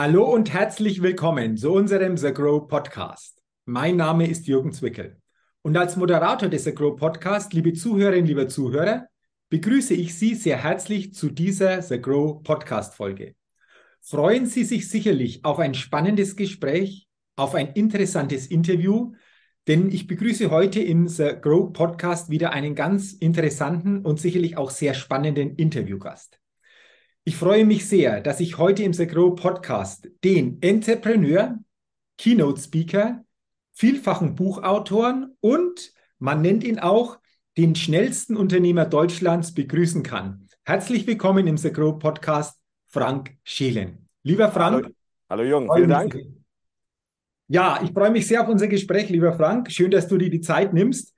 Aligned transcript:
Hallo 0.00 0.32
und 0.32 0.52
herzlich 0.52 1.02
willkommen 1.02 1.56
zu 1.56 1.72
unserem 1.72 2.16
The 2.16 2.32
Grow 2.32 2.68
Podcast. 2.68 3.42
Mein 3.64 3.96
Name 3.96 4.28
ist 4.28 4.46
Jürgen 4.46 4.72
Zwickel 4.72 5.20
und 5.62 5.76
als 5.76 5.96
Moderator 5.96 6.48
des 6.48 6.62
The 6.62 6.72
Grow 6.72 6.94
Podcast, 6.94 7.52
liebe 7.52 7.72
Zuhörerinnen, 7.72 8.26
liebe 8.26 8.46
Zuhörer, 8.46 9.08
begrüße 9.48 9.94
ich 9.94 10.16
Sie 10.16 10.36
sehr 10.36 10.62
herzlich 10.62 11.14
zu 11.14 11.30
dieser 11.30 11.82
The 11.82 12.00
Grow 12.00 12.44
Podcast 12.44 12.94
Folge. 12.94 13.34
Freuen 14.00 14.46
Sie 14.46 14.62
sich 14.62 14.88
sicherlich 14.88 15.44
auf 15.44 15.58
ein 15.58 15.74
spannendes 15.74 16.36
Gespräch, 16.36 17.08
auf 17.34 17.56
ein 17.56 17.72
interessantes 17.72 18.46
Interview, 18.46 19.14
denn 19.66 19.90
ich 19.90 20.06
begrüße 20.06 20.52
heute 20.52 20.80
im 20.80 21.08
The 21.08 21.32
Grow 21.42 21.72
Podcast 21.72 22.30
wieder 22.30 22.52
einen 22.52 22.76
ganz 22.76 23.14
interessanten 23.14 24.06
und 24.06 24.20
sicherlich 24.20 24.56
auch 24.58 24.70
sehr 24.70 24.94
spannenden 24.94 25.56
Interviewgast. 25.56 26.38
Ich 27.28 27.36
freue 27.36 27.66
mich 27.66 27.86
sehr, 27.86 28.22
dass 28.22 28.40
ich 28.40 28.56
heute 28.56 28.82
im 28.84 28.94
The 28.94 29.06
Grow 29.06 29.36
Podcast 29.36 30.08
den 30.24 30.62
Entrepreneur, 30.62 31.58
Keynote 32.16 32.58
Speaker, 32.58 33.22
vielfachen 33.74 34.34
Buchautoren 34.34 35.36
und 35.40 35.92
man 36.18 36.40
nennt 36.40 36.64
ihn 36.64 36.78
auch 36.78 37.18
den 37.58 37.74
schnellsten 37.74 38.34
Unternehmer 38.34 38.86
Deutschlands 38.86 39.52
begrüßen 39.52 40.02
kann. 40.02 40.48
Herzlich 40.64 41.06
willkommen 41.06 41.46
im 41.46 41.58
The 41.58 41.70
Grow 41.70 41.98
Podcast, 41.98 42.58
Frank 42.86 43.36
Scheelen. 43.44 44.08
Lieber 44.22 44.50
Frank. 44.50 44.86
Hallo, 44.86 44.94
Hallo 45.28 45.42
Jürgen, 45.42 45.68
vielen 45.74 45.90
Dank. 45.90 46.18
Ja, 47.48 47.78
ich 47.84 47.90
freue 47.90 48.10
mich 48.10 48.26
sehr 48.26 48.40
auf 48.40 48.48
unser 48.48 48.68
Gespräch, 48.68 49.10
lieber 49.10 49.34
Frank. 49.34 49.70
Schön, 49.70 49.90
dass 49.90 50.08
du 50.08 50.16
dir 50.16 50.30
die 50.30 50.40
Zeit 50.40 50.72
nimmst. 50.72 51.12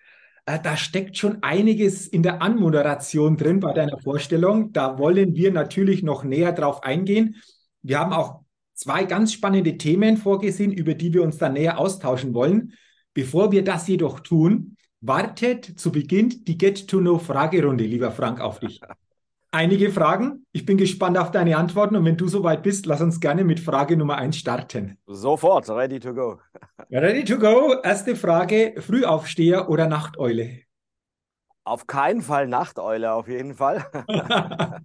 Äh, 0.47 0.59
da 0.63 0.77
steckt 0.77 1.17
schon 1.17 1.43
einiges 1.43 2.07
in 2.07 2.23
der 2.23 2.43
Anmoderation 2.43 3.37
drin 3.37 3.61
bei 3.61 3.73
deiner 3.73 3.99
Vorstellung. 3.99 4.73
Da 4.73 4.99
wollen 4.99 5.35
wir 5.35 5.53
natürlich 5.53 6.03
noch 6.03 6.25
näher 6.25 6.53
drauf 6.53 6.83
eingehen. 6.83 7.37
Wir 7.83 7.99
haben 7.99 8.13
auch 8.13 8.41
zwei 8.75 9.05
ganz 9.05 9.33
spannende 9.33 9.77
Themen 9.77 10.17
vorgesehen, 10.17 10.73
über 10.73 10.95
die 10.95 11.13
wir 11.13 11.23
uns 11.23 11.39
dann 11.39 11.55
näher 11.55 11.79
austauschen 11.79 12.35
wollen. 12.35 12.73
Bevor 13.15 13.53
wir 13.53 13.65
das 13.65 13.89
jedoch 13.89 14.21
tun, 14.21 14.77
wartet 15.01 15.79
zu 15.79 15.91
Beginn 15.93 16.45
die 16.45 16.59
Get-to-Know-Fragerunde, 16.59 17.85
lieber 17.85 18.11
Frank, 18.13 18.41
auf 18.41 18.61
dich. 18.61 18.81
Einige 19.53 19.91
Fragen. 19.91 20.47
Ich 20.53 20.65
bin 20.65 20.77
gespannt 20.77 21.19
auf 21.19 21.33
deine 21.33 21.57
Antworten 21.57 21.97
und 21.97 22.05
wenn 22.05 22.17
du 22.17 22.29
soweit 22.29 22.63
bist, 22.63 22.87
lass 22.87 23.01
uns 23.01 23.19
gerne 23.19 23.43
mit 23.43 23.59
Frage 23.59 23.97
Nummer 23.97 24.17
eins 24.17 24.37
starten. 24.37 24.97
Sofort, 25.07 25.69
ready 25.69 25.99
to 25.99 26.15
go. 26.15 26.39
Ready 26.93 27.25
to 27.25 27.39
go. 27.39 27.77
Erste 27.85 28.17
Frage: 28.17 28.75
Frühaufsteher 28.79 29.69
oder 29.69 29.87
Nachteule? 29.87 30.63
Auf 31.63 31.87
keinen 31.87 32.21
Fall 32.21 32.49
Nachteule, 32.49 33.13
auf 33.13 33.29
jeden 33.29 33.55
Fall. 33.55 33.87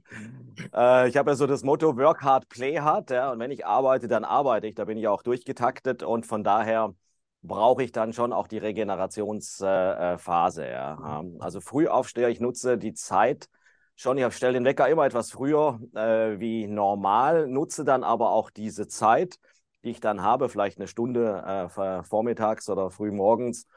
äh, 0.71 1.09
ich 1.09 1.17
habe 1.17 1.31
ja 1.31 1.35
so 1.35 1.47
das 1.47 1.63
Motto 1.63 1.97
Work 1.97 2.21
hard, 2.21 2.47
play 2.47 2.79
hard. 2.79 3.09
Ja, 3.09 3.31
und 3.31 3.39
wenn 3.39 3.49
ich 3.49 3.65
arbeite, 3.65 4.07
dann 4.07 4.23
arbeite 4.23 4.67
ich. 4.67 4.75
Da 4.75 4.85
bin 4.85 4.99
ich 4.99 5.07
auch 5.07 5.23
durchgetaktet 5.23 6.03
und 6.03 6.27
von 6.27 6.43
daher 6.43 6.93
brauche 7.41 7.81
ich 7.81 7.91
dann 7.91 8.13
schon 8.13 8.33
auch 8.33 8.47
die 8.47 8.59
Regenerationsphase. 8.59 10.63
Äh, 10.63 10.71
ja. 10.71 11.23
Also 11.39 11.59
Frühaufsteher, 11.59 12.29
ich 12.29 12.39
nutze 12.39 12.77
die 12.77 12.93
Zeit 12.93 13.49
schon, 13.95 14.19
ich 14.19 14.35
stelle 14.35 14.53
den 14.53 14.65
Wecker 14.65 14.87
immer 14.89 15.05
etwas 15.05 15.31
früher 15.31 15.79
äh, 15.95 16.39
wie 16.39 16.67
normal, 16.67 17.47
nutze 17.47 17.83
dann 17.83 18.03
aber 18.03 18.29
auch 18.29 18.51
diese 18.51 18.87
Zeit, 18.87 19.39
die 19.85 19.91
ich 19.91 19.99
dann 19.99 20.21
habe, 20.21 20.49
vielleicht 20.49 20.79
eine 20.79 20.87
Stunde 20.87 21.69
äh, 21.77 22.03
vormittags 22.03 22.69
oder 22.69 22.89
früh 22.89 23.11
morgens, 23.11 23.67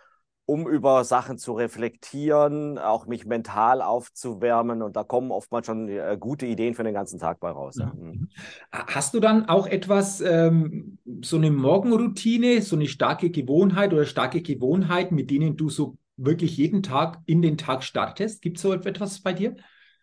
um 0.46 0.66
über 0.66 1.04
Sachen 1.04 1.36
zu 1.36 1.52
reflektieren, 1.52 2.78
auch 2.78 3.06
mich 3.06 3.26
mental 3.26 3.82
aufzuwärmen. 3.82 4.80
Und 4.80 4.96
da 4.96 5.04
kommen 5.04 5.30
oftmals 5.30 5.66
schon 5.66 5.88
äh, 5.88 6.16
gute 6.18 6.46
Ideen 6.46 6.72
für 6.74 6.84
den 6.84 6.94
ganzen 6.94 7.18
Tag 7.18 7.38
bei 7.38 7.50
raus. 7.50 7.76
Ja. 7.78 7.92
Mhm. 7.94 8.30
Hast 8.72 9.12
du 9.12 9.20
dann 9.20 9.46
auch 9.50 9.66
etwas, 9.66 10.22
ähm, 10.22 10.98
so 11.20 11.36
eine 11.36 11.50
Morgenroutine, 11.50 12.62
so 12.62 12.76
eine 12.76 12.86
starke 12.86 13.28
Gewohnheit 13.28 13.92
oder 13.92 14.06
starke 14.06 14.40
Gewohnheiten, 14.40 15.14
mit 15.14 15.30
denen 15.30 15.58
du 15.58 15.68
so 15.68 15.98
wirklich 16.16 16.56
jeden 16.56 16.82
Tag 16.82 17.20
in 17.26 17.42
den 17.42 17.58
Tag 17.58 17.84
startest? 17.84 18.40
Gibt 18.40 18.56
es 18.56 18.62
so 18.62 18.72
etwas 18.72 19.20
bei 19.20 19.34
dir? 19.34 19.56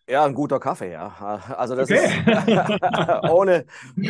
Ja, 0.07 0.23
ein 0.23 0.35
guter 0.35 0.59
Kaffee, 0.59 0.91
ja. 0.91 1.07
Also 1.57 1.75
das 1.75 1.89
okay. 1.89 2.05
ist 2.05 3.29
ohne, 3.31 3.66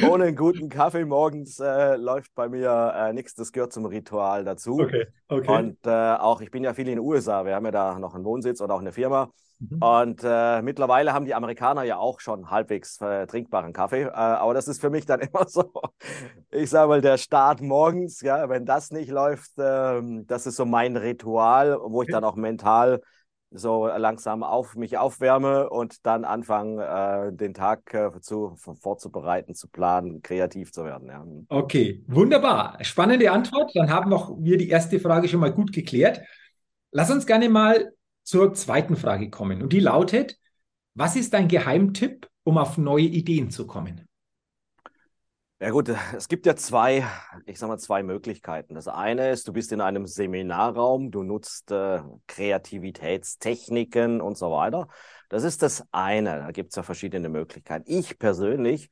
ohne 0.10 0.26
einen 0.26 0.36
guten 0.36 0.68
Kaffee 0.70 1.06
morgens 1.06 1.60
äh, 1.60 1.96
läuft 1.96 2.36
bei 2.36 2.50
mir 2.50 2.94
äh, 2.96 3.14
nichts. 3.14 3.36
Das 3.36 3.52
gehört 3.52 3.72
zum 3.72 3.86
Ritual 3.86 4.44
dazu. 4.44 4.80
Okay. 4.80 5.06
Okay. 5.28 5.58
Und 5.58 5.78
äh, 5.86 5.90
auch 5.90 6.42
ich 6.42 6.52
bin 6.52 6.64
ja 6.64 6.74
viel 6.74 6.88
in 6.88 6.98
den 6.98 7.00
USA. 7.00 7.46
Wir 7.46 7.56
haben 7.56 7.66
ja 7.66 7.72
da 7.72 7.98
noch 7.98 8.14
einen 8.14 8.26
Wohnsitz 8.26 8.60
und 8.62 8.72
auch 8.72 8.82
eine 8.82 8.92
Firma. 8.92 9.30
Mhm. 9.60 9.82
Und 9.82 10.22
äh, 10.24 10.62
mittlerweile 10.62 11.14
haben 11.14 11.26
die 11.26 11.34
Amerikaner 11.34 11.84
ja 11.84 11.98
auch 11.98 12.20
schon 12.20 12.52
halbwegs 12.52 13.00
äh, 13.00 13.26
trinkbaren 13.26 13.72
Kaffee. 13.72 14.04
Äh, 14.04 14.10
aber 14.10 14.54
das 14.54 14.68
ist 14.68 14.82
für 14.82 14.90
mich 14.90 15.06
dann 15.06 15.20
immer 15.22 15.48
so, 15.48 15.72
ich 16.52 16.70
sage 16.70 16.90
mal, 16.90 17.02
der 17.02 17.18
Start 17.18 17.62
morgens, 17.62 18.22
ja, 18.22 18.50
wenn 18.50 18.66
das 18.66 18.92
nicht 18.92 19.10
läuft, 19.10 19.52
ähm, 19.58 20.26
das 20.28 20.46
ist 20.46 20.58
so 20.58 20.66
mein 20.66 20.98
Ritual, 20.98 21.78
wo 21.82 22.02
ich 22.02 22.10
dann 22.10 22.24
auch 22.26 22.36
mental 22.36 23.02
so 23.58 23.88
langsam 23.88 24.44
auf 24.44 24.76
mich 24.76 24.98
aufwärme 24.98 25.70
und 25.70 26.06
dann 26.06 26.26
anfangen, 26.26 26.80
äh, 26.80 27.34
den 27.36 27.54
Tag 27.54 27.94
äh, 27.94 28.20
zu, 28.22 28.56
vorzubereiten, 28.56 29.56
zu 29.56 29.68
planen, 29.68 30.22
kreativ 30.22 30.72
zu 30.72 30.86
werden. 30.86 31.08
Ja. 31.08 31.26
Okay, 31.50 32.04
wunderbar. 32.08 32.78
Spannende 32.82 33.32
Antwort. 33.32 33.72
Dann 33.76 33.90
haben 33.90 34.14
auch 34.14 34.36
wir 34.40 34.58
die 34.58 34.70
erste 34.70 35.00
Frage 35.00 35.28
schon 35.28 35.40
mal 35.40 35.54
gut 35.54 35.72
geklärt. 35.72 36.22
Lass 36.92 37.12
uns 37.12 37.26
gerne 37.26 37.50
mal 37.50 37.94
zur 38.24 38.54
zweiten 38.54 38.96
Frage 38.96 39.30
kommen. 39.30 39.62
Und 39.62 39.74
die 39.74 39.80
lautet, 39.80 40.38
was 40.94 41.16
ist 41.16 41.34
dein 41.34 41.48
Geheimtipp, 41.48 42.28
um 42.44 42.58
auf 42.58 42.78
neue 42.78 43.04
Ideen 43.04 43.52
zu 43.52 43.68
kommen? 43.68 44.08
Ja 45.60 45.70
gut, 45.70 45.88
es 46.16 46.28
gibt 46.28 46.46
ja 46.46 46.56
zwei, 46.58 47.06
ich 47.46 47.60
sag 47.60 47.70
mal, 47.70 47.78
zwei 47.78 48.04
Möglichkeiten. 48.04 48.76
Das 48.76 48.90
eine 48.90 49.32
ist, 49.32 49.48
du 49.48 49.54
bist 49.54 49.72
in 49.72 49.80
einem 49.80 50.06
Seminarraum, 50.06 51.12
du 51.12 51.24
nutzt 51.24 51.72
äh, 51.72 52.02
Kreativitätstechniken 52.28 54.20
und 54.20 54.38
so 54.38 54.52
weiter. 54.52 54.90
Das 55.30 55.44
ist 55.44 55.62
das 55.62 55.86
eine. 55.94 56.40
Da 56.40 56.52
gibt 56.52 56.72
es 56.72 56.76
ja 56.76 56.84
verschiedene 56.84 57.30
Möglichkeiten. 57.30 57.86
Ich 57.88 58.20
persönlich 58.20 58.90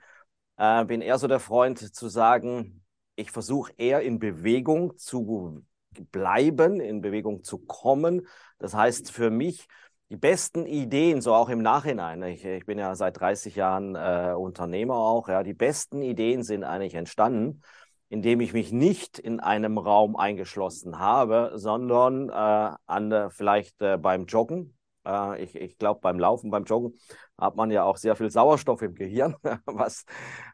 äh, 0.55 0.85
bin 0.85 1.01
eher 1.01 1.17
so 1.17 1.27
der 1.27 1.41
Freund 1.41 1.79
zu 1.93 2.07
sagen, 2.07 2.81
ich 3.15 3.31
versuche 3.31 3.73
eher 3.77 4.01
in 4.01 4.17
Bewegung 4.19 4.97
zu 4.97 5.65
bleiben, 6.11 6.79
in 6.79 7.01
Bewegung 7.01 7.43
zu 7.43 7.59
kommen. 7.59 8.25
Das 8.57 8.73
heißt 8.73 9.11
für 9.11 9.29
mich, 9.29 9.67
die 10.13 10.17
besten 10.17 10.67
Ideen, 10.67 11.21
so 11.21 11.33
auch 11.33 11.49
im 11.49 11.63
Nachhinein, 11.63 12.21
ich, 12.21 12.45
ich 12.45 12.67
bin 12.67 12.77
ja 12.77 12.93
seit 12.93 13.19
30 13.19 13.55
Jahren 13.55 13.95
äh, 13.95 14.35
Unternehmer 14.37 14.93
auch, 14.93 15.27
ja, 15.27 15.41
die 15.41 15.55
besten 15.55 16.03
Ideen 16.03 16.43
sind 16.43 16.63
eigentlich 16.63 16.93
entstanden, 16.93 17.63
indem 18.09 18.39
ich 18.39 18.53
mich 18.53 18.71
nicht 18.71 19.17
in 19.17 19.39
einem 19.39 19.79
Raum 19.79 20.15
eingeschlossen 20.15 20.99
habe, 20.99 21.53
sondern 21.55 22.29
äh, 22.29 22.75
an, 22.85 23.31
vielleicht 23.31 23.81
äh, 23.81 23.97
beim 23.97 24.27
Joggen. 24.27 24.77
Äh, 25.03 25.41
ich 25.41 25.55
ich 25.55 25.79
glaube, 25.79 26.01
beim 26.01 26.19
Laufen, 26.19 26.51
beim 26.51 26.65
Joggen 26.65 26.93
hat 27.35 27.55
man 27.55 27.71
ja 27.71 27.83
auch 27.83 27.97
sehr 27.97 28.15
viel 28.15 28.29
Sauerstoff 28.29 28.83
im 28.83 28.93
Gehirn, 28.93 29.35
was 29.65 30.05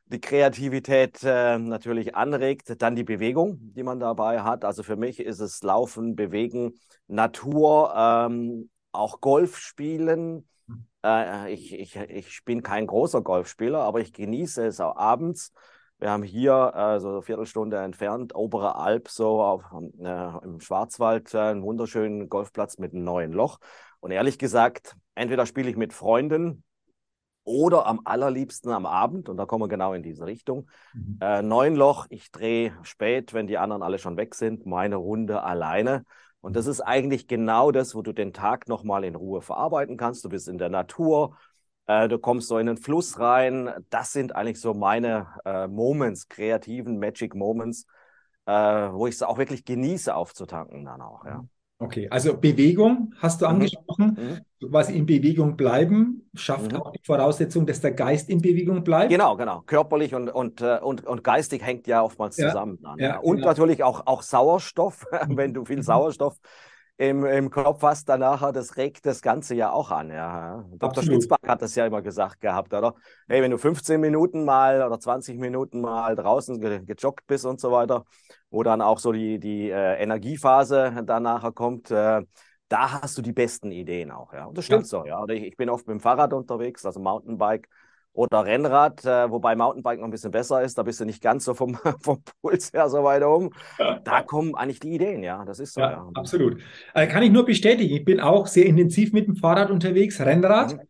die 0.06 0.22
Kreativität 0.22 1.22
äh, 1.24 1.60
natürlich 1.60 2.16
anregt. 2.16 2.82
Dann 2.82 2.96
die 2.96 3.04
Bewegung, 3.04 3.58
die 3.60 3.84
man 3.84 4.00
dabei 4.00 4.42
hat. 4.42 4.64
Also 4.64 4.84
für 4.84 4.96
mich 4.96 5.20
ist 5.20 5.42
es 5.42 5.62
Laufen, 5.64 6.16
Bewegen, 6.16 6.80
Natur, 7.08 7.94
ähm, 7.94 8.70
auch 8.92 9.22
Golf 9.22 9.58
spielen. 9.58 10.48
Hm. 10.68 10.86
Äh, 11.04 11.54
ich, 11.54 11.74
ich, 11.74 11.96
ich 11.96 12.44
bin 12.46 12.64
kein 12.64 12.88
großer 12.88 13.22
Golfspieler, 13.22 13.80
aber 13.80 14.00
ich 14.00 14.14
genieße 14.14 14.66
es 14.66 14.80
auch 14.80 14.96
abends. 14.96 15.54
Wir 16.00 16.12
haben 16.12 16.24
hier, 16.24 16.72
äh, 16.76 17.00
so 17.00 17.10
eine 17.10 17.22
Viertelstunde 17.22 17.78
entfernt, 17.78 18.34
Obere 18.34 18.76
Alp, 18.76 19.10
so 19.10 19.42
auf, 19.42 19.64
äh, 20.00 20.46
im 20.46 20.62
Schwarzwald, 20.62 21.34
äh, 21.34 21.40
einen 21.40 21.62
wunderschönen 21.62 22.30
Golfplatz 22.30 22.78
mit 22.78 22.94
einem 22.94 23.04
neuen 23.04 23.34
Loch. 23.34 23.60
Und 24.00 24.12
ehrlich 24.12 24.40
gesagt, 24.40 24.96
entweder 25.16 25.46
spiele 25.46 25.70
ich 25.70 25.76
mit 25.76 25.92
Freunden 25.92 26.64
oder 27.44 27.86
am 27.86 28.02
allerliebsten 28.06 28.72
am 28.72 28.86
Abend, 28.86 29.28
und 29.28 29.36
da 29.36 29.46
kommen 29.46 29.64
wir 29.64 29.68
genau 29.68 29.94
in 29.94 30.04
diese 30.04 30.26
Richtung. 30.26 30.70
Mhm. 30.94 31.18
Äh, 31.20 31.42
neun 31.42 31.76
Loch, 31.76 32.06
ich 32.10 32.32
drehe 32.32 32.78
spät, 32.84 33.34
wenn 33.34 33.48
die 33.48 33.58
anderen 33.58 33.84
alle 33.84 33.98
schon 34.00 34.16
weg 34.16 34.36
sind, 34.36 34.66
meine 34.66 34.96
Runde 34.96 35.44
alleine. 35.44 36.06
Und 36.42 36.56
das 36.56 36.68
ist 36.68 36.82
eigentlich 36.82 37.28
genau 37.28 37.72
das, 37.72 37.96
wo 37.96 38.02
du 38.02 38.14
den 38.14 38.34
Tag 38.34 38.68
nochmal 38.68 39.04
in 39.04 39.16
Ruhe 39.16 39.42
verarbeiten 39.42 39.98
kannst. 39.98 40.24
Du 40.24 40.30
bist 40.30 40.48
in 40.48 40.58
der 40.58 40.70
Natur, 40.70 41.38
äh, 41.88 42.08
du 42.08 42.18
kommst 42.18 42.48
so 42.48 42.58
in 42.58 42.68
den 42.68 42.78
Fluss 42.78 43.20
rein. 43.20 43.70
Das 43.90 44.14
sind 44.14 44.36
eigentlich 44.36 44.62
so 44.62 44.74
meine 44.74 45.28
äh, 45.44 45.68
Moments, 45.68 46.30
kreativen 46.30 47.00
Magic 47.00 47.36
Moments, 47.36 47.86
äh, 48.46 48.52
wo 48.52 49.08
ich 49.08 49.16
es 49.16 49.24
auch 49.24 49.38
wirklich 49.38 49.66
genieße 49.66 50.16
aufzutanken 50.16 50.86
dann 50.86 51.02
auch. 51.02 51.26
Ja. 51.26 51.44
Okay, 51.82 52.10
also 52.10 52.38
Bewegung 52.38 53.14
hast 53.20 53.42
du 53.42 53.46
mhm. 53.46 53.52
angesprochen. 53.52 54.44
Mhm. 54.60 54.70
Quasi 54.70 54.98
in 54.98 55.06
Bewegung 55.06 55.56
bleiben 55.56 56.30
schafft 56.34 56.74
mhm. 56.74 56.82
auch 56.82 56.92
die 56.92 57.00
Voraussetzung, 57.02 57.66
dass 57.66 57.80
der 57.80 57.92
Geist 57.92 58.30
in 58.30 58.42
Bewegung 58.42 58.84
bleibt. 58.84 59.10
Genau, 59.10 59.38
genau. 59.38 59.62
Körperlich 59.66 60.14
und, 60.14 60.28
und, 60.28 60.60
äh, 60.60 60.80
und, 60.82 61.08
und 61.08 61.24
geistig 61.24 61.64
hängt 61.64 61.88
ja 61.88 62.02
oftmals 62.02 62.36
ja. 62.36 62.50
zusammen. 62.50 62.80
Ja, 62.98 63.20
und 63.20 63.38
genau. 63.38 63.48
natürlich 63.48 63.82
auch, 63.84 64.06
auch 64.08 64.24
Sauerstoff, 64.24 65.06
wenn 65.30 65.54
du 65.54 65.64
viel 65.64 65.78
mhm. 65.78 65.84
Sauerstoff 65.84 66.36
im, 67.00 67.24
im 67.24 67.50
Kopf 67.50 67.82
hast, 67.82 68.10
dann 68.10 68.20
nachher, 68.20 68.52
das 68.52 68.76
regt 68.76 69.06
das 69.06 69.22
Ganze 69.22 69.56
ja 69.56 69.72
auch 69.72 69.90
an. 69.90 70.10
Ja. 70.12 70.66
Dr. 70.74 71.02
Spitzbach 71.02 71.38
hat 71.48 71.62
das 71.62 71.74
ja 71.76 71.86
immer 71.86 72.02
gesagt 72.02 72.42
gehabt, 72.42 72.74
oder? 72.74 72.94
Hey, 73.30 73.42
wenn 73.42 73.52
du 73.52 73.58
15 73.58 74.02
Minuten 74.02 74.44
mal 74.44 74.84
oder 74.84 75.00
20 75.00 75.40
Minuten 75.40 75.80
mal 75.80 76.14
draußen 76.16 76.60
ge 76.60 76.84
gejoggt 76.84 77.26
bist 77.26 77.46
und 77.46 77.62
so 77.62 77.72
weiter, 77.72 78.04
wo 78.50 78.64
dann 78.64 78.82
auch 78.82 79.00
so 79.00 79.14
die, 79.14 79.40
die 79.40 79.70
äh, 79.70 79.96
Energiephase 80.04 81.02
dann 81.06 81.24
nachher 81.24 81.54
kommt, 81.54 81.90
äh, 81.90 82.22
da 82.68 83.02
hast 83.02 83.18
du 83.18 83.22
die 83.22 83.32
besten 83.32 83.72
Ideen 83.72 84.12
auch. 84.12 84.34
Ja. 84.34 84.46
Und 84.46 84.58
das 84.58 84.66
stimmt 84.66 84.84
ja. 84.84 84.88
so, 84.88 85.06
ja. 85.06 85.24
Ich, 85.30 85.44
ich 85.44 85.56
bin 85.56 85.70
oft 85.70 85.88
mit 85.88 85.94
dem 85.94 86.02
Fahrrad 86.02 86.34
unterwegs, 86.34 86.86
also 86.86 87.00
Mountainbike 87.00 87.70
oder 88.14 88.46
Rennrad, 88.46 89.06
äh, 89.06 89.30
wobei 89.30 89.56
Mountainbike 89.56 90.00
noch 90.00 90.08
ein 90.08 90.12
bisschen 90.12 90.32
besser 90.32 90.62
ist, 90.62 90.78
da 90.78 90.84
bist 90.84 91.00
du 91.00 91.06
nicht 91.06 91.22
ganz 91.22 91.46
so 91.46 91.54
vom, 91.54 91.76
vom 92.02 92.22
Puls 92.42 92.74
her 92.74 92.90
so 92.90 93.04
weit 93.04 93.24
um. 93.24 93.52
Da 94.04 94.22
kommen 94.24 94.56
eigentlich 94.56 94.80
die 94.80 94.94
Ideen, 94.94 95.24
ja, 95.24 95.46
das 95.46 95.60
ist 95.60 95.74
so. 95.74 95.82
Ja, 95.82 95.92
ja. 95.92 96.10
Absolut. 96.16 96.62
Äh, 96.94 97.08
kann 97.08 97.24
ich 97.24 97.32
nur 97.32 97.46
bestätigen, 97.46 97.96
ich 97.96 98.06
bin 98.06 98.20
auch 98.20 98.48
sehr 98.48 98.66
intensiv 98.66 99.14
mit 99.14 99.28
dem 99.28 99.36
Fahrrad 99.36 99.70
unterwegs, 99.70 100.20
Rennrad. 100.20 100.74
Mhm. 100.74 100.82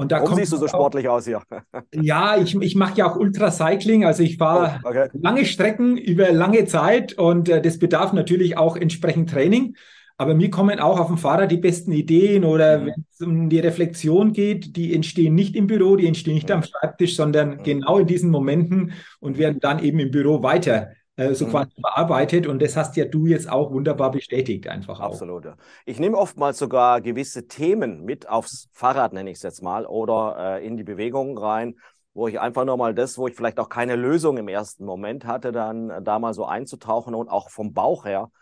Und 0.00 0.12
da 0.12 0.22
Warum 0.22 0.36
siehst 0.36 0.52
du 0.52 0.56
so 0.56 0.68
sportlich 0.68 1.08
aus 1.08 1.24
hier? 1.24 1.42
ja, 1.92 2.36
ich, 2.36 2.54
ich 2.54 2.76
mache 2.76 2.96
ja 2.98 3.10
auch 3.10 3.16
Ultracycling, 3.16 4.04
also 4.04 4.22
ich 4.22 4.36
fahre 4.36 4.78
oh, 4.84 4.88
okay. 4.88 5.08
lange 5.12 5.44
Strecken 5.44 5.96
über 5.96 6.30
lange 6.30 6.66
Zeit 6.66 7.14
und 7.14 7.48
äh, 7.48 7.60
das 7.60 7.80
bedarf 7.80 8.12
natürlich 8.12 8.56
auch 8.56 8.76
entsprechend 8.76 9.28
Training. 9.28 9.74
Aber 10.20 10.34
mir 10.34 10.50
kommen 10.50 10.80
auch 10.80 10.98
auf 10.98 11.06
dem 11.06 11.16
Fahrrad 11.16 11.50
die 11.52 11.58
besten 11.58 11.92
Ideen 11.92 12.44
oder 12.44 12.78
mhm. 12.78 12.86
wenn 12.86 13.04
es 13.10 13.20
um 13.20 13.48
die 13.48 13.60
Reflexion 13.60 14.32
geht, 14.32 14.76
die 14.76 14.92
entstehen 14.92 15.34
nicht 15.36 15.54
im 15.54 15.68
Büro, 15.68 15.94
die 15.94 16.08
entstehen 16.08 16.34
nicht 16.34 16.48
mhm. 16.48 16.56
am 16.56 16.62
Schreibtisch, 16.64 17.14
sondern 17.14 17.58
mhm. 17.58 17.62
genau 17.62 17.98
in 17.98 18.06
diesen 18.08 18.30
Momenten 18.30 18.92
und 19.20 19.38
werden 19.38 19.60
dann 19.60 19.78
eben 19.78 20.00
im 20.00 20.10
Büro 20.10 20.42
weiter 20.42 20.88
äh, 21.14 21.34
so 21.34 21.46
mhm. 21.46 21.50
quasi 21.50 21.70
bearbeitet. 21.80 22.48
Und 22.48 22.60
das 22.60 22.76
hast 22.76 22.96
ja 22.96 23.04
du 23.04 23.26
jetzt 23.26 23.48
auch 23.48 23.70
wunderbar 23.70 24.10
bestätigt, 24.10 24.66
einfach 24.66 24.98
auch. 24.98 25.12
Absolut. 25.12 25.46
Ich 25.86 26.00
nehme 26.00 26.18
oftmals 26.18 26.58
sogar 26.58 27.00
gewisse 27.00 27.46
Themen 27.46 28.04
mit 28.04 28.28
aufs 28.28 28.68
Fahrrad, 28.72 29.12
nenne 29.12 29.30
ich 29.30 29.36
es 29.36 29.42
jetzt 29.44 29.62
mal, 29.62 29.86
oder 29.86 30.58
äh, 30.58 30.66
in 30.66 30.76
die 30.76 30.84
Bewegung 30.84 31.38
rein 31.38 31.76
wo 32.14 32.26
ich 32.26 32.40
einfach 32.40 32.64
nochmal 32.64 32.94
das, 32.94 33.16
wo 33.16 33.28
ich 33.28 33.36
vielleicht 33.36 33.60
auch 33.60 33.68
keine 33.68 33.94
Lösung 33.94 34.38
im 34.38 34.48
ersten 34.48 34.84
Moment 34.84 35.24
hatte, 35.24 35.52
dann 35.52 35.88
äh, 35.88 36.02
da 36.02 36.18
mal 36.18 36.34
so 36.34 36.44
einzutauchen 36.44 37.14
und 37.14 37.28
auch 37.28 37.48
vom 37.48 37.72
Bauch 37.72 38.04
her 38.04 38.32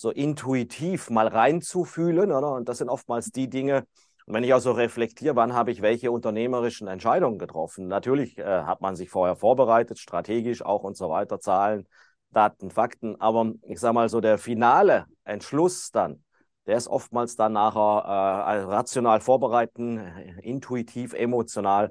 so 0.00 0.10
intuitiv 0.10 1.10
mal 1.10 1.28
reinzufühlen. 1.28 2.32
Oder? 2.32 2.52
Und 2.52 2.68
das 2.70 2.78
sind 2.78 2.88
oftmals 2.88 3.30
die 3.32 3.50
Dinge, 3.50 3.84
wenn 4.26 4.44
ich 4.44 4.54
auch 4.54 4.60
so 4.60 4.72
reflektiere, 4.72 5.36
wann 5.36 5.52
habe 5.52 5.72
ich 5.72 5.82
welche 5.82 6.10
unternehmerischen 6.10 6.88
Entscheidungen 6.88 7.38
getroffen? 7.38 7.86
Natürlich 7.86 8.38
äh, 8.38 8.62
hat 8.62 8.80
man 8.80 8.96
sich 8.96 9.10
vorher 9.10 9.36
vorbereitet, 9.36 9.98
strategisch 9.98 10.64
auch 10.64 10.84
und 10.84 10.96
so 10.96 11.10
weiter, 11.10 11.38
Zahlen, 11.38 11.86
Daten, 12.30 12.70
Fakten. 12.70 13.20
Aber 13.20 13.52
ich 13.62 13.78
sage 13.78 13.94
mal 13.94 14.08
so, 14.08 14.20
der 14.20 14.38
finale 14.38 15.04
Entschluss 15.24 15.90
dann, 15.90 16.24
der 16.66 16.76
ist 16.76 16.88
oftmals 16.88 17.36
dann 17.36 17.52
nachher 17.52 18.04
äh, 18.06 18.60
rational 18.62 19.20
vorbereiten, 19.20 19.98
intuitiv, 20.42 21.12
emotional, 21.12 21.90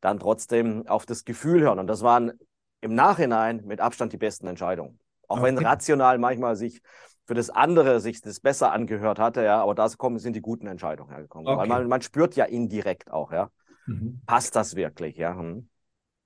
dann 0.00 0.18
trotzdem 0.18 0.88
auf 0.88 1.06
das 1.06 1.24
Gefühl 1.24 1.60
hören. 1.60 1.78
Und 1.78 1.86
das 1.86 2.02
waren 2.02 2.32
im 2.80 2.94
Nachhinein 2.94 3.62
mit 3.64 3.80
Abstand 3.80 4.12
die 4.12 4.18
besten 4.18 4.48
Entscheidungen. 4.48 4.98
Auch 5.28 5.36
okay. 5.36 5.46
wenn 5.46 5.58
rational 5.58 6.18
manchmal 6.18 6.56
sich 6.56 6.80
für 7.26 7.34
das 7.34 7.50
andere 7.50 8.00
sich 8.00 8.20
das 8.20 8.40
besser 8.40 8.72
angehört 8.72 9.18
hatte, 9.18 9.42
ja, 9.42 9.62
aber 9.62 9.74
da 9.74 9.88
sind 9.88 10.36
die 10.36 10.42
guten 10.42 10.66
Entscheidungen 10.66 11.10
hergekommen. 11.10 11.46
Okay. 11.46 11.58
Weil 11.58 11.68
man, 11.68 11.88
man 11.88 12.02
spürt 12.02 12.36
ja 12.36 12.44
indirekt 12.44 13.10
auch, 13.10 13.32
ja. 13.32 13.50
Mhm. 13.86 14.20
Passt 14.26 14.56
das 14.56 14.76
wirklich, 14.76 15.16
ja? 15.16 15.36
Hm. 15.36 15.68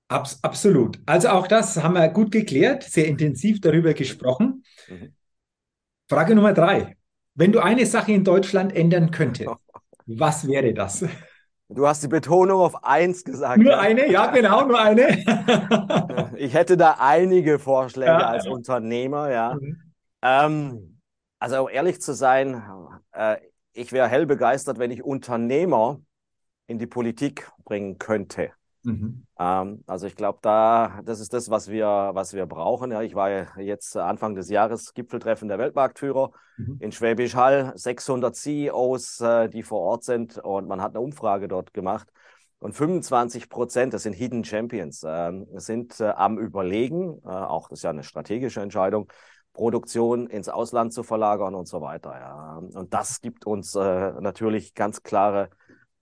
Abs 0.09 0.39
absolut. 0.43 0.99
Also 1.05 1.29
auch 1.29 1.47
das 1.47 1.81
haben 1.81 1.93
wir 1.93 2.07
gut 2.09 2.31
geklärt, 2.31 2.83
sehr 2.83 3.07
intensiv 3.07 3.61
darüber 3.61 3.93
gesprochen. 3.93 4.63
Mhm. 4.87 5.13
Frage 6.09 6.35
Nummer 6.35 6.53
drei. 6.53 6.95
Wenn 7.35 7.51
du 7.51 7.59
eine 7.59 7.85
Sache 7.85 8.11
in 8.11 8.23
Deutschland 8.23 8.75
ändern 8.75 9.11
könntest, 9.11 9.49
was 10.07 10.47
wäre 10.47 10.73
das? 10.73 11.05
Du 11.69 11.85
hast 11.87 12.01
die 12.01 12.07
Betonung 12.07 12.61
auf 12.61 12.83
eins 12.83 13.23
gesagt. 13.23 13.61
Nur 13.61 13.77
eine, 13.77 14.11
ja, 14.11 14.31
genau, 14.31 14.65
nur 14.65 14.79
eine. 14.79 15.23
ich 16.37 16.55
hätte 16.55 16.75
da 16.75 16.95
einige 16.99 17.59
Vorschläge 17.59 18.11
ja, 18.11 18.27
als 18.27 18.47
Unternehmer, 18.47 19.29
ja. 19.29 19.53
Mhm. 19.53 19.88
Ähm, 20.21 20.99
also 21.39 21.69
ehrlich 21.69 22.01
zu 22.01 22.13
sein, 22.13 22.61
äh, 23.11 23.37
ich 23.73 23.91
wäre 23.91 24.07
hell 24.07 24.25
begeistert, 24.25 24.79
wenn 24.79 24.91
ich 24.91 25.03
Unternehmer 25.03 26.01
in 26.67 26.79
die 26.79 26.87
Politik 26.87 27.49
bringen 27.63 27.97
könnte. 27.97 28.51
Mhm. 28.83 29.25
Ähm, 29.37 29.83
also 29.87 30.07
ich 30.07 30.15
glaube, 30.15 30.39
da 30.41 31.01
das 31.03 31.19
ist 31.19 31.33
das, 31.33 31.49
was 31.49 31.69
wir, 31.69 32.11
was 32.13 32.33
wir 32.33 32.45
brauchen. 32.45 32.91
Ja, 32.91 33.01
ich 33.01 33.15
war 33.15 33.59
jetzt 33.59 33.97
Anfang 33.97 34.35
des 34.35 34.49
Jahres 34.49 34.93
Gipfeltreffen 34.93 35.47
der 35.47 35.59
Weltmarktführer 35.59 36.31
mhm. 36.57 36.77
in 36.79 36.91
Schwäbisch 36.91 37.35
Hall, 37.35 37.73
600 37.75 38.35
CEOs, 38.35 39.21
äh, 39.21 39.49
die 39.49 39.63
vor 39.63 39.81
Ort 39.81 40.03
sind 40.03 40.37
und 40.37 40.67
man 40.67 40.81
hat 40.81 40.91
eine 40.91 41.01
Umfrage 41.01 41.47
dort 41.47 41.73
gemacht. 41.73 42.09
Und 42.59 42.73
25 42.73 43.49
Prozent, 43.49 43.93
das 43.93 44.03
sind 44.03 44.13
Hidden 44.13 44.43
Champions, 44.43 45.03
äh, 45.03 45.31
sind 45.55 45.99
äh, 46.01 46.09
am 46.09 46.37
Überlegen, 46.37 47.21
äh, 47.23 47.29
auch 47.29 47.69
das 47.69 47.79
ist 47.79 47.83
ja 47.83 47.89
eine 47.89 48.03
strategische 48.03 48.61
Entscheidung, 48.61 49.11
Produktion 49.59 50.27
ins 50.27 50.47
Ausland 50.47 50.93
zu 50.93 51.03
verlagern 51.03 51.53
und 51.53 51.67
so 51.67 51.81
weiter. 51.81 52.17
Ja. 52.17 52.61
Und 52.79 52.93
das 52.93 53.19
gibt 53.19 53.45
uns 53.45 53.75
äh, 53.75 54.13
natürlich 54.21 54.73
ganz 54.73 55.03
klare 55.03 55.49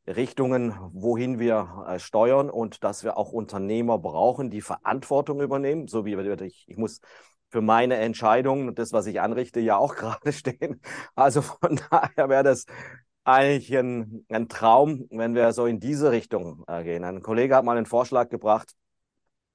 Richtungen, 0.06 0.76
wohin 0.94 1.40
wir 1.40 1.86
äh, 1.88 1.98
steuern 1.98 2.52
und 2.52 2.84
dass 2.84 3.04
wir 3.04 3.18
auch 3.18 3.32
Unternehmer 3.32 3.98
brauchen, 3.98 4.52
die 4.52 4.62
Verantwortung 4.62 5.42
übernehmen, 5.42 5.88
so 5.88 6.06
wie 6.06 6.14
ich, 6.46 6.66
ich 6.68 6.78
muss 6.78 7.02
für 7.50 7.62
meine 7.62 7.96
Entscheidungen 7.96 8.68
und 8.68 8.78
das, 8.78 8.94
was 8.94 9.08
ich 9.08 9.22
anrichte, 9.22 9.60
ja 9.60 9.76
auch 9.76 9.96
gerade 10.02 10.34
stehen. 10.34 10.80
Also 11.16 11.42
von 11.42 11.80
daher 11.90 12.30
wäre 12.30 12.44
das 12.44 12.66
eigentlich 13.24 13.76
ein, 13.76 14.24
ein, 14.30 14.50
Traum, 14.50 15.08
wenn 15.10 15.34
wir 15.34 15.52
so 15.52 15.66
in 15.66 15.80
diese 15.80 16.12
Richtung 16.12 16.64
äh, 16.68 16.84
gehen. 16.84 17.04
Ein 17.04 17.24
Kollege 17.24 17.56
hat 17.56 17.66
mal 17.66 17.76
einen 17.76 17.88
Vorschlag 17.88 18.30
gebracht, 18.30 18.76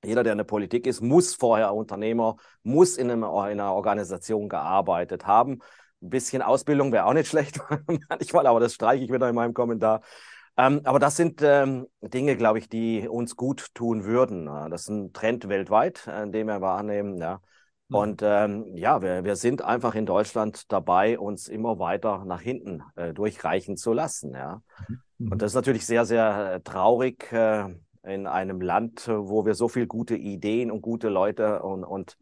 jeder, 0.04 0.22
der 0.22 0.32
in 0.32 0.38
der 0.38 0.44
Politik 0.44 0.86
ist, 0.86 1.00
muss 1.00 1.34
vorher 1.34 1.74
Unternehmer, 1.74 2.36
muss 2.62 2.96
in, 2.96 3.10
einem, 3.10 3.22
in 3.22 3.28
einer 3.28 3.72
Organisation 3.72 4.48
gearbeitet 4.48 5.26
haben. 5.26 5.60
Ein 6.02 6.10
bisschen 6.10 6.42
Ausbildung 6.42 6.92
wäre 6.92 7.06
auch 7.06 7.12
nicht 7.12 7.28
schlecht 7.28 7.60
manchmal, 8.08 8.46
aber 8.46 8.60
das 8.60 8.74
streiche 8.74 9.04
ich 9.04 9.12
wieder 9.12 9.28
in 9.28 9.34
meinem 9.34 9.54
Kommentar. 9.54 10.00
Ähm, 10.56 10.80
aber 10.84 10.98
das 10.98 11.16
sind 11.16 11.40
ähm, 11.42 11.86
Dinge, 12.00 12.36
glaube 12.36 12.58
ich, 12.58 12.68
die 12.68 13.08
uns 13.08 13.36
gut 13.36 13.68
tun 13.74 14.04
würden. 14.04 14.46
Das 14.70 14.82
ist 14.82 14.88
ein 14.88 15.12
Trend 15.12 15.48
weltweit, 15.48 16.06
äh, 16.06 16.28
den 16.28 16.46
wir 16.46 16.60
wahrnehmen. 16.60 17.16
Ja. 17.18 17.40
Mhm. 17.88 17.96
Und 17.96 18.22
ähm, 18.22 18.76
ja, 18.76 19.00
wir, 19.00 19.24
wir 19.24 19.36
sind 19.36 19.62
einfach 19.62 19.94
in 19.94 20.04
Deutschland 20.04 20.70
dabei, 20.70 21.18
uns 21.18 21.48
immer 21.48 21.78
weiter 21.78 22.24
nach 22.24 22.40
hinten 22.40 22.82
äh, 22.96 23.14
durchreichen 23.14 23.76
zu 23.76 23.92
lassen. 23.92 24.34
Ja. 24.34 24.62
Mhm. 25.18 25.32
Und 25.32 25.42
das 25.42 25.52
ist 25.52 25.56
natürlich 25.56 25.86
sehr, 25.86 26.04
sehr 26.04 26.54
äh, 26.54 26.60
traurig. 26.60 27.32
Äh, 27.32 27.74
in 28.04 28.26
einem 28.26 28.60
Land, 28.60 29.08
wo 29.08 29.46
wir 29.46 29.54
so 29.54 29.68
viele 29.68 29.86
gute 29.86 30.16
Ideen 30.16 30.70
und 30.70 30.82
gute 30.82 31.08
Leute 31.08 31.62
und, 31.62 31.84
und 31.84 32.16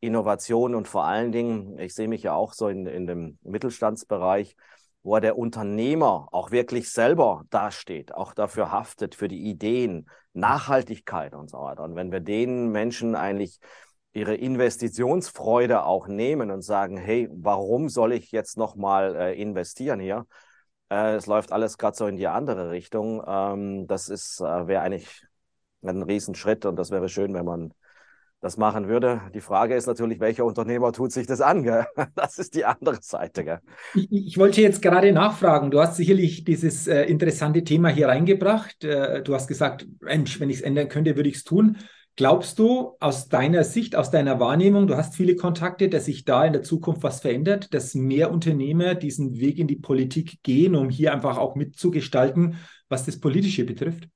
Innovationen 0.00 0.76
und 0.76 0.88
vor 0.88 1.04
allen 1.04 1.32
Dingen, 1.32 1.78
ich 1.78 1.94
sehe 1.94 2.08
mich 2.08 2.22
ja 2.22 2.34
auch 2.34 2.52
so 2.52 2.68
in, 2.68 2.86
in 2.86 3.06
dem 3.06 3.38
Mittelstandsbereich, 3.42 4.56
wo 5.02 5.18
der 5.18 5.38
Unternehmer 5.38 6.28
auch 6.32 6.50
wirklich 6.50 6.90
selber 6.90 7.44
dasteht, 7.50 8.14
auch 8.14 8.34
dafür 8.34 8.70
haftet, 8.70 9.14
für 9.14 9.28
die 9.28 9.48
Ideen, 9.48 10.08
Nachhaltigkeit 10.34 11.34
und 11.34 11.50
so 11.50 11.58
weiter. 11.58 11.82
Und 11.82 11.96
wenn 11.96 12.12
wir 12.12 12.20
den 12.20 12.70
Menschen 12.70 13.14
eigentlich 13.14 13.58
ihre 14.12 14.34
Investitionsfreude 14.34 15.84
auch 15.84 16.08
nehmen 16.08 16.50
und 16.50 16.62
sagen, 16.62 16.96
hey, 16.96 17.28
warum 17.32 17.88
soll 17.88 18.12
ich 18.12 18.32
jetzt 18.32 18.56
nochmal 18.56 19.16
äh, 19.16 19.40
investieren 19.40 20.00
hier? 20.00 20.26
Äh, 20.90 21.16
es 21.16 21.26
läuft 21.26 21.52
alles 21.52 21.78
gerade 21.78 21.96
so 21.96 22.06
in 22.06 22.16
die 22.16 22.26
andere 22.26 22.70
Richtung. 22.70 23.22
Ähm, 23.26 23.86
das 23.86 24.08
ist, 24.08 24.40
äh, 24.40 24.66
wäre 24.66 24.82
eigentlich 24.82 25.24
ein 25.82 26.02
Riesenschritt 26.02 26.64
und 26.66 26.76
das 26.76 26.90
wäre 26.90 27.08
schön, 27.08 27.34
wenn 27.34 27.44
man 27.44 27.72
das 28.40 28.56
machen 28.56 28.86
würde. 28.86 29.20
Die 29.34 29.40
Frage 29.40 29.74
ist 29.74 29.86
natürlich, 29.86 30.20
welcher 30.20 30.44
Unternehmer 30.44 30.92
tut 30.92 31.12
sich 31.12 31.26
das 31.26 31.40
an? 31.40 31.62
Gell? 31.62 31.86
Das 32.14 32.38
ist 32.38 32.54
die 32.54 32.64
andere 32.64 32.98
Seite. 33.00 33.44
Gell? 33.44 33.60
Ich, 33.94 34.08
ich, 34.10 34.38
wollte 34.38 34.60
jetzt 34.60 34.80
gerade 34.80 35.12
nachfragen. 35.12 35.70
Du 35.70 35.80
hast 35.80 35.96
sicherlich 35.96 36.44
dieses 36.44 36.86
äh, 36.86 37.02
interessante 37.04 37.64
Thema 37.64 37.88
hier 37.88 38.08
reingebracht. 38.08 38.84
Äh, 38.84 39.22
du 39.22 39.34
hast 39.34 39.48
gesagt, 39.48 39.86
Mensch, 40.00 40.38
wenn 40.40 40.50
ich 40.50 40.56
es 40.58 40.62
ändern 40.62 40.88
könnte, 40.88 41.16
würde 41.16 41.28
ich 41.28 41.36
es 41.36 41.44
tun. 41.44 41.78
Glaubst 42.18 42.58
du 42.58 42.96
aus 42.98 43.28
deiner 43.28 43.62
Sicht, 43.62 43.94
aus 43.94 44.10
deiner 44.10 44.40
Wahrnehmung, 44.40 44.88
du 44.88 44.96
hast 44.96 45.14
viele 45.14 45.36
Kontakte, 45.36 45.88
dass 45.88 46.06
sich 46.06 46.24
da 46.24 46.44
in 46.44 46.52
der 46.52 46.64
Zukunft 46.64 47.04
was 47.04 47.20
verändert, 47.20 47.72
dass 47.72 47.94
mehr 47.94 48.32
Unternehmer 48.32 48.96
diesen 48.96 49.38
Weg 49.38 49.60
in 49.60 49.68
die 49.68 49.76
Politik 49.76 50.42
gehen, 50.42 50.74
um 50.74 50.90
hier 50.90 51.12
einfach 51.12 51.38
auch 51.38 51.54
mitzugestalten, 51.54 52.56
was 52.88 53.06
das 53.06 53.20
Politische 53.20 53.64
betrifft? 53.64 54.08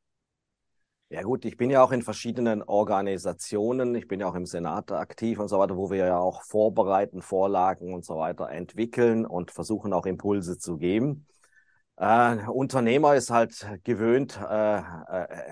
Ja 1.11 1.23
gut, 1.23 1.45
ich 1.45 1.57
bin 1.57 1.71
ja 1.71 1.81
auch 1.81 1.93
in 1.93 2.03
verschiedenen 2.03 2.65
Organisationen, 2.65 3.95
ich 3.95 4.09
bin 4.09 4.19
ja 4.19 4.29
auch 4.29 4.35
im 4.35 4.47
Senat 4.47 4.91
aktiv 4.91 5.39
und 5.39 5.47
so 5.47 5.61
weiter, 5.61 5.77
wo 5.77 5.89
wir 5.89 5.99
ja 5.99 6.19
auch 6.19 6.43
vorbereiten, 6.43 7.23
Vorlagen 7.23 7.95
und 7.95 8.05
so 8.05 8.17
weiter 8.17 8.49
entwickeln 8.49 9.25
und 9.25 9.53
versuchen 9.53 9.93
auch 9.93 10.07
Impulse 10.07 10.59
zu 10.59 10.77
geben. 10.77 11.29
Äh, 12.03 12.49
Unternehmer 12.49 13.15
ist 13.15 13.31
halt 13.31 13.65
gewöhnt, 13.85 14.37
äh, 14.37 14.79
äh, 14.79 14.83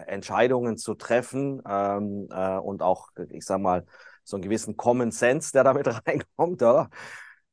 Entscheidungen 0.09 0.77
zu 0.77 0.95
treffen 0.95 1.63
ähm, 1.65 2.27
äh, 2.29 2.57
und 2.59 2.83
auch, 2.83 3.11
ich 3.31 3.45
sag 3.45 3.61
mal, 3.61 3.87
so 4.25 4.37
einen 4.37 4.43
gewissen 4.43 4.77
Common 4.77 5.13
Sense, 5.13 5.53
der 5.53 5.63
damit 5.63 5.87
reinkommt, 6.07 6.61
oder? 6.61 6.91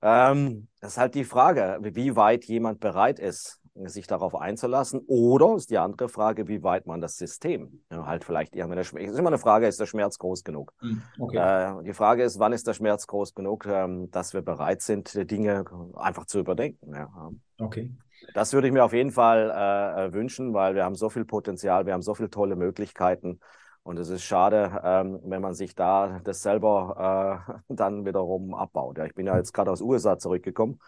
Ähm, 0.01 0.67
das 0.81 0.93
ist 0.93 0.97
halt 0.97 1.13
die 1.13 1.25
Frage, 1.25 1.77
wie 1.81 2.15
weit 2.15 2.45
jemand 2.45 2.79
bereit 2.79 3.19
ist, 3.19 3.59
sich 3.75 4.07
darauf 4.07 4.33
einzulassen. 4.33 5.01
Oder 5.05 5.55
ist 5.55 5.69
die 5.69 5.77
andere 5.77 6.09
Frage, 6.09 6.47
wie 6.47 6.63
weit 6.63 6.87
man 6.87 6.99
das 6.99 7.17
System 7.17 7.83
ja, 7.91 8.07
halt 8.07 8.23
vielleicht 8.23 8.55
irgendwann. 8.55 8.79
Es 8.79 8.91
ist 8.91 9.19
immer 9.19 9.27
eine 9.27 9.37
Frage, 9.37 9.67
ist 9.67 9.79
der 9.79 9.85
Schmerz 9.85 10.17
groß 10.17 10.43
genug? 10.43 10.73
Hm, 10.79 11.03
okay. 11.19 11.37
Äh, 11.37 11.83
die 11.83 11.93
Frage 11.93 12.23
ist, 12.23 12.39
wann 12.39 12.51
ist 12.51 12.65
der 12.65 12.73
Schmerz 12.73 13.05
groß 13.05 13.35
genug, 13.35 13.67
ähm, 13.67 14.09
dass 14.09 14.33
wir 14.33 14.41
bereit 14.41 14.81
sind, 14.81 15.29
Dinge 15.29 15.65
einfach 15.93 16.25
zu 16.25 16.39
überdenken. 16.39 16.95
Ja. 16.95 17.31
Okay. 17.59 17.91
Das 18.33 18.53
würde 18.53 18.67
ich 18.67 18.73
mir 18.73 18.83
auf 18.83 18.93
jeden 18.93 19.11
Fall 19.11 19.51
äh, 19.51 20.05
äh, 20.07 20.13
wünschen, 20.13 20.53
weil 20.53 20.75
wir 20.75 20.83
haben 20.83 20.95
so 20.95 21.09
viel 21.09 21.25
Potenzial, 21.25 21.85
wir 21.85 21.93
haben 21.93 22.01
so 22.01 22.13
viele 22.15 22.29
tolle 22.29 22.55
Möglichkeiten. 22.55 23.39
Und 23.83 23.97
es 23.97 24.09
ist 24.09 24.23
schade, 24.23 24.81
ähm, 24.83 25.19
wenn 25.23 25.41
man 25.41 25.53
sich 25.53 25.73
da 25.75 26.19
das 26.23 26.41
selber 26.41 27.45
äh, 27.47 27.61
dann 27.69 28.05
wiederum 28.05 28.53
abbaut. 28.53 28.97
Ja, 28.97 29.05
ich 29.05 29.15
bin 29.15 29.25
ja 29.25 29.37
jetzt 29.37 29.53
gerade 29.53 29.71
aus 29.71 29.81
USA 29.81 30.17
zurückgekommen 30.17 30.79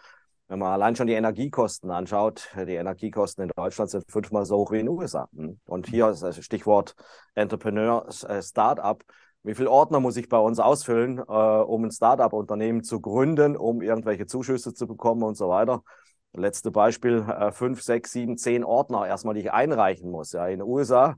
wenn 0.50 0.58
man 0.58 0.72
allein 0.72 0.96
schon 0.96 1.06
die 1.06 1.12
Energiekosten 1.12 1.92
anschaut, 1.92 2.48
die 2.56 2.74
Energiekosten 2.74 3.44
in 3.44 3.52
Deutschland 3.54 3.88
sind 3.88 4.04
fünfmal 4.10 4.44
so 4.44 4.56
hoch 4.56 4.72
wie 4.72 4.80
in 4.80 4.86
den 4.86 4.98
USA. 4.98 5.28
Und 5.64 5.86
hier 5.86 6.08
ist 6.08 6.24
das 6.24 6.44
Stichwort 6.44 6.96
Entrepreneur, 7.36 8.04
äh, 8.28 8.42
Startup. 8.42 9.00
Wie 9.44 9.54
viele 9.54 9.70
Ordner 9.70 10.00
muss 10.00 10.16
ich 10.16 10.28
bei 10.28 10.38
uns 10.38 10.58
ausfüllen, 10.58 11.18
äh, 11.18 11.22
um 11.22 11.84
ein 11.84 11.92
Startup-Unternehmen 11.92 12.82
zu 12.82 13.00
gründen, 13.00 13.56
um 13.56 13.80
irgendwelche 13.80 14.26
Zuschüsse 14.26 14.74
zu 14.74 14.88
bekommen 14.88 15.22
und 15.22 15.36
so 15.36 15.48
weiter? 15.48 15.84
Letzte 16.32 16.70
Beispiel, 16.70 17.24
äh, 17.28 17.52
fünf, 17.52 17.82
sechs, 17.82 18.12
sieben, 18.12 18.36
zehn 18.36 18.64
Ordner 18.64 19.06
erstmal, 19.06 19.34
die 19.34 19.40
ich 19.40 19.52
einreichen 19.52 20.10
muss. 20.10 20.32
Ja, 20.32 20.46
in 20.46 20.60
den 20.60 20.68
USA 20.68 21.16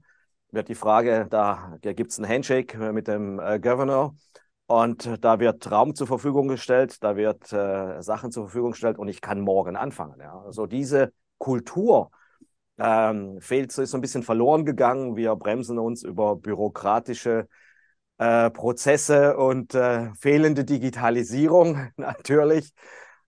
wird 0.51 0.69
die 0.69 0.75
Frage, 0.75 1.27
da, 1.31 1.77
gibt 1.81 2.13
es 2.13 2.19
einen 2.19 2.29
Handshake 2.29 2.93
mit 2.93 3.09
dem 3.09 3.39
äh, 3.39 3.59
Governor 3.59 4.15
und 4.67 5.23
da 5.23 5.39
wird 5.41 5.71
Raum 5.71 5.95
zur 5.95 6.07
Verfügung 6.07 6.49
gestellt, 6.49 7.03
da 7.03 7.17
wird 7.17 7.53
äh, 7.53 8.01
Sachen 8.03 8.31
zur 8.31 8.45
Verfügung 8.45 8.71
gestellt 8.73 8.99
und 8.99 9.09
ich 9.09 9.21
kann 9.21 9.41
morgen 9.41 9.77
anfangen. 9.77 10.21
Ja. 10.21 10.41
Also 10.45 10.67
diese 10.67 11.13
Kultur 11.39 12.11
ähm, 12.79 13.41
fehlt, 13.41 13.77
ist 13.77 13.91
so 13.91 13.99
ein 13.99 14.01
bisschen 14.01 14.23
verloren 14.23 14.65
gegangen. 14.65 15.17
Wir 15.17 15.37
bremsen 15.37 15.79
uns 15.79 16.03
über 16.03 16.37
bürokratische 16.37 17.49
äh, 18.19 18.51
Prozesse 18.51 19.37
und 19.37 19.75
äh, 19.75 20.13
fehlende 20.15 20.65
Digitalisierung 20.65 21.91
natürlich. 21.97 22.73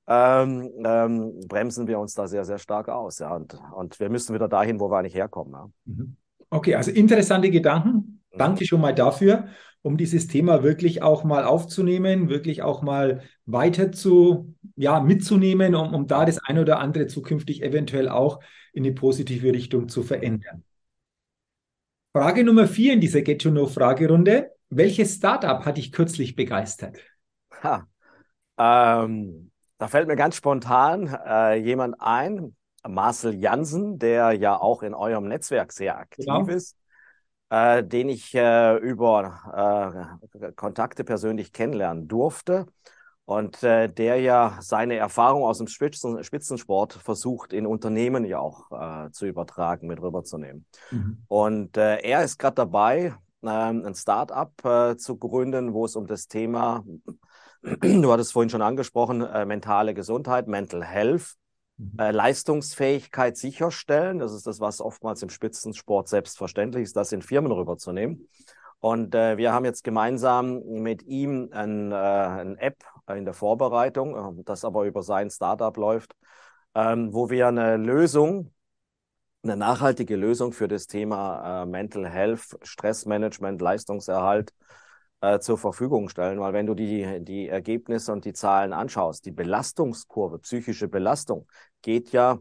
Ähm, 0.06 0.70
ähm, 0.84 1.40
bremsen 1.48 1.86
wir 1.86 1.98
uns 1.98 2.14
da 2.14 2.26
sehr, 2.26 2.44
sehr 2.44 2.58
stark 2.58 2.88
aus. 2.88 3.18
Ja. 3.18 3.34
Und, 3.34 3.58
und 3.74 3.98
wir 4.00 4.10
müssen 4.10 4.34
wieder 4.34 4.48
dahin, 4.48 4.80
wo 4.80 4.90
wir 4.90 4.98
eigentlich 4.98 5.14
herkommen. 5.14 5.52
Ja. 5.52 5.70
Mhm. 5.86 6.16
Okay, 6.50 6.74
also 6.74 6.90
interessante 6.90 7.50
Gedanken. 7.50 8.22
Mhm. 8.32 8.38
Danke 8.38 8.66
schon 8.66 8.80
mal 8.80 8.94
dafür 8.94 9.48
um 9.84 9.98
dieses 9.98 10.28
Thema 10.28 10.62
wirklich 10.62 11.02
auch 11.02 11.24
mal 11.24 11.44
aufzunehmen, 11.44 12.30
wirklich 12.30 12.62
auch 12.62 12.80
mal 12.80 13.20
weiter 13.44 13.92
zu, 13.92 14.54
ja, 14.76 15.00
mitzunehmen, 15.00 15.74
um, 15.74 15.92
um 15.92 16.06
da 16.06 16.24
das 16.24 16.38
eine 16.38 16.62
oder 16.62 16.78
andere 16.78 17.06
zukünftig 17.06 17.62
eventuell 17.62 18.08
auch 18.08 18.40
in 18.72 18.82
die 18.82 18.92
positive 18.92 19.52
Richtung 19.52 19.90
zu 19.90 20.02
verändern. 20.02 20.64
Frage 22.16 22.44
Nummer 22.44 22.66
vier 22.66 22.94
in 22.94 23.02
dieser 23.02 23.20
Get 23.20 23.42
to 23.42 23.50
Know 23.50 23.66
Fragerunde. 23.66 24.52
Welches 24.70 25.16
Startup 25.16 25.66
hat 25.66 25.76
dich 25.76 25.92
kürzlich 25.92 26.34
begeistert? 26.34 26.98
Ha, 27.62 27.86
ähm, 28.56 29.50
da 29.78 29.88
fällt 29.88 30.08
mir 30.08 30.16
ganz 30.16 30.36
spontan 30.36 31.06
äh, 31.06 31.54
jemand 31.54 31.96
ein, 32.00 32.56
Marcel 32.86 33.34
Jansen, 33.34 33.98
der 33.98 34.32
ja 34.32 34.60
auch 34.60 34.82
in 34.82 34.94
eurem 34.94 35.26
Netzwerk 35.26 35.72
sehr 35.72 35.98
aktiv 35.98 36.26
genau. 36.26 36.46
ist 36.46 36.76
äh, 37.54 37.84
den 37.84 38.08
ich 38.08 38.34
äh, 38.34 38.76
über 38.78 40.18
äh, 40.42 40.52
Kontakte 40.52 41.04
persönlich 41.04 41.52
kennenlernen 41.52 42.08
durfte 42.08 42.66
und 43.26 43.62
äh, 43.62 43.88
der 43.88 44.20
ja 44.20 44.58
seine 44.60 44.96
Erfahrung 44.96 45.44
aus 45.44 45.58
dem 45.58 45.68
Spitzen, 45.68 46.22
Spitzensport 46.24 46.94
versucht, 46.94 47.52
in 47.52 47.66
Unternehmen 47.66 48.24
ja 48.24 48.40
auch 48.40 48.70
äh, 48.72 49.10
zu 49.12 49.26
übertragen, 49.26 49.86
mit 49.86 50.00
rüberzunehmen. 50.00 50.66
Mhm. 50.90 51.22
Und 51.28 51.76
er 51.76 52.24
ist 52.24 52.38
gerade 52.38 52.56
dabei, 52.56 53.14
ähm, 53.42 53.84
ein 53.84 53.94
Start-up 53.94 54.98
zu 54.98 55.16
gründen, 55.16 55.74
wo 55.74 55.84
es 55.84 55.96
um 55.96 56.06
das 56.06 56.28
Thema, 56.28 56.82
du 57.80 58.12
hattest 58.12 58.32
vorhin 58.32 58.50
schon 58.50 58.62
angesprochen, 58.62 59.18
mentale 59.46 59.94
Gesundheit, 59.94 60.48
Mental 60.48 60.84
Health 60.84 61.36
Mhm. 61.76 61.98
äh, 61.98 62.10
Leistungsfähigkeit 62.12 63.36
sicherstellen. 63.36 64.18
Das 64.18 64.32
ist 64.32 64.46
das, 64.46 64.60
was 64.60 64.80
oftmals 64.80 65.22
im 65.22 65.30
Spitzensport 65.30 66.08
selbstverständlich 66.08 66.84
ist, 66.84 66.96
das 66.96 67.12
in 67.12 67.22
Firmen 67.22 67.52
rüberzunehmen. 67.52 68.28
Und 68.78 69.14
äh, 69.14 69.36
wir 69.38 69.52
haben 69.52 69.64
jetzt 69.64 69.82
gemeinsam 69.82 70.62
mit 70.64 71.02
ihm 71.04 71.48
ein, 71.52 71.90
äh, 71.90 71.94
ein 71.94 72.56
App 72.58 72.84
in 73.08 73.24
der 73.24 73.34
Vorbereitung, 73.34 74.38
äh, 74.40 74.42
das 74.44 74.64
aber 74.64 74.84
über 74.84 75.02
sein 75.02 75.30
Startup 75.30 75.76
läuft, 75.76 76.14
ähm, 76.74 77.12
wo 77.12 77.30
wir 77.30 77.48
eine 77.48 77.76
Lösung, 77.76 78.52
eine 79.42 79.56
nachhaltige 79.56 80.16
Lösung 80.16 80.52
für 80.52 80.68
das 80.68 80.86
Thema 80.86 81.62
äh, 81.62 81.66
Mental 81.66 82.06
Health, 82.08 82.56
Stressmanagement, 82.62 83.60
Leistungserhalt 83.60 84.50
äh, 84.50 84.83
zur 85.40 85.58
Verfügung 85.58 86.08
stellen, 86.08 86.40
weil 86.40 86.52
wenn 86.52 86.66
du 86.66 86.74
die, 86.74 87.20
die 87.24 87.48
Ergebnisse 87.48 88.12
und 88.12 88.24
die 88.24 88.32
Zahlen 88.32 88.72
anschaust, 88.72 89.24
die 89.26 89.30
Belastungskurve, 89.30 90.38
psychische 90.38 90.88
Belastung 90.88 91.46
geht 91.82 92.12
ja 92.12 92.38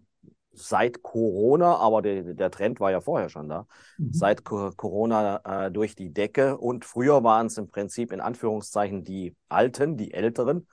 seit 0.53 1.01
Corona, 1.01 1.77
aber 1.77 2.01
de, 2.01 2.33
der 2.33 2.51
Trend 2.51 2.79
war 2.79 2.91
ja 2.91 3.01
vorher 3.01 3.29
schon 3.29 3.49
da, 3.49 3.65
mhm. 3.97 4.13
seit 4.13 4.43
Corona 4.43 5.41
äh, 5.65 5.71
durch 5.71 5.95
die 5.95 6.13
Decke. 6.13 6.57
Und 6.57 6.85
früher 6.85 7.23
waren 7.23 7.47
es 7.47 7.57
im 7.57 7.69
Prinzip 7.69 8.11
in 8.11 8.21
Anführungszeichen 8.21 9.03
die 9.03 9.35
Alten, 9.49 9.97
die 9.97 10.13
Älteren, 10.13 10.67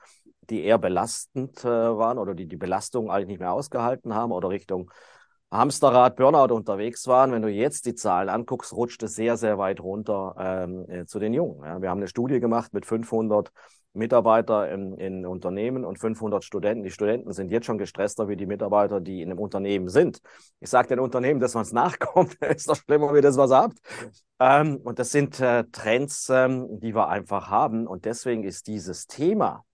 die 0.49 0.63
eher 0.63 0.77
belastend 0.77 1.63
äh, 1.63 1.67
waren 1.67 2.17
oder 2.17 2.35
die 2.35 2.47
die 2.47 2.57
Belastung 2.57 3.09
eigentlich 3.09 3.27
nicht 3.27 3.39
mehr 3.39 3.53
ausgehalten 3.53 4.13
haben 4.13 4.31
oder 4.31 4.49
Richtung 4.49 4.91
Hamsterrad, 5.51 6.15
Burnout 6.15 6.53
unterwegs 6.53 7.07
waren. 7.07 7.33
Wenn 7.33 7.41
du 7.41 7.49
jetzt 7.49 7.85
die 7.85 7.93
Zahlen 7.93 8.29
anguckst, 8.29 8.73
rutscht 8.73 9.03
es 9.03 9.15
sehr, 9.15 9.35
sehr 9.35 9.57
weit 9.57 9.81
runter 9.81 10.35
ähm, 10.39 10.85
äh, 10.89 11.05
zu 11.05 11.19
den 11.19 11.33
Jungen. 11.33 11.65
Ja, 11.65 11.81
wir 11.81 11.89
haben 11.89 11.99
eine 11.99 12.07
Studie 12.07 12.39
gemacht 12.39 12.73
mit 12.73 12.85
500 12.85 13.51
Mitarbeiter 13.93 14.71
in, 14.71 14.93
in 14.93 15.25
Unternehmen 15.25 15.83
und 15.83 15.99
500 15.99 16.43
Studenten. 16.45 16.83
Die 16.83 16.91
Studenten 16.91 17.33
sind 17.33 17.51
jetzt 17.51 17.65
schon 17.65 17.77
gestresster 17.77 18.29
wie 18.29 18.37
die 18.37 18.45
Mitarbeiter, 18.45 19.01
die 19.01 19.21
in 19.21 19.29
einem 19.29 19.39
Unternehmen 19.39 19.89
sind. 19.89 20.21
Ich 20.61 20.69
sage 20.69 20.87
den 20.87 20.99
Unternehmen, 20.99 21.41
dass 21.41 21.53
man 21.53 21.63
es 21.63 21.73
nachkommt, 21.73 22.35
ist 22.55 22.69
doch 22.69 22.77
schlimmer, 22.77 23.13
wie 23.13 23.21
das 23.21 23.35
was 23.35 23.51
habt. 23.51 23.77
Ähm, 24.39 24.77
und 24.77 24.99
das 24.99 25.11
sind 25.11 25.41
äh, 25.41 25.65
Trends, 25.71 26.29
ähm, 26.29 26.79
die 26.79 26.95
wir 26.95 27.09
einfach 27.09 27.49
haben. 27.49 27.87
Und 27.87 28.05
deswegen 28.05 28.43
ist 28.43 28.67
dieses 28.67 29.07
Thema 29.07 29.65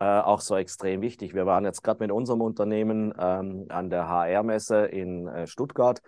äh, 0.00 0.04
auch 0.04 0.40
so 0.40 0.56
extrem 0.56 1.00
wichtig. 1.00 1.34
Wir 1.34 1.46
waren 1.46 1.64
jetzt 1.64 1.82
gerade 1.82 2.02
mit 2.02 2.12
unserem 2.12 2.40
Unternehmen 2.40 3.12
ähm, 3.18 3.66
an 3.68 3.90
der 3.90 4.08
HR-Messe 4.08 4.86
in 4.86 5.26
äh, 5.26 5.46
Stuttgart. 5.46 6.00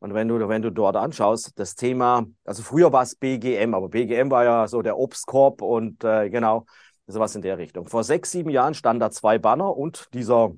Und 0.00 0.14
wenn 0.14 0.28
du, 0.28 0.48
wenn 0.48 0.62
du 0.62 0.70
dort 0.70 0.96
anschaust, 0.96 1.58
das 1.58 1.74
Thema, 1.74 2.26
also 2.44 2.62
früher 2.62 2.92
war 2.92 3.02
es 3.02 3.16
BGM, 3.16 3.74
aber 3.74 3.88
BGM 3.88 4.30
war 4.30 4.44
ja 4.44 4.68
so 4.68 4.82
der 4.82 4.96
Obstkorb 4.96 5.60
und 5.60 6.04
äh, 6.04 6.30
genau, 6.30 6.66
sowas 7.06 7.34
in 7.34 7.42
der 7.42 7.58
Richtung. 7.58 7.86
Vor 7.86 8.04
sechs, 8.04 8.30
sieben 8.30 8.50
Jahren 8.50 8.74
standen 8.74 9.00
da 9.00 9.10
zwei 9.10 9.38
Banner 9.38 9.76
und 9.76 10.08
dieser 10.12 10.52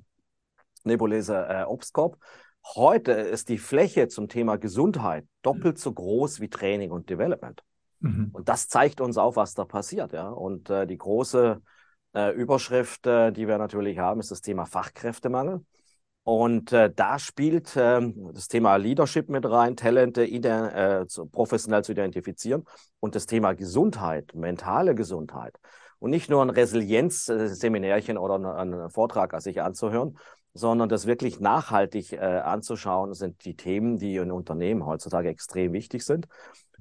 nebulöse 0.85 1.47
äh, 1.49 1.64
Obstkorb. 1.64 2.18
Heute 2.75 3.12
ist 3.12 3.49
die 3.49 3.59
Fläche 3.59 4.09
zum 4.09 4.28
Thema 4.28 4.56
Gesundheit 4.56 5.26
doppelt 5.42 5.78
so 5.78 5.92
groß 5.92 6.40
wie 6.40 6.49
Training 6.49 6.90
und 6.90 7.09
Development. 7.09 7.62
Mhm. 8.00 8.30
Und 8.32 8.49
das 8.49 8.68
zeigt 8.68 9.00
uns 9.00 9.16
auch, 9.16 9.37
was 9.37 9.54
da 9.54 9.64
passiert. 9.64 10.12
Ja? 10.12 10.28
Und 10.28 10.68
äh, 10.68 10.87
die 10.87 10.99
große 10.99 11.62
äh, 12.14 12.32
Überschrift, 12.32 13.06
äh, 13.06 13.32
die 13.32 13.46
wir 13.48 13.58
natürlich 13.58 13.98
haben, 13.98 14.20
ist 14.20 14.30
das 14.30 14.40
Thema 14.40 14.66
Fachkräftemangel. 14.66 15.64
Und 16.22 16.72
äh, 16.72 16.92
da 16.94 17.18
spielt 17.18 17.74
äh, 17.76 18.00
das 18.32 18.48
Thema 18.48 18.76
Leadership 18.76 19.28
mit 19.28 19.48
rein, 19.48 19.76
Talente 19.76 20.24
äh, 20.24 21.06
zu, 21.06 21.26
professionell 21.26 21.82
zu 21.82 21.92
identifizieren 21.92 22.64
und 23.00 23.14
das 23.14 23.26
Thema 23.26 23.54
Gesundheit, 23.54 24.34
mentale 24.34 24.94
Gesundheit. 24.94 25.56
Und 25.98 26.10
nicht 26.10 26.30
nur 26.30 26.42
ein 26.42 26.50
Resilienzseminärchen 26.50 28.16
oder 28.16 28.56
einen 28.56 28.90
Vortrag 28.90 29.38
sich 29.42 29.60
anzuhören, 29.60 30.16
sondern 30.54 30.88
das 30.88 31.07
wirklich 31.07 31.40
nachhaltig 31.40 32.12
äh, 32.12 32.19
anzuschauen, 32.19 33.14
sind 33.14 33.45
die 33.45 33.54
Themen, 33.54 33.99
die 33.99 34.16
in 34.16 34.33
Unternehmen 34.33 34.85
heutzutage 34.85 35.28
extrem 35.28 35.73
wichtig 35.73 36.04
sind. 36.04 36.26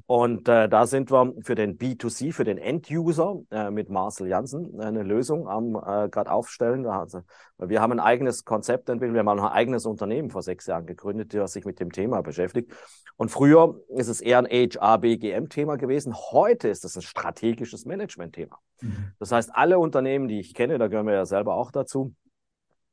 Und 0.05 0.47
äh, 0.47 0.67
da 0.67 0.87
sind 0.87 1.11
wir 1.11 1.33
für 1.43 1.55
den 1.55 1.77
B2C, 1.77 2.33
für 2.33 2.43
den 2.43 2.57
End-User 2.57 3.41
äh, 3.51 3.69
mit 3.69 3.89
Marcel 3.89 4.27
Janssen 4.27 4.79
eine 4.79 5.03
Lösung 5.03 5.47
am 5.47 5.75
äh, 5.75 6.09
gerade 6.09 6.31
aufstellen. 6.31 6.85
Also, 6.87 7.21
wir 7.59 7.81
haben 7.81 7.91
ein 7.91 7.99
eigenes 7.99 8.43
Konzept 8.45 8.89
entwickelt. 8.89 9.13
Wir 9.13 9.19
haben 9.19 9.39
ein 9.39 9.39
eigenes 9.39 9.85
Unternehmen 9.85 10.31
vor 10.31 10.41
sechs 10.41 10.65
Jahren 10.65 10.85
gegründet, 10.85 11.33
das 11.33 11.53
sich 11.53 11.65
mit 11.65 11.79
dem 11.79 11.91
Thema 11.91 12.21
beschäftigt. 12.21 12.71
Und 13.17 13.29
früher 13.29 13.79
ist 13.89 14.07
es 14.07 14.21
eher 14.21 14.39
ein 14.39 14.47
HR-BGM-Thema 14.47 15.75
gewesen. 15.75 16.15
Heute 16.15 16.69
ist 16.69 16.85
es 16.85 16.95
ein 16.95 17.01
strategisches 17.01 17.85
Management-Thema. 17.85 18.57
Mhm. 18.81 19.11
Das 19.19 19.31
heißt, 19.31 19.51
alle 19.53 19.77
Unternehmen, 19.77 20.27
die 20.27 20.39
ich 20.39 20.53
kenne, 20.53 20.77
da 20.77 20.87
gehören 20.87 21.05
wir 21.05 21.13
ja 21.13 21.25
selber 21.25 21.55
auch 21.55 21.71
dazu, 21.71 22.15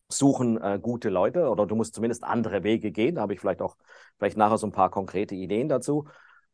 suchen 0.09 0.61
äh, 0.61 0.79
gute 0.81 1.09
Leute 1.09 1.49
oder 1.49 1.67
du 1.67 1.75
musst 1.75 1.95
zumindest 1.95 2.25
andere 2.25 2.63
Wege 2.63 2.93
gehen. 2.93 3.17
Da 3.17 3.23
habe 3.23 3.35
ich 3.35 3.41
vielleicht 3.41 3.63
auch 3.63 3.77
vielleicht 4.19 4.37
nachher 4.37 4.59
so 4.59 4.67
ein 4.67 4.73
paar 4.73 4.91
konkrete 4.91 5.35
Ideen 5.35 5.69
dazu. 5.69 6.07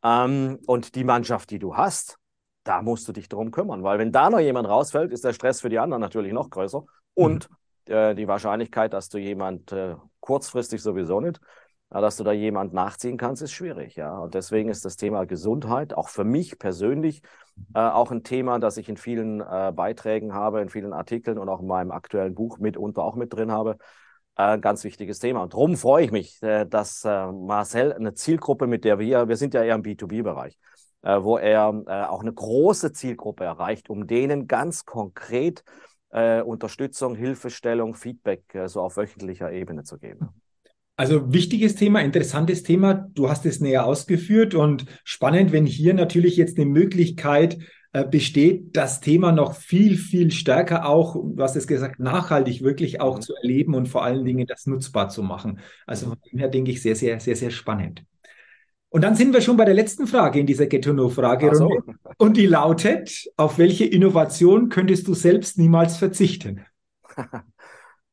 Ähm, 0.03 0.59
und 0.67 0.95
die 0.95 1.05
Mannschaft, 1.05 1.51
die 1.51 1.59
du 1.59 1.77
hast, 1.77 2.19
da 2.65 2.83
musst 2.83 3.09
du 3.09 3.13
dich 3.13 3.29
drum 3.29 3.51
kümmern, 3.51 3.83
weil 3.83 3.99
wenn 3.99 4.13
da 4.13 4.31
noch 4.31 4.39
jemand 4.39 4.69
rausfällt, 4.69 5.13
ist 5.13 5.25
der 5.25 5.33
Stress 5.33 5.61
für 5.61 5.69
die 5.69 5.79
anderen 5.79 6.01
natürlich 6.01 6.33
noch 6.33 6.51
größer. 6.51 6.85
Und 7.15 7.49
mhm. 7.87 7.93
äh, 7.93 8.15
die 8.15 8.29
Wahrscheinlichkeit, 8.29 8.93
dass 8.93 9.09
du 9.09 9.19
jemand 9.19 9.73
äh, 9.73 9.97
kurzfristig 10.21 10.81
sowieso 10.83 11.21
nicht, 11.21 11.41
dass 12.01 12.17
du 12.17 12.25
da 12.25 12.33
jemand 12.33 12.73
nachziehen 12.73 13.19
kannst, 13.19 13.43
ist 13.43 13.53
schwierig. 13.53 13.97
Ja, 13.97 14.19
und 14.19 14.35
deswegen 14.35 14.71
ist 14.71 14.85
das 14.85 14.97
Thema 14.97 15.27
Gesundheit 15.27 15.93
auch 15.95 16.09
für 16.09 16.25
mich 16.25 16.59
persönlich 16.59 17.23
äh, 17.75 17.81
auch 17.81 18.11
ein 18.11 18.23
Thema, 18.23 18.59
das 18.59 18.79
ich 18.79 18.89
in 18.89 18.97
vielen 18.97 19.41
äh, 19.41 19.73
Beiträgen 19.75 20.33
habe, 20.33 20.63
in 20.63 20.71
vielen 20.71 20.93
Artikeln 20.93 21.39
und 21.39 21.49
auch 21.49 21.61
in 21.61 21.67
meinem 21.67 21.91
aktuellen 21.91 22.35
Buch 22.35 22.59
mitunter 22.59 23.03
auch 23.03 23.17
mit 23.17 23.33
drin 23.35 23.53
habe. 23.53 23.77
Ein 24.35 24.59
äh, 24.59 24.61
ganz 24.61 24.85
wichtiges 24.85 25.19
Thema. 25.19 25.43
Und 25.43 25.53
darum 25.53 25.77
freue 25.77 26.05
ich 26.05 26.11
mich, 26.11 26.43
äh, 26.43 26.65
dass 26.65 27.05
äh, 27.05 27.27
Marcel 27.31 27.93
eine 27.93 28.15
Zielgruppe, 28.15 28.67
mit 28.67 28.85
der 28.85 28.99
wir, 28.99 29.29
wir 29.29 29.37
sind 29.37 29.53
ja 29.55 29.63
eher 29.63 29.75
im 29.75 29.83
B2B-Bereich, 29.83 30.59
wo 31.05 31.37
er 31.37 31.67
auch 32.09 32.21
eine 32.21 32.33
große 32.33 32.93
Zielgruppe 32.93 33.43
erreicht, 33.43 33.91
um 33.91 34.07
denen 34.07 34.47
ganz 34.47 34.85
konkret 34.85 35.65
Unterstützung, 36.11 37.17
Hilfestellung, 37.17 37.97
Feedback 37.97 38.45
so 38.67 38.83
auf 38.83 38.97
wöchentlicher 38.97 39.51
Ebene 39.51 39.83
zu 39.83 39.99
geben. 39.99 40.42
Also 41.03 41.33
wichtiges 41.33 41.75
Thema, 41.75 41.99
interessantes 41.99 42.63
Thema. 42.63 42.95
Du 42.95 43.29
hast 43.29 43.45
es 43.45 43.59
näher 43.59 43.87
ausgeführt 43.87 44.55
und 44.55 44.85
spannend, 45.03 45.51
wenn 45.51 45.67
hier 45.67 45.95
natürlich 45.95 46.37
jetzt 46.37 46.57
eine 46.57 46.65
Möglichkeit 46.65 47.59
äh, 47.93 48.07
besteht, 48.07 48.77
das 48.77 49.01
Thema 49.01 49.33
noch 49.33 49.57
viel, 49.57 49.97
viel 49.97 50.31
stärker 50.31 50.87
auch, 50.87 51.17
du 51.17 51.43
hast 51.43 51.57
es 51.57 51.67
gesagt, 51.67 51.99
nachhaltig 51.99 52.63
wirklich 52.63 53.01
auch 53.01 53.17
mhm. 53.17 53.21
zu 53.21 53.35
erleben 53.35 53.75
und 53.75 53.89
vor 53.89 54.05
allen 54.05 54.25
Dingen 54.25 54.47
das 54.47 54.67
nutzbar 54.67 55.09
zu 55.09 55.25
machen. 55.25 55.59
Also 55.89 56.07
von 56.07 56.19
dem 56.31 56.39
her 56.39 56.47
denke 56.47 56.71
ich 56.71 56.81
sehr, 56.81 56.95
sehr, 56.95 57.19
sehr, 57.19 57.35
sehr 57.35 57.51
spannend. 57.51 58.05
Und 58.89 59.03
dann 59.03 59.17
sind 59.17 59.35
wir 59.35 59.41
schon 59.41 59.57
bei 59.57 59.65
der 59.65 59.75
letzten 59.75 60.07
Frage 60.07 60.39
in 60.39 60.47
dieser 60.47 60.67
Ghetto-No-Fragerunde. 60.67 61.59
So. 61.59 62.13
Und 62.17 62.37
die 62.37 62.47
lautet, 62.47 63.29
auf 63.37 63.59
welche 63.59 63.87
Innovation 63.87 64.69
könntest 64.69 65.09
du 65.09 65.15
selbst 65.15 65.59
niemals 65.59 65.97
verzichten? 65.97 66.65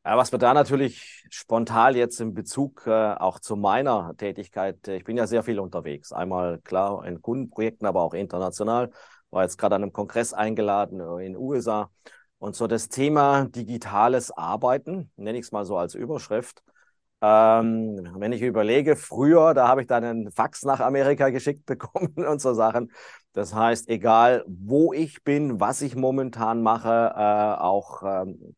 Ja, 0.10 0.18
was 0.18 0.32
mir 0.32 0.40
da 0.40 0.56
natürlich 0.56 1.24
spontan 1.30 1.96
jetzt 1.96 2.20
in 2.20 2.34
Bezug 2.34 2.88
äh, 2.88 3.14
auch 3.14 3.38
zu 3.38 3.56
meiner 3.56 4.16
Tätigkeit, 4.18 4.88
ich 4.88 5.04
bin 5.04 5.18
ja 5.18 5.28
sehr 5.28 5.44
viel 5.44 5.60
unterwegs. 5.60 6.12
Einmal 6.12 6.58
klar 6.62 7.06
in 7.06 7.22
Kundenprojekten, 7.22 7.86
aber 7.86 8.02
auch 8.02 8.16
international. 8.16 8.90
War 9.30 9.44
jetzt 9.44 9.60
gerade 9.60 9.76
an 9.76 9.84
einem 9.84 9.94
Kongress 9.94 10.34
eingeladen 10.34 11.00
äh, 11.00 11.28
in 11.28 11.34
den 11.34 11.38
USA. 11.38 11.92
Und 12.40 12.56
so 12.56 12.66
das 12.66 12.90
Thema 12.90 13.46
digitales 13.50 14.32
Arbeiten, 14.32 15.12
nenne 15.16 15.38
ich 15.38 15.46
es 15.46 15.52
mal 15.52 15.64
so 15.64 15.78
als 15.78 15.94
Überschrift. 15.94 16.64
Ähm, 17.22 18.10
wenn 18.16 18.32
ich 18.32 18.42
überlege, 18.42 18.96
früher, 18.96 19.54
da 19.54 19.68
habe 19.68 19.82
ich 19.82 19.88
dann 19.88 20.04
einen 20.04 20.32
Fax 20.32 20.64
nach 20.64 20.80
Amerika 20.80 21.30
geschickt 21.30 21.66
bekommen 21.68 22.16
und 22.16 22.42
so 22.42 22.56
Sachen. 22.56 22.92
Das 23.34 23.54
heißt, 23.54 23.88
egal 23.90 24.44
wo 24.48 24.92
ich 24.92 25.24
bin, 25.24 25.60
was 25.60 25.84
ich 25.84 25.96
momentan 25.96 26.64
mache, 26.64 27.14
äh, 27.16 27.62
auch 27.62 28.02
ähm, 28.04 28.56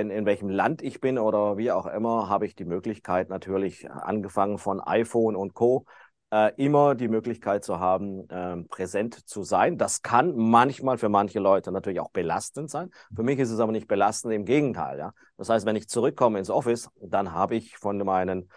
in, 0.00 0.10
in 0.10 0.26
welchem 0.26 0.48
Land 0.48 0.82
ich 0.82 1.00
bin 1.00 1.18
oder 1.18 1.56
wie 1.56 1.72
auch 1.72 1.86
immer, 1.86 2.28
habe 2.28 2.46
ich 2.46 2.54
die 2.54 2.64
Möglichkeit 2.64 3.28
natürlich, 3.28 3.90
angefangen 3.90 4.58
von 4.58 4.80
iPhone 4.80 5.36
und 5.36 5.54
Co., 5.54 5.86
äh, 6.32 6.52
immer 6.56 6.94
die 6.94 7.08
Möglichkeit 7.08 7.62
zu 7.62 7.78
haben, 7.78 8.28
äh, 8.30 8.56
präsent 8.64 9.28
zu 9.28 9.42
sein. 9.42 9.76
Das 9.76 10.00
kann 10.00 10.34
manchmal 10.34 10.96
für 10.96 11.10
manche 11.10 11.40
Leute 11.40 11.70
natürlich 11.70 12.00
auch 12.00 12.10
belastend 12.10 12.70
sein. 12.70 12.90
Für 13.14 13.22
mich 13.22 13.38
ist 13.38 13.50
es 13.50 13.60
aber 13.60 13.70
nicht 13.70 13.86
belastend, 13.86 14.32
im 14.32 14.46
Gegenteil. 14.46 14.98
Ja? 14.98 15.12
Das 15.36 15.50
heißt, 15.50 15.66
wenn 15.66 15.76
ich 15.76 15.88
zurückkomme 15.88 16.38
ins 16.38 16.48
Office, 16.48 16.88
dann 17.00 17.32
habe 17.32 17.56
ich 17.56 17.76
von 17.76 17.98
meinen 17.98 18.48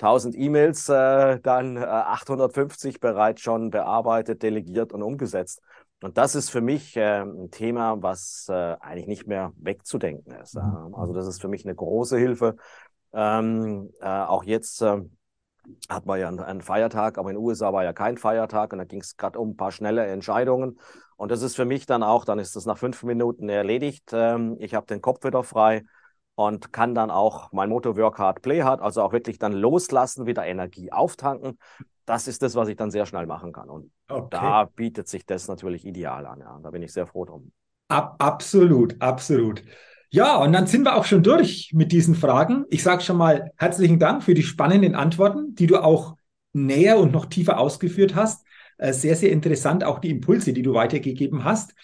1000 0.00 0.34
E-Mails 0.36 0.88
äh, 0.88 1.40
dann 1.40 1.76
850 1.76 2.94
äh, 2.94 2.98
bereits 2.98 3.42
schon 3.42 3.70
bearbeitet, 3.70 4.42
delegiert 4.42 4.92
und 4.92 5.02
umgesetzt. 5.02 5.60
Und 6.02 6.16
das 6.16 6.34
ist 6.34 6.48
für 6.50 6.62
mich 6.62 6.96
äh, 6.96 7.22
ein 7.22 7.50
Thema, 7.50 8.02
was 8.02 8.46
äh, 8.48 8.76
eigentlich 8.80 9.06
nicht 9.06 9.26
mehr 9.26 9.52
wegzudenken 9.56 10.32
ist. 10.32 10.56
Mhm. 10.56 10.94
Also 10.94 11.12
das 11.12 11.26
ist 11.26 11.40
für 11.40 11.48
mich 11.48 11.66
eine 11.66 11.74
große 11.74 12.16
Hilfe. 12.16 12.56
Ähm, 13.12 13.90
äh, 14.00 14.06
auch 14.06 14.44
jetzt 14.44 14.80
äh, 14.80 15.02
hat 15.90 16.06
man 16.06 16.18
ja 16.18 16.28
einen, 16.28 16.40
einen, 16.40 16.62
Feiertag, 16.62 17.18
aber 17.18 17.30
in 17.30 17.36
den 17.36 17.44
USA 17.44 17.72
war 17.72 17.84
ja 17.84 17.92
kein 17.92 18.16
Feiertag 18.16 18.72
und 18.72 18.78
da 18.78 18.84
ging 18.84 19.00
es 19.00 19.16
gerade 19.18 19.38
um 19.38 19.50
ein 19.50 19.56
paar 19.56 19.72
schnelle 19.72 20.06
Entscheidungen. 20.06 20.78
Und 21.16 21.30
das 21.30 21.42
ist 21.42 21.56
für 21.56 21.66
mich 21.66 21.84
dann 21.84 22.02
auch, 22.02 22.24
dann 22.24 22.38
ist 22.38 22.56
das 22.56 22.64
nach 22.64 22.78
fünf 22.78 23.02
Minuten 23.02 23.50
erledigt. 23.50 24.10
Ähm, 24.12 24.56
ich 24.58 24.74
habe 24.74 24.86
den 24.86 25.02
Kopf 25.02 25.22
wieder 25.22 25.44
frei 25.44 25.84
und 26.34 26.72
kann 26.72 26.94
dann 26.94 27.10
auch 27.10 27.52
mein 27.52 27.68
Motto 27.68 27.96
Work 27.96 28.18
Hard, 28.18 28.42
Play 28.42 28.62
Hard, 28.62 28.80
also 28.80 29.02
auch 29.02 29.12
wirklich 29.12 29.38
dann 29.38 29.52
loslassen, 29.52 30.26
wieder 30.26 30.46
Energie 30.46 30.92
auftanken 30.92 31.58
das 32.10 32.26
ist 32.26 32.42
das, 32.42 32.56
was 32.56 32.68
ich 32.68 32.76
dann 32.76 32.90
sehr 32.90 33.06
schnell 33.06 33.26
machen 33.26 33.52
kann. 33.52 33.70
Und 33.70 33.90
okay. 34.08 34.28
da 34.32 34.64
bietet 34.64 35.06
sich 35.06 35.24
das 35.24 35.46
natürlich 35.46 35.86
ideal 35.86 36.26
an. 36.26 36.40
Ja. 36.40 36.58
Da 36.60 36.70
bin 36.70 36.82
ich 36.82 36.92
sehr 36.92 37.06
froh 37.06 37.24
drum. 37.24 37.52
Ab, 37.86 38.16
absolut, 38.18 39.00
absolut. 39.00 39.62
Ja, 40.10 40.36
und 40.38 40.52
dann 40.52 40.66
sind 40.66 40.82
wir 40.82 40.96
auch 40.96 41.04
schon 41.04 41.22
durch 41.22 41.70
mit 41.72 41.92
diesen 41.92 42.16
Fragen. 42.16 42.64
Ich 42.68 42.82
sage 42.82 43.02
schon 43.02 43.16
mal 43.16 43.52
herzlichen 43.56 44.00
Dank 44.00 44.24
für 44.24 44.34
die 44.34 44.42
spannenden 44.42 44.96
Antworten, 44.96 45.54
die 45.54 45.68
du 45.68 45.78
auch 45.78 46.16
näher 46.52 46.98
und 46.98 47.12
noch 47.12 47.26
tiefer 47.26 47.60
ausgeführt 47.60 48.16
hast. 48.16 48.44
Äh, 48.78 48.92
sehr, 48.92 49.14
sehr 49.14 49.30
interessant, 49.30 49.84
auch 49.84 50.00
die 50.00 50.10
Impulse, 50.10 50.52
die 50.52 50.62
du 50.62 50.74
weitergegeben 50.74 51.44
hast. 51.44 51.74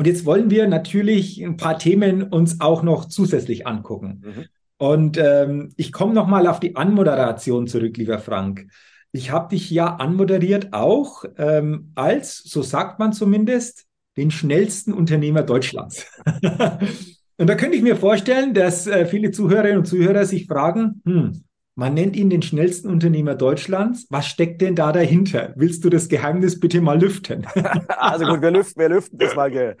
Und 0.00 0.06
jetzt 0.06 0.24
wollen 0.24 0.48
wir 0.48 0.66
natürlich 0.66 1.44
ein 1.44 1.58
paar 1.58 1.78
Themen 1.78 2.22
uns 2.22 2.62
auch 2.62 2.82
noch 2.82 3.04
zusätzlich 3.04 3.66
angucken. 3.66 4.22
Mhm. 4.24 4.44
Und 4.78 5.18
ähm, 5.18 5.74
ich 5.76 5.92
komme 5.92 6.14
nochmal 6.14 6.46
auf 6.46 6.58
die 6.58 6.74
Anmoderation 6.74 7.66
zurück, 7.66 7.98
lieber 7.98 8.18
Frank. 8.18 8.66
Ich 9.12 9.30
habe 9.30 9.50
dich 9.50 9.70
ja 9.70 9.96
anmoderiert 9.96 10.72
auch 10.72 11.26
ähm, 11.36 11.92
als, 11.96 12.38
so 12.38 12.62
sagt 12.62 12.98
man 12.98 13.12
zumindest, 13.12 13.84
den 14.16 14.30
schnellsten 14.30 14.94
Unternehmer 14.94 15.42
Deutschlands. 15.42 16.06
und 17.36 17.46
da 17.46 17.54
könnte 17.54 17.76
ich 17.76 17.82
mir 17.82 17.96
vorstellen, 17.96 18.54
dass 18.54 18.86
äh, 18.86 19.04
viele 19.04 19.32
Zuhörerinnen 19.32 19.80
und 19.80 19.84
Zuhörer 19.84 20.24
sich 20.24 20.46
fragen, 20.46 21.02
hm, 21.04 21.44
man 21.80 21.94
nennt 21.94 22.14
ihn 22.14 22.28
den 22.28 22.42
schnellsten 22.42 22.90
Unternehmer 22.90 23.34
Deutschlands. 23.34 24.06
Was 24.10 24.26
steckt 24.26 24.60
denn 24.60 24.74
da 24.76 24.92
dahinter? 24.92 25.54
Willst 25.56 25.82
du 25.82 25.88
das 25.88 26.10
Geheimnis 26.10 26.60
bitte 26.60 26.82
mal 26.82 27.00
lüften? 27.00 27.46
also 27.88 28.26
gut, 28.26 28.42
wir 28.42 28.50
lüften, 28.50 28.82
wir 28.82 28.90
lüften 28.90 29.16
das 29.18 29.34
mal 29.34 29.50
ge, 29.50 29.76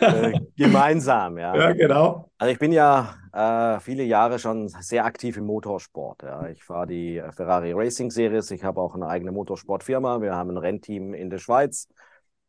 äh, 0.00 0.40
gemeinsam. 0.56 1.38
Ja. 1.38 1.54
ja, 1.54 1.72
genau. 1.72 2.32
Also 2.36 2.52
ich 2.52 2.58
bin 2.58 2.72
ja 2.72 3.14
äh, 3.32 3.78
viele 3.78 4.02
Jahre 4.02 4.40
schon 4.40 4.66
sehr 4.68 5.04
aktiv 5.04 5.36
im 5.36 5.46
Motorsport. 5.46 6.24
Ja. 6.24 6.48
Ich 6.48 6.64
fahre 6.64 6.88
die 6.88 7.22
Ferrari 7.30 7.72
Racing 7.74 8.10
Series. 8.10 8.50
Ich 8.50 8.64
habe 8.64 8.80
auch 8.80 8.96
eine 8.96 9.06
eigene 9.06 9.30
Motorsportfirma. 9.30 10.20
Wir 10.20 10.34
haben 10.34 10.50
ein 10.50 10.56
Rennteam 10.56 11.14
in 11.14 11.30
der 11.30 11.38
Schweiz 11.38 11.86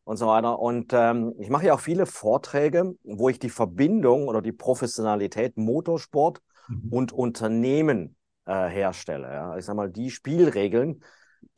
und 0.06 0.18
so 0.18 0.26
weiter. 0.26 0.58
Und 0.58 0.92
ähm, 0.94 1.36
ich 1.38 1.52
mache 1.52 1.68
ja 1.68 1.76
auch 1.76 1.82
viele 1.82 2.08
Vorträge, 2.08 2.96
wo 3.04 3.30
ich 3.30 3.38
die 3.38 3.52
Verbindung 3.52 4.28
oder 4.28 4.42
die 4.42 4.54
Professionalität 4.54 5.56
Motorsport 5.56 6.42
mhm. 6.68 6.90
und 6.90 7.12
Unternehmen 7.14 8.17
äh, 8.48 8.68
herstelle. 8.68 9.28
Ja. 9.32 9.58
Ich 9.58 9.66
sage 9.66 9.78
mal, 9.78 9.90
die 9.92 10.10
Spielregeln, 10.10 11.04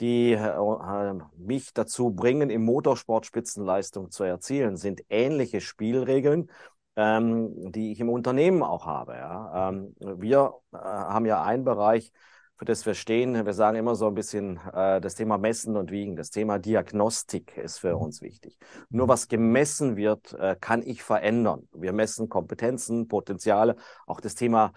die 0.01 0.33
äh, 0.33 1.13
mich 1.37 1.73
dazu 1.73 2.11
bringen, 2.11 2.49
im 2.49 2.63
Motorsport 2.63 3.25
Spitzenleistung 3.25 4.11
zu 4.11 4.23
erzielen, 4.23 4.75
sind 4.75 5.03
ähnliche 5.09 5.61
Spielregeln, 5.61 6.49
ähm, 6.95 7.71
die 7.71 7.91
ich 7.91 7.99
im 7.99 8.09
Unternehmen 8.09 8.63
auch 8.63 8.85
habe. 8.85 9.13
Ja. 9.13 9.69
Ähm, 9.69 9.95
wir 9.99 10.55
äh, 10.73 10.77
haben 10.77 11.25
ja 11.25 11.43
einen 11.43 11.63
Bereich, 11.63 12.11
für 12.57 12.65
das 12.65 12.85
wir 12.85 12.93
stehen. 12.93 13.45
Wir 13.45 13.53
sagen 13.53 13.77
immer 13.77 13.95
so 13.95 14.07
ein 14.07 14.15
bisschen 14.15 14.59
äh, 14.73 14.99
das 14.99 15.15
Thema 15.15 15.37
Messen 15.37 15.77
und 15.77 15.91
Wiegen. 15.91 16.17
Das 16.17 16.29
Thema 16.29 16.59
Diagnostik 16.59 17.55
ist 17.57 17.77
für 17.77 17.95
uns 17.95 18.21
wichtig. 18.21 18.57
Nur 18.89 19.07
was 19.07 19.29
gemessen 19.29 19.95
wird, 19.95 20.33
äh, 20.33 20.57
kann 20.59 20.81
ich 20.83 21.01
verändern. 21.01 21.69
Wir 21.71 21.93
messen 21.93 22.27
Kompetenzen, 22.27 23.07
Potenziale, 23.07 23.77
auch 24.07 24.19
das 24.19 24.35
Thema 24.35 24.73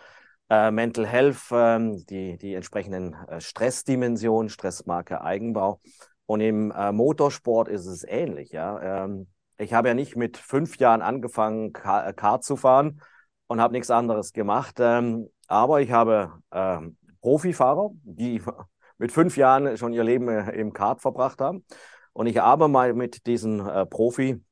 äh, 0.52 0.70
Mental 0.70 1.06
Health, 1.06 1.48
ähm, 1.50 2.04
die, 2.04 2.36
die 2.36 2.52
entsprechenden 2.52 3.14
äh, 3.26 3.40
Stressdimensionen, 3.40 4.50
Stressmarke 4.50 5.22
Eigenbau. 5.22 5.80
Und 6.26 6.42
im 6.42 6.70
äh, 6.72 6.92
Motorsport 6.92 7.68
ist 7.68 7.86
es 7.86 8.04
ähnlich. 8.04 8.52
Ja? 8.52 9.04
Ähm, 9.04 9.28
ich 9.56 9.72
habe 9.72 9.88
ja 9.88 9.94
nicht 9.94 10.14
mit 10.14 10.36
fünf 10.36 10.76
Jahren 10.76 11.00
angefangen, 11.00 11.72
Kart, 11.72 12.14
Kart 12.18 12.44
zu 12.44 12.56
fahren 12.56 13.00
und 13.46 13.62
habe 13.62 13.72
nichts 13.72 13.90
anderes 13.90 14.34
gemacht. 14.34 14.76
Ähm, 14.78 15.30
aber 15.48 15.80
ich 15.80 15.90
habe 15.90 16.32
ähm, 16.52 16.98
Profifahrer, 17.22 17.90
die 18.02 18.42
mit 18.98 19.10
fünf 19.10 19.38
Jahren 19.38 19.78
schon 19.78 19.94
ihr 19.94 20.04
Leben 20.04 20.28
äh, 20.28 20.50
im 20.50 20.74
Kart 20.74 21.00
verbracht 21.00 21.40
haben. 21.40 21.64
Und 22.12 22.26
ich 22.26 22.42
arbeite 22.42 22.70
mal 22.70 22.92
mit 22.92 23.26
diesen 23.26 23.66
äh, 23.66 23.86
Profifahrern 23.86 24.42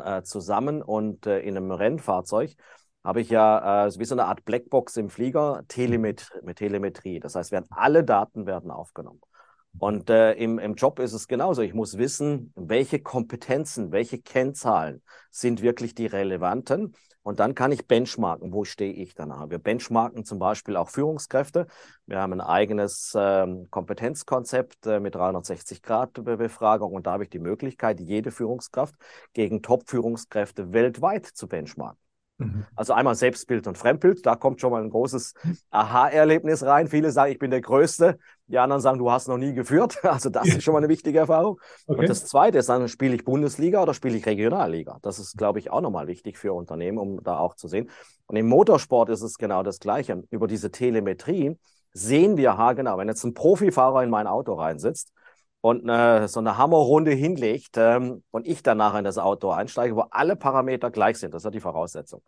äh, 0.00 0.22
zusammen 0.22 0.80
und 0.80 1.26
äh, 1.26 1.40
in 1.40 1.56
einem 1.56 1.72
Rennfahrzeug 1.72 2.54
habe 3.04 3.20
ich 3.20 3.30
ja 3.30 3.86
äh, 3.86 3.98
wie 3.98 4.04
so 4.04 4.14
eine 4.14 4.26
Art 4.26 4.44
Blackbox 4.44 4.96
im 4.96 5.10
Flieger 5.10 5.62
Telemet 5.68 6.30
mit 6.42 6.58
Telemetrie. 6.58 7.20
Das 7.20 7.34
heißt, 7.34 7.52
werden 7.52 7.66
alle 7.70 8.04
Daten 8.04 8.46
werden 8.46 8.70
aufgenommen. 8.70 9.20
Und 9.78 10.10
äh, 10.10 10.32
im, 10.32 10.58
im 10.58 10.74
Job 10.74 10.98
ist 10.98 11.12
es 11.12 11.28
genauso. 11.28 11.62
Ich 11.62 11.74
muss 11.74 11.96
wissen, 11.96 12.52
welche 12.56 13.00
Kompetenzen, 13.00 13.92
welche 13.92 14.20
Kennzahlen 14.20 15.02
sind 15.30 15.62
wirklich 15.62 15.94
die 15.94 16.06
relevanten. 16.06 16.94
Und 17.22 17.38
dann 17.38 17.54
kann 17.54 17.70
ich 17.70 17.86
benchmarken, 17.86 18.52
wo 18.52 18.64
stehe 18.64 18.92
ich 18.92 19.14
danach. 19.14 19.50
Wir 19.50 19.58
benchmarken 19.58 20.24
zum 20.24 20.38
Beispiel 20.38 20.76
auch 20.76 20.88
Führungskräfte. 20.88 21.66
Wir 22.06 22.18
haben 22.18 22.32
ein 22.32 22.40
eigenes 22.40 23.12
ähm, 23.14 23.68
Kompetenzkonzept 23.70 24.86
äh, 24.86 25.00
mit 25.00 25.14
360-Grad-Befragung 25.14 26.92
und 26.92 27.06
da 27.06 27.12
habe 27.12 27.24
ich 27.24 27.30
die 27.30 27.38
Möglichkeit, 27.38 28.00
jede 28.00 28.30
Führungskraft 28.30 28.94
gegen 29.34 29.62
Top-Führungskräfte 29.62 30.72
weltweit 30.72 31.26
zu 31.26 31.46
benchmarken. 31.46 32.09
Mhm. 32.40 32.64
Also 32.74 32.92
einmal 32.94 33.14
Selbstbild 33.14 33.66
und 33.66 33.78
Fremdbild, 33.78 34.24
da 34.24 34.34
kommt 34.34 34.60
schon 34.60 34.72
mal 34.72 34.82
ein 34.82 34.90
großes 34.90 35.34
Aha-Erlebnis 35.70 36.64
rein. 36.64 36.88
Viele 36.88 37.12
sagen, 37.12 37.32
ich 37.32 37.38
bin 37.38 37.50
der 37.50 37.60
Größte. 37.60 38.18
Die 38.46 38.58
anderen 38.58 38.80
sagen, 38.80 38.98
du 38.98 39.10
hast 39.10 39.28
noch 39.28 39.38
nie 39.38 39.54
geführt. 39.54 39.98
Also 40.10 40.28
das 40.28 40.48
ist 40.48 40.64
schon 40.64 40.72
mal 40.72 40.78
eine 40.78 40.88
wichtige 40.88 41.20
Erfahrung. 41.20 41.60
Okay. 41.86 42.00
Und 42.00 42.08
das 42.08 42.26
Zweite 42.26 42.58
ist 42.58 42.68
dann, 42.68 42.88
spiele 42.88 43.14
ich 43.14 43.24
Bundesliga 43.24 43.82
oder 43.82 43.94
spiele 43.94 44.16
ich 44.16 44.26
Regionalliga? 44.26 44.98
Das 45.02 45.18
ist, 45.18 45.36
glaube 45.36 45.58
ich, 45.60 45.70
auch 45.70 45.80
nochmal 45.80 46.08
wichtig 46.08 46.36
für 46.36 46.52
Unternehmen, 46.52 46.98
um 46.98 47.22
da 47.22 47.38
auch 47.38 47.54
zu 47.54 47.68
sehen. 47.68 47.90
Und 48.26 48.36
im 48.36 48.48
Motorsport 48.48 49.08
ist 49.10 49.22
es 49.22 49.38
genau 49.38 49.62
das 49.62 49.78
Gleiche. 49.78 50.24
Über 50.30 50.48
diese 50.48 50.70
Telemetrie 50.70 51.56
sehen 51.92 52.36
wir 52.36 52.56
haargenau, 52.56 52.98
wenn 52.98 53.08
jetzt 53.08 53.24
ein 53.24 53.34
Profifahrer 53.34 54.02
in 54.02 54.10
mein 54.10 54.26
Auto 54.26 54.54
reinsitzt, 54.54 55.12
und 55.62 55.88
eine, 55.88 56.28
so 56.28 56.40
eine 56.40 56.56
Hammerrunde 56.56 57.12
hinlegt 57.12 57.76
ähm, 57.76 58.22
und 58.30 58.46
ich 58.46 58.62
danach 58.62 58.94
in 58.94 59.04
das 59.04 59.18
Auto 59.18 59.50
einsteige, 59.50 59.94
wo 59.94 60.02
alle 60.10 60.36
Parameter 60.36 60.90
gleich 60.90 61.18
sind, 61.18 61.34
das 61.34 61.40
ist 61.40 61.44
ja 61.44 61.50
die 61.50 61.60
Voraussetzung, 61.60 62.22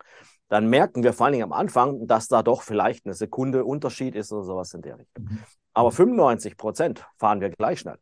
dann 0.48 0.68
merken 0.68 1.02
wir 1.02 1.12
vor 1.12 1.26
allen 1.26 1.32
Dingen 1.32 1.44
am 1.44 1.52
Anfang, 1.52 2.06
dass 2.06 2.28
da 2.28 2.42
doch 2.42 2.62
vielleicht 2.62 3.06
eine 3.06 3.14
Sekunde 3.14 3.64
Unterschied 3.64 4.14
ist 4.14 4.32
oder 4.32 4.44
sowas 4.44 4.74
in 4.74 4.82
der 4.82 4.98
Richtung. 4.98 5.24
Mhm. 5.24 5.38
Aber 5.72 5.90
95 5.90 6.56
Prozent 6.56 7.06
fahren 7.18 7.40
wir 7.40 7.48
gleich 7.48 7.80
schnell. 7.80 7.98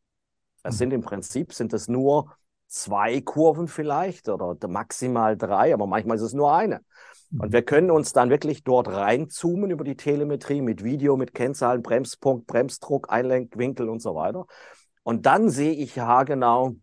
Es 0.64 0.74
mhm. 0.74 0.78
sind 0.78 0.92
im 0.92 1.02
Prinzip 1.02 1.52
sind 1.52 1.72
es 1.72 1.86
nur 1.86 2.34
zwei 2.66 3.20
Kurven 3.20 3.68
vielleicht 3.68 4.28
oder 4.28 4.56
maximal 4.68 5.36
drei, 5.36 5.72
aber 5.74 5.86
manchmal 5.86 6.16
ist 6.16 6.22
es 6.22 6.32
nur 6.32 6.52
eine. 6.52 6.80
Und 7.32 7.48
mhm. 7.48 7.52
wir 7.52 7.62
können 7.62 7.92
uns 7.92 8.12
dann 8.12 8.30
wirklich 8.30 8.64
dort 8.64 8.88
reinzoomen 8.88 9.70
über 9.70 9.84
die 9.84 9.96
Telemetrie 9.96 10.60
mit 10.60 10.82
Video, 10.82 11.16
mit 11.16 11.34
Kennzahlen, 11.34 11.82
Bremspunkt, 11.82 12.48
Bremsdruck, 12.48 13.12
Einlenkwinkel 13.12 13.88
und 13.88 14.00
so 14.02 14.16
weiter. 14.16 14.46
Und 15.02 15.26
dann 15.26 15.50
sehe 15.50 15.72
ich 15.72 15.98
haargenau, 15.98 16.76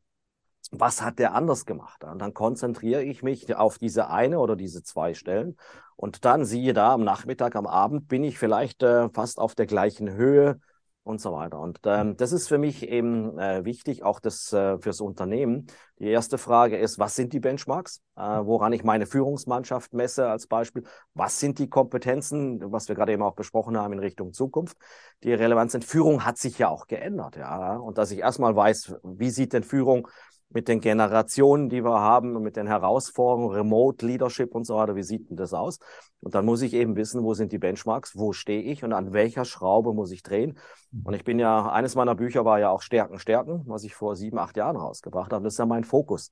was 0.71 1.01
hat 1.01 1.19
der 1.19 1.33
anders 1.33 1.65
gemacht? 1.65 2.03
Und 2.03 2.19
dann 2.19 2.33
konzentriere 2.33 3.03
ich 3.03 3.23
mich 3.23 3.55
auf 3.55 3.77
diese 3.77 4.09
eine 4.09 4.39
oder 4.39 4.55
diese 4.55 4.83
zwei 4.83 5.13
Stellen. 5.13 5.57
Und 5.95 6.25
dann 6.25 6.45
siehe 6.45 6.73
da, 6.73 6.93
am 6.93 7.03
Nachmittag, 7.03 7.55
am 7.55 7.67
Abend 7.67 8.07
bin 8.07 8.23
ich 8.23 8.37
vielleicht 8.37 8.83
äh, 8.83 9.09
fast 9.09 9.39
auf 9.39 9.55
der 9.55 9.65
gleichen 9.65 10.11
Höhe 10.11 10.59
und 11.07 11.21
so 11.21 11.31
weiter. 11.31 11.59
Und 11.59 11.79
ähm, 11.85 12.17
das 12.17 12.31
ist 12.31 12.47
für 12.47 12.57
mich 12.57 12.87
eben 12.87 13.39
äh, 13.39 13.63
wichtig, 13.65 14.03
auch 14.03 14.19
das 14.19 14.51
äh, 14.53 14.77
fürs 14.79 15.01
Unternehmen. 15.01 15.67
Die 15.99 16.09
erste 16.09 16.37
Frage 16.37 16.77
ist, 16.77 16.99
was 16.99 17.15
sind 17.15 17.33
die 17.33 17.39
Benchmarks, 17.39 18.01
äh, 18.15 18.21
woran 18.21 18.73
ich 18.73 18.83
meine 18.83 19.05
Führungsmannschaft 19.05 19.93
messe 19.93 20.27
als 20.29 20.47
Beispiel? 20.47 20.83
Was 21.13 21.39
sind 21.39 21.59
die 21.59 21.69
Kompetenzen, 21.69 22.71
was 22.71 22.87
wir 22.87 22.95
gerade 22.95 23.13
eben 23.13 23.23
auch 23.23 23.35
besprochen 23.35 23.77
haben 23.77 23.93
in 23.93 23.99
Richtung 23.99 24.33
Zukunft, 24.33 24.77
die 25.23 25.33
relevant 25.33 25.71
sind? 25.71 25.85
Führung 25.85 26.25
hat 26.25 26.37
sich 26.37 26.59
ja 26.59 26.67
auch 26.67 26.87
geändert, 26.87 27.37
ja. 27.37 27.77
Und 27.77 27.97
dass 27.97 28.11
ich 28.11 28.19
erstmal 28.19 28.55
weiß, 28.55 28.95
wie 29.03 29.29
sieht 29.29 29.53
denn 29.53 29.63
Führung 29.63 30.07
mit 30.49 30.67
den 30.67 30.79
Generationen, 30.79 31.69
die 31.69 31.83
wir 31.83 31.99
haben 31.99 32.35
und 32.35 32.43
mit 32.43 32.55
den 32.55 32.67
Herausforderungen, 32.67 33.53
Remote 33.53 34.05
Leadership 34.05 34.55
und 34.55 34.65
so 34.65 34.77
weiter, 34.77 34.95
wie 34.95 35.03
sieht 35.03 35.29
denn 35.29 35.37
das 35.37 35.53
aus? 35.53 35.79
Und 36.21 36.35
dann 36.35 36.45
muss 36.45 36.61
ich 36.61 36.73
eben 36.73 36.95
wissen, 36.95 37.23
wo 37.23 37.33
sind 37.33 37.51
die 37.51 37.57
Benchmarks, 37.57 38.17
wo 38.17 38.31
stehe 38.31 38.61
ich 38.61 38.83
und 38.83 38.93
an 38.93 39.13
welcher 39.13 39.45
Schraube 39.45 39.93
muss 39.93 40.11
ich 40.11 40.23
drehen. 40.23 40.57
Und 41.03 41.13
ich 41.13 41.23
bin 41.23 41.37
ja, 41.37 41.69
eines 41.69 41.95
meiner 41.95 42.15
Bücher 42.15 42.45
war 42.45 42.59
ja 42.59 42.69
auch 42.69 42.81
Stärken, 42.81 43.19
Stärken, 43.19 43.63
was 43.65 43.83
ich 43.83 43.93
vor 43.93 44.15
sieben, 44.15 44.39
acht 44.39 44.55
Jahren 44.57 44.77
rausgebracht 44.77 45.33
habe. 45.33 45.43
Das 45.43 45.53
ist 45.53 45.59
ja 45.59 45.65
mein 45.65 45.83
Fokus. 45.83 46.31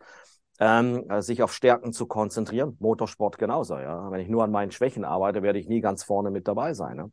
Ähm, 0.58 1.06
sich 1.22 1.44
auf 1.44 1.54
Stärken 1.54 1.92
zu 1.92 2.08
konzentrieren. 2.08 2.78
Motorsport 2.80 3.38
genauso, 3.38 3.78
ja. 3.78 4.10
Wenn 4.10 4.22
ich 4.22 4.30
nur 4.30 4.46
an 4.46 4.52
meinen 4.52 4.72
Schwächen 4.72 5.04
arbeite, 5.04 5.44
werde 5.44 5.60
ich 5.60 5.68
nie 5.68 5.82
ganz 5.82 6.04
vorne 6.06 6.32
mit 6.32 6.48
dabei 6.48 6.74
sein. 6.74 6.96
Ne? 6.96 7.12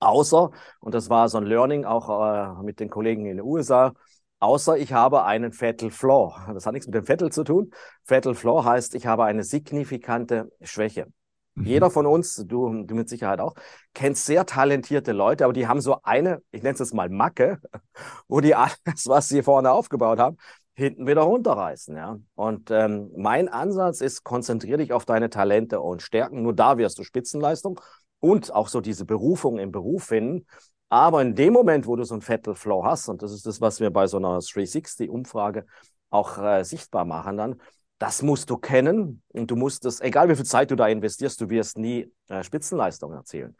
Außer, 0.00 0.50
und 0.80 0.94
das 0.94 1.10
war 1.10 1.28
so 1.28 1.38
ein 1.38 1.44
Learning 1.44 1.84
auch 1.84 2.08
äh, 2.08 2.62
mit 2.62 2.80
den 2.80 2.88
Kollegen 2.88 3.26
in 3.26 3.36
den 3.36 3.44
USA, 3.44 3.92
außer 4.40 4.76
ich 4.76 4.92
habe 4.92 5.24
einen 5.24 5.52
Fatal 5.52 5.90
Flaw. 5.90 6.34
Das 6.52 6.66
hat 6.66 6.72
nichts 6.72 6.86
mit 6.86 6.94
dem 6.94 7.06
Fatal 7.06 7.30
zu 7.30 7.44
tun. 7.44 7.70
Fatal 8.04 8.34
Flaw 8.34 8.64
heißt, 8.64 8.94
ich 8.94 9.06
habe 9.06 9.24
eine 9.24 9.44
signifikante 9.44 10.50
Schwäche. 10.62 11.06
Mhm. 11.54 11.64
Jeder 11.64 11.90
von 11.90 12.06
uns, 12.06 12.36
du, 12.36 12.84
du 12.84 12.94
mit 12.94 13.08
Sicherheit 13.08 13.40
auch, 13.40 13.54
kennt 13.94 14.16
sehr 14.16 14.46
talentierte 14.46 15.12
Leute, 15.12 15.44
aber 15.44 15.52
die 15.52 15.66
haben 15.66 15.80
so 15.80 15.98
eine, 16.02 16.40
ich 16.50 16.62
nenne 16.62 16.74
es 16.74 16.80
jetzt 16.80 16.94
mal 16.94 17.08
Macke, 17.08 17.58
wo 18.28 18.40
die 18.40 18.54
alles, 18.54 18.78
was 19.06 19.28
sie 19.28 19.42
vorne 19.42 19.72
aufgebaut 19.72 20.18
haben, 20.18 20.36
hinten 20.74 21.06
wieder 21.06 21.22
runterreißen. 21.22 21.96
Ja? 21.96 22.18
Und 22.34 22.70
ähm, 22.70 23.10
mein 23.16 23.48
Ansatz 23.48 24.00
ist, 24.00 24.22
konzentriere 24.22 24.78
dich 24.78 24.92
auf 24.92 25.04
deine 25.04 25.28
Talente 25.30 25.80
und 25.80 26.02
Stärken. 26.02 26.42
Nur 26.42 26.54
da 26.54 26.78
wirst 26.78 26.98
du 26.98 27.02
Spitzenleistung 27.02 27.80
und 28.20 28.54
auch 28.54 28.68
so 28.68 28.80
diese 28.80 29.04
Berufung 29.04 29.58
im 29.58 29.72
Beruf 29.72 30.04
finden. 30.04 30.46
Aber 30.88 31.20
in 31.22 31.34
dem 31.34 31.52
Moment, 31.52 31.86
wo 31.86 31.96
du 31.96 32.04
so 32.04 32.14
ein 32.14 32.22
Fatal 32.22 32.54
Flow 32.54 32.84
hast, 32.84 33.08
und 33.08 33.22
das 33.22 33.32
ist 33.32 33.46
das, 33.46 33.60
was 33.60 33.80
wir 33.80 33.90
bei 33.90 34.06
so 34.06 34.16
einer 34.16 34.40
360-Umfrage 34.40 35.66
auch 36.10 36.38
äh, 36.38 36.64
sichtbar 36.64 37.04
machen 37.04 37.36
dann, 37.36 37.60
das 37.98 38.22
musst 38.22 38.48
du 38.48 38.56
kennen 38.56 39.22
und 39.28 39.50
du 39.50 39.56
musst 39.56 39.84
es, 39.84 40.00
egal 40.00 40.28
wie 40.28 40.36
viel 40.36 40.44
Zeit 40.44 40.70
du 40.70 40.76
da 40.76 40.86
investierst, 40.86 41.40
du 41.40 41.50
wirst 41.50 41.78
nie 41.78 42.10
äh, 42.28 42.42
Spitzenleistung 42.42 43.12
erzielen. 43.12 43.56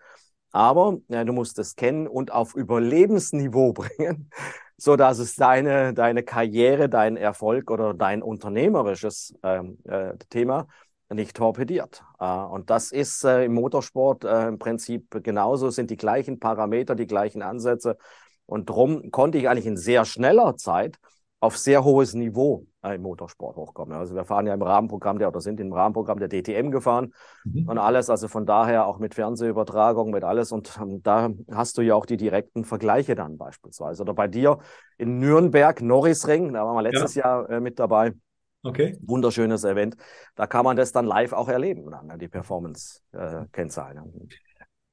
Aber 0.52 0.98
äh, 1.08 1.24
du 1.24 1.32
musst 1.32 1.58
es 1.58 1.76
kennen 1.76 2.06
und 2.06 2.32
auf 2.32 2.54
Überlebensniveau 2.54 3.72
bringen, 3.74 4.30
so 4.76 4.96
dass 4.96 5.18
es 5.18 5.34
deine, 5.34 5.92
deine 5.92 6.22
Karriere, 6.22 6.88
dein 6.88 7.16
Erfolg 7.16 7.70
oder 7.70 7.94
dein 7.94 8.22
unternehmerisches 8.22 9.34
ähm, 9.42 9.78
äh, 9.84 10.16
Thema 10.30 10.68
nicht 11.14 11.36
torpediert. 11.36 12.04
Äh, 12.18 12.26
und 12.26 12.70
das 12.70 12.92
ist 12.92 13.24
äh, 13.24 13.44
im 13.44 13.54
Motorsport 13.54 14.24
äh, 14.24 14.48
im 14.48 14.58
Prinzip 14.58 15.22
genauso, 15.22 15.70
sind 15.70 15.90
die 15.90 15.96
gleichen 15.96 16.38
Parameter, 16.38 16.94
die 16.94 17.06
gleichen 17.06 17.42
Ansätze. 17.42 17.96
Und 18.46 18.70
darum 18.70 19.10
konnte 19.10 19.38
ich 19.38 19.48
eigentlich 19.48 19.66
in 19.66 19.76
sehr 19.76 20.04
schneller 20.04 20.56
Zeit 20.56 20.98
auf 21.40 21.56
sehr 21.56 21.84
hohes 21.84 22.14
Niveau 22.14 22.66
im 22.82 23.02
Motorsport 23.02 23.56
hochkommen. 23.56 23.96
Also 23.96 24.14
wir 24.14 24.24
fahren 24.24 24.46
ja 24.46 24.54
im 24.54 24.62
Rahmenprogramm 24.62 25.18
der 25.18 25.28
oder 25.28 25.40
sind 25.40 25.60
im 25.60 25.72
Rahmenprogramm 25.72 26.18
der 26.18 26.28
DTM 26.28 26.70
gefahren 26.70 27.12
mhm. 27.44 27.68
und 27.68 27.78
alles, 27.78 28.10
also 28.10 28.26
von 28.26 28.46
daher 28.46 28.86
auch 28.86 28.98
mit 28.98 29.14
Fernsehübertragung, 29.14 30.10
mit 30.10 30.24
alles. 30.24 30.50
Und 30.50 30.76
ähm, 30.80 31.02
da 31.02 31.30
hast 31.52 31.78
du 31.78 31.82
ja 31.82 31.94
auch 31.94 32.06
die 32.06 32.16
direkten 32.16 32.64
Vergleiche 32.64 33.14
dann 33.14 33.36
beispielsweise. 33.36 34.02
Oder 34.02 34.14
bei 34.14 34.26
dir 34.26 34.58
in 34.96 35.18
Nürnberg, 35.18 35.80
Norrisring, 35.80 36.54
da 36.54 36.64
waren 36.64 36.74
wir 36.74 36.82
letztes 36.82 37.14
ja. 37.14 37.46
Jahr 37.46 37.60
mit 37.60 37.78
dabei. 37.78 38.14
Okay. 38.62 38.96
Wunderschönes 39.00 39.64
Event. 39.64 39.96
Da 40.34 40.46
kann 40.46 40.64
man 40.64 40.76
das 40.76 40.92
dann 40.92 41.06
live 41.06 41.32
auch 41.32 41.48
erleben, 41.48 41.90
dann, 41.90 42.06
ne, 42.06 42.18
die 42.18 42.28
Performance-Kennzahlen. 42.28 43.98
Äh, 43.98 44.34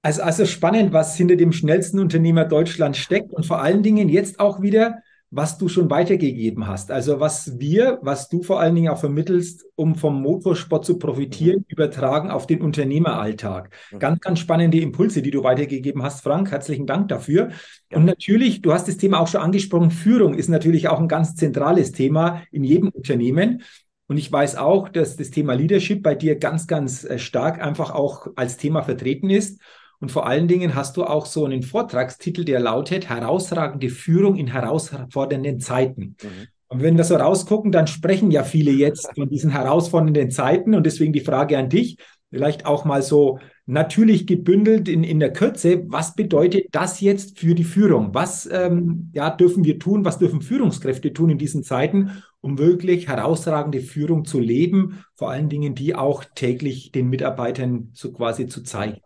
also, 0.02 0.22
also 0.22 0.46
spannend, 0.46 0.94
was 0.94 1.16
hinter 1.16 1.36
dem 1.36 1.52
schnellsten 1.52 2.00
Unternehmer 2.00 2.46
Deutschland 2.46 2.96
steckt 2.96 3.34
und 3.34 3.46
vor 3.46 3.62
allen 3.62 3.82
Dingen 3.82 4.08
jetzt 4.08 4.40
auch 4.40 4.62
wieder 4.62 5.02
was 5.32 5.58
du 5.58 5.68
schon 5.68 5.90
weitergegeben 5.90 6.68
hast. 6.68 6.92
Also 6.92 7.20
was 7.20 7.60
wir, 7.60 8.00
was 8.02 8.30
du 8.30 8.44
vor 8.44 8.60
allen 8.60 8.76
Dingen 8.76 8.90
auch 8.90 9.00
vermittelst, 9.00 9.66
um 9.76 9.96
vom 9.96 10.22
Motorsport 10.22 10.86
zu 10.86 10.98
profitieren, 10.98 11.60
mhm. 11.60 11.66
übertragen 11.68 12.32
auf 12.32 12.48
den 12.48 12.62
Unternehmeralltag. 12.62 13.76
Mhm. 13.92 14.00
Ganz, 14.00 14.20
ganz 14.22 14.40
spannende 14.40 14.80
Impulse, 14.80 15.22
die 15.22 15.32
du 15.32 15.44
weitergegeben 15.44 16.04
hast, 16.04 16.22
Frank. 16.22 16.52
Herzlichen 16.52 16.86
Dank 16.86 17.10
dafür. 17.10 17.50
Ja. 17.92 17.98
Und 17.98 18.06
natürlich, 18.06 18.62
du 18.62 18.72
hast 18.72 18.88
das 18.88 18.98
Thema 18.98 19.20
auch 19.20 19.28
schon 19.28 19.42
angesprochen, 19.42 19.92
Führung 19.92 20.36
ist 20.36 20.48
natürlich 20.48 20.88
auch 20.88 21.00
ein 21.00 21.08
ganz 21.08 21.36
zentrales 21.36 21.92
Thema 21.92 22.44
in 22.52 22.64
jedem 22.64 22.90
Unternehmen. 22.90 23.64
Und 24.08 24.18
ich 24.18 24.32
weiß 24.32 24.56
auch, 24.56 24.90
dass 24.90 25.16
das 25.16 25.32
Thema 25.32 25.54
Leadership 25.54 26.04
bei 26.04 26.14
dir 26.14 26.38
ganz, 26.38 26.68
ganz 26.68 27.04
äh, 27.04 27.18
stark 27.18 27.62
einfach 27.62 27.92
auch 27.92 28.28
als 28.36 28.58
Thema 28.58 28.84
vertreten 28.84 29.30
ist. 29.30 29.60
Und 30.00 30.12
vor 30.12 30.28
allen 30.28 30.48
Dingen 30.48 30.76
hast 30.76 30.98
du 30.98 31.04
auch 31.04 31.26
so 31.26 31.46
einen 31.46 31.64
Vortragstitel, 31.64 32.46
der 32.46 32.60
lautet 32.60 33.10
Herausragende 33.10 33.90
Führung 33.90 34.36
in 34.36 34.48
herausfordernden 34.48 35.60
Zeiten. 35.60 36.16
Mhm. 36.22 36.48
Und 36.68 36.82
wenn 36.82 36.98
wir 36.98 37.04
so 37.04 37.16
rausgucken, 37.16 37.72
dann 37.72 37.88
sprechen 37.88 38.32
ja 38.32 38.44
viele 38.44 38.72
jetzt 38.72 39.10
von 39.16 39.30
diesen 39.30 39.52
herausfordernden 39.52 40.32
Zeiten. 40.32 40.74
Und 40.74 40.86
deswegen 40.86 41.14
die 41.14 41.22
Frage 41.22 41.58
an 41.58 41.70
dich, 41.70 41.98
vielleicht 42.32 42.66
auch 42.66 42.86
mal 42.86 43.02
so 43.02 43.40
natürlich 43.66 44.28
gebündelt 44.28 44.88
in, 44.88 45.04
in 45.04 45.20
der 45.20 45.32
Kürze, 45.32 45.86
was 45.88 46.16
bedeutet 46.16 46.68
das 46.72 47.02
jetzt 47.02 47.40
für 47.40 47.56
die 47.56 47.64
Führung? 47.64 48.14
Was 48.14 48.48
ähm, 48.52 49.10
ja, 49.14 49.30
dürfen 49.30 49.64
wir 49.64 49.80
tun? 49.80 50.06
Was 50.06 50.20
dürfen 50.20 50.42
Führungskräfte 50.42 51.14
tun 51.14 51.30
in 51.30 51.38
diesen 51.38 51.64
Zeiten, 51.64 52.24
um 52.42 52.58
wirklich 52.58 53.08
herausragende 53.08 53.80
Führung 53.80 54.26
zu 54.26 54.40
leben? 54.40 55.04
Vor 55.16 55.32
allen 55.32 55.50
Dingen 55.50 55.76
die 55.76 55.96
auch 55.96 56.24
täglich 56.36 56.92
den 56.92 57.10
Mitarbeitern 57.10 57.90
so 57.94 58.12
quasi 58.12 58.48
zu 58.48 58.64
zeigen. 58.64 58.98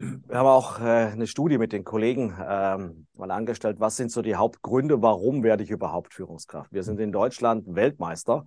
Wir 0.00 0.38
haben 0.38 0.46
auch 0.46 0.78
äh, 0.78 1.10
eine 1.10 1.26
Studie 1.26 1.58
mit 1.58 1.72
den 1.72 1.82
Kollegen 1.82 2.32
ähm, 2.40 3.08
mal 3.14 3.32
angestellt. 3.32 3.80
Was 3.80 3.96
sind 3.96 4.12
so 4.12 4.22
die 4.22 4.36
Hauptgründe, 4.36 5.02
warum 5.02 5.42
werde 5.42 5.64
ich 5.64 5.70
überhaupt 5.70 6.14
Führungskraft? 6.14 6.72
Wir 6.72 6.84
sind 6.84 7.00
in 7.00 7.10
Deutschland 7.10 7.64
Weltmeister, 7.74 8.44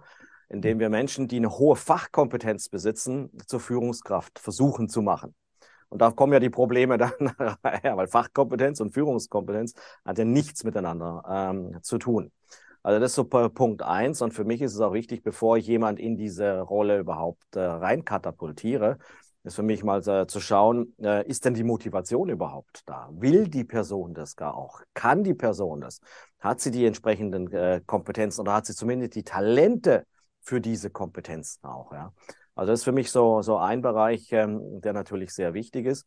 indem 0.47 0.79
wir 0.79 0.89
Menschen, 0.89 1.27
die 1.27 1.35
eine 1.35 1.57
hohe 1.57 1.75
Fachkompetenz 1.75 2.69
besitzen, 2.69 3.31
zur 3.47 3.59
Führungskraft 3.59 4.39
versuchen 4.39 4.87
zu 4.87 5.01
machen. 5.01 5.35
Und 5.89 6.01
da 6.01 6.11
kommen 6.11 6.31
ja 6.31 6.39
die 6.39 6.49
Probleme 6.49 6.97
dann, 6.97 7.11
ja, 7.83 7.97
weil 7.97 8.07
Fachkompetenz 8.07 8.79
und 8.79 8.93
Führungskompetenz 8.93 9.73
hat 10.05 10.17
ja 10.19 10.23
nichts 10.23 10.63
miteinander 10.63 11.21
ähm, 11.29 11.77
zu 11.81 11.97
tun. 11.97 12.31
Also 12.81 13.01
das 13.01 13.11
ist 13.11 13.15
so 13.15 13.25
Punkt 13.25 13.81
eins. 13.81 14.21
Und 14.21 14.33
für 14.33 14.45
mich 14.45 14.61
ist 14.61 14.73
es 14.73 14.79
auch 14.79 14.93
wichtig, 14.93 15.21
bevor 15.21 15.57
ich 15.57 15.67
jemand 15.67 15.99
in 15.99 16.15
diese 16.15 16.61
Rolle 16.61 16.99
überhaupt 16.99 17.57
äh, 17.57 17.59
reinkatapultiere, 17.59 18.99
ist 19.43 19.55
für 19.55 19.63
mich 19.63 19.83
mal 19.83 20.07
äh, 20.07 20.27
zu 20.27 20.39
schauen, 20.39 20.95
äh, 21.01 21.27
ist 21.27 21.45
denn 21.45 21.53
die 21.53 21.63
Motivation 21.63 22.29
überhaupt 22.29 22.83
da? 22.85 23.09
Will 23.11 23.47
die 23.47 23.63
Person 23.63 24.13
das 24.13 24.35
gar 24.35 24.55
auch? 24.55 24.81
Kann 24.93 25.23
die 25.23 25.33
Person 25.33 25.81
das? 25.81 25.99
Hat 26.39 26.59
sie 26.61 26.71
die 26.71 26.85
entsprechenden 26.85 27.51
äh, 27.51 27.81
Kompetenzen 27.85 28.41
oder 28.41 28.53
hat 28.53 28.65
sie 28.65 28.75
zumindest 28.75 29.15
die 29.15 29.23
Talente 29.23 30.05
für 30.41 30.61
diese 30.61 30.89
Kompetenzen 30.89 31.65
auch? 31.65 31.91
Ja? 31.91 32.13
Also 32.55 32.71
das 32.71 32.81
ist 32.81 32.83
für 32.83 32.91
mich 32.91 33.11
so, 33.11 33.41
so 33.41 33.57
ein 33.57 33.81
Bereich, 33.81 34.31
ähm, 34.31 34.81
der 34.81 34.93
natürlich 34.93 35.33
sehr 35.33 35.53
wichtig 35.53 35.85
ist. 35.85 36.05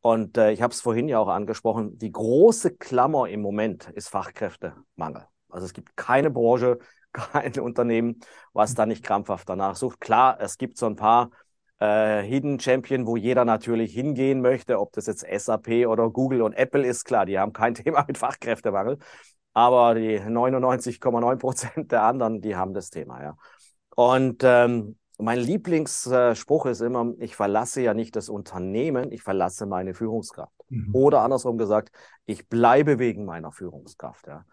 Und 0.00 0.36
äh, 0.36 0.52
ich 0.52 0.60
habe 0.60 0.72
es 0.72 0.82
vorhin 0.82 1.08
ja 1.08 1.18
auch 1.18 1.28
angesprochen, 1.28 1.96
die 1.96 2.12
große 2.12 2.76
Klammer 2.76 3.28
im 3.28 3.40
Moment 3.40 3.88
ist 3.94 4.08
Fachkräftemangel. 4.08 5.26
Also 5.48 5.64
es 5.64 5.72
gibt 5.72 5.96
keine 5.96 6.30
Branche, 6.30 6.78
kein 7.12 7.58
Unternehmen, 7.60 8.20
was 8.52 8.74
da 8.74 8.84
nicht 8.84 9.02
krampfhaft 9.02 9.48
danach 9.48 9.76
sucht. 9.76 10.00
Klar, 10.00 10.38
es 10.40 10.58
gibt 10.58 10.76
so 10.76 10.84
ein 10.84 10.96
paar 10.96 11.30
äh, 11.84 12.22
Hidden 12.22 12.58
Champion, 12.60 13.06
wo 13.06 13.16
jeder 13.16 13.44
natürlich 13.44 13.92
hingehen 13.92 14.40
möchte, 14.40 14.80
ob 14.80 14.92
das 14.92 15.06
jetzt 15.06 15.24
SAP 15.24 15.86
oder 15.86 16.10
Google 16.10 16.42
und 16.42 16.54
Apple 16.54 16.86
ist, 16.86 17.04
klar, 17.04 17.26
die 17.26 17.38
haben 17.38 17.52
kein 17.52 17.74
Thema 17.74 18.04
mit 18.06 18.18
Fachkräftemangel, 18.18 18.98
aber 19.52 19.94
die 19.94 20.18
99,9 20.20 21.36
Prozent 21.36 21.92
der 21.92 22.02
anderen, 22.02 22.40
die 22.40 22.56
haben 22.56 22.74
das 22.74 22.90
Thema, 22.90 23.22
ja. 23.22 23.36
Und 23.96 24.42
ähm, 24.42 24.96
mein 25.18 25.38
Lieblingsspruch 25.38 26.66
ist 26.66 26.80
immer, 26.80 27.12
ich 27.18 27.36
verlasse 27.36 27.80
ja 27.80 27.94
nicht 27.94 28.16
das 28.16 28.28
Unternehmen, 28.28 29.12
ich 29.12 29.22
verlasse 29.22 29.66
meine 29.66 29.94
Führungskraft. 29.94 30.52
Mhm. 30.68 30.92
Oder 30.92 31.20
andersrum 31.20 31.56
gesagt, 31.56 31.94
ich 32.26 32.48
bleibe 32.48 32.98
wegen 32.98 33.24
meiner 33.24 33.52
Führungskraft. 33.52 34.26
Ja. 34.26 34.44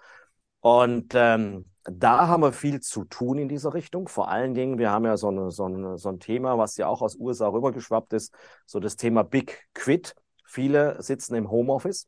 Und 0.59 1.13
ähm, 1.15 1.65
da 1.83 2.27
haben 2.27 2.43
wir 2.43 2.51
viel 2.51 2.79
zu 2.79 3.05
tun 3.05 3.37
in 3.37 3.49
dieser 3.49 3.73
Richtung. 3.73 4.07
Vor 4.07 4.29
allen 4.29 4.53
Dingen, 4.53 4.77
wir 4.77 4.91
haben 4.91 5.05
ja 5.05 5.17
so, 5.17 5.29
eine, 5.29 5.51
so, 5.51 5.65
eine, 5.65 5.97
so 5.97 6.09
ein 6.09 6.19
Thema, 6.19 6.57
was 6.57 6.77
ja 6.77 6.87
auch 6.87 7.01
aus 7.01 7.15
USA 7.15 7.47
rübergeschwappt 7.47 8.13
ist, 8.13 8.33
so 8.65 8.79
das 8.79 8.95
Thema 8.95 9.23
Big 9.23 9.67
Quit. 9.73 10.15
Viele 10.45 11.01
sitzen 11.01 11.35
im 11.35 11.49
Homeoffice. 11.49 12.07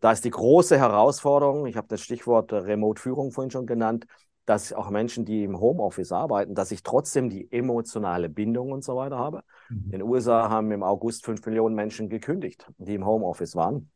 Da 0.00 0.12
ist 0.12 0.24
die 0.24 0.30
große 0.30 0.78
Herausforderung, 0.78 1.66
ich 1.66 1.76
habe 1.76 1.88
das 1.88 2.00
Stichwort 2.00 2.52
Remote-Führung 2.52 3.32
vorhin 3.32 3.50
schon 3.50 3.66
genannt, 3.66 4.06
dass 4.46 4.72
auch 4.72 4.88
Menschen, 4.90 5.24
die 5.24 5.44
im 5.44 5.60
Homeoffice 5.60 6.10
arbeiten, 6.10 6.54
dass 6.54 6.70
ich 6.70 6.82
trotzdem 6.82 7.28
die 7.28 7.52
emotionale 7.52 8.28
Bindung 8.28 8.72
und 8.72 8.82
so 8.82 8.96
weiter 8.96 9.18
habe. 9.18 9.42
Mhm. 9.68 9.84
In 9.84 9.90
den 9.90 10.02
USA 10.02 10.48
haben 10.48 10.70
im 10.70 10.82
August 10.82 11.24
fünf 11.24 11.44
Millionen 11.44 11.74
Menschen 11.74 12.08
gekündigt, 12.08 12.66
die 12.78 12.94
im 12.94 13.04
Homeoffice 13.04 13.54
waren. 13.56 13.90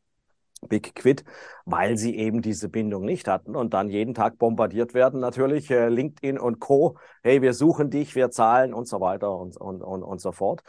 Big 0.67 0.95
Quit, 0.95 1.23
weil 1.65 1.97
sie 1.97 2.15
eben 2.17 2.41
diese 2.41 2.69
Bindung 2.69 3.05
nicht 3.05 3.27
hatten 3.27 3.55
und 3.55 3.73
dann 3.73 3.89
jeden 3.89 4.13
Tag 4.13 4.37
bombardiert 4.37 4.93
werden, 4.93 5.19
natürlich 5.19 5.69
äh, 5.71 5.89
LinkedIn 5.89 6.39
und 6.39 6.59
Co. 6.59 6.97
Hey, 7.23 7.41
wir 7.41 7.53
suchen 7.53 7.89
dich, 7.89 8.15
wir 8.15 8.31
zahlen 8.31 8.73
und 8.73 8.87
so 8.87 8.99
weiter 8.99 9.35
und, 9.37 9.57
und, 9.57 9.81
und, 9.81 10.03
und 10.03 10.19
so 10.19 10.31
fort. 10.31 10.61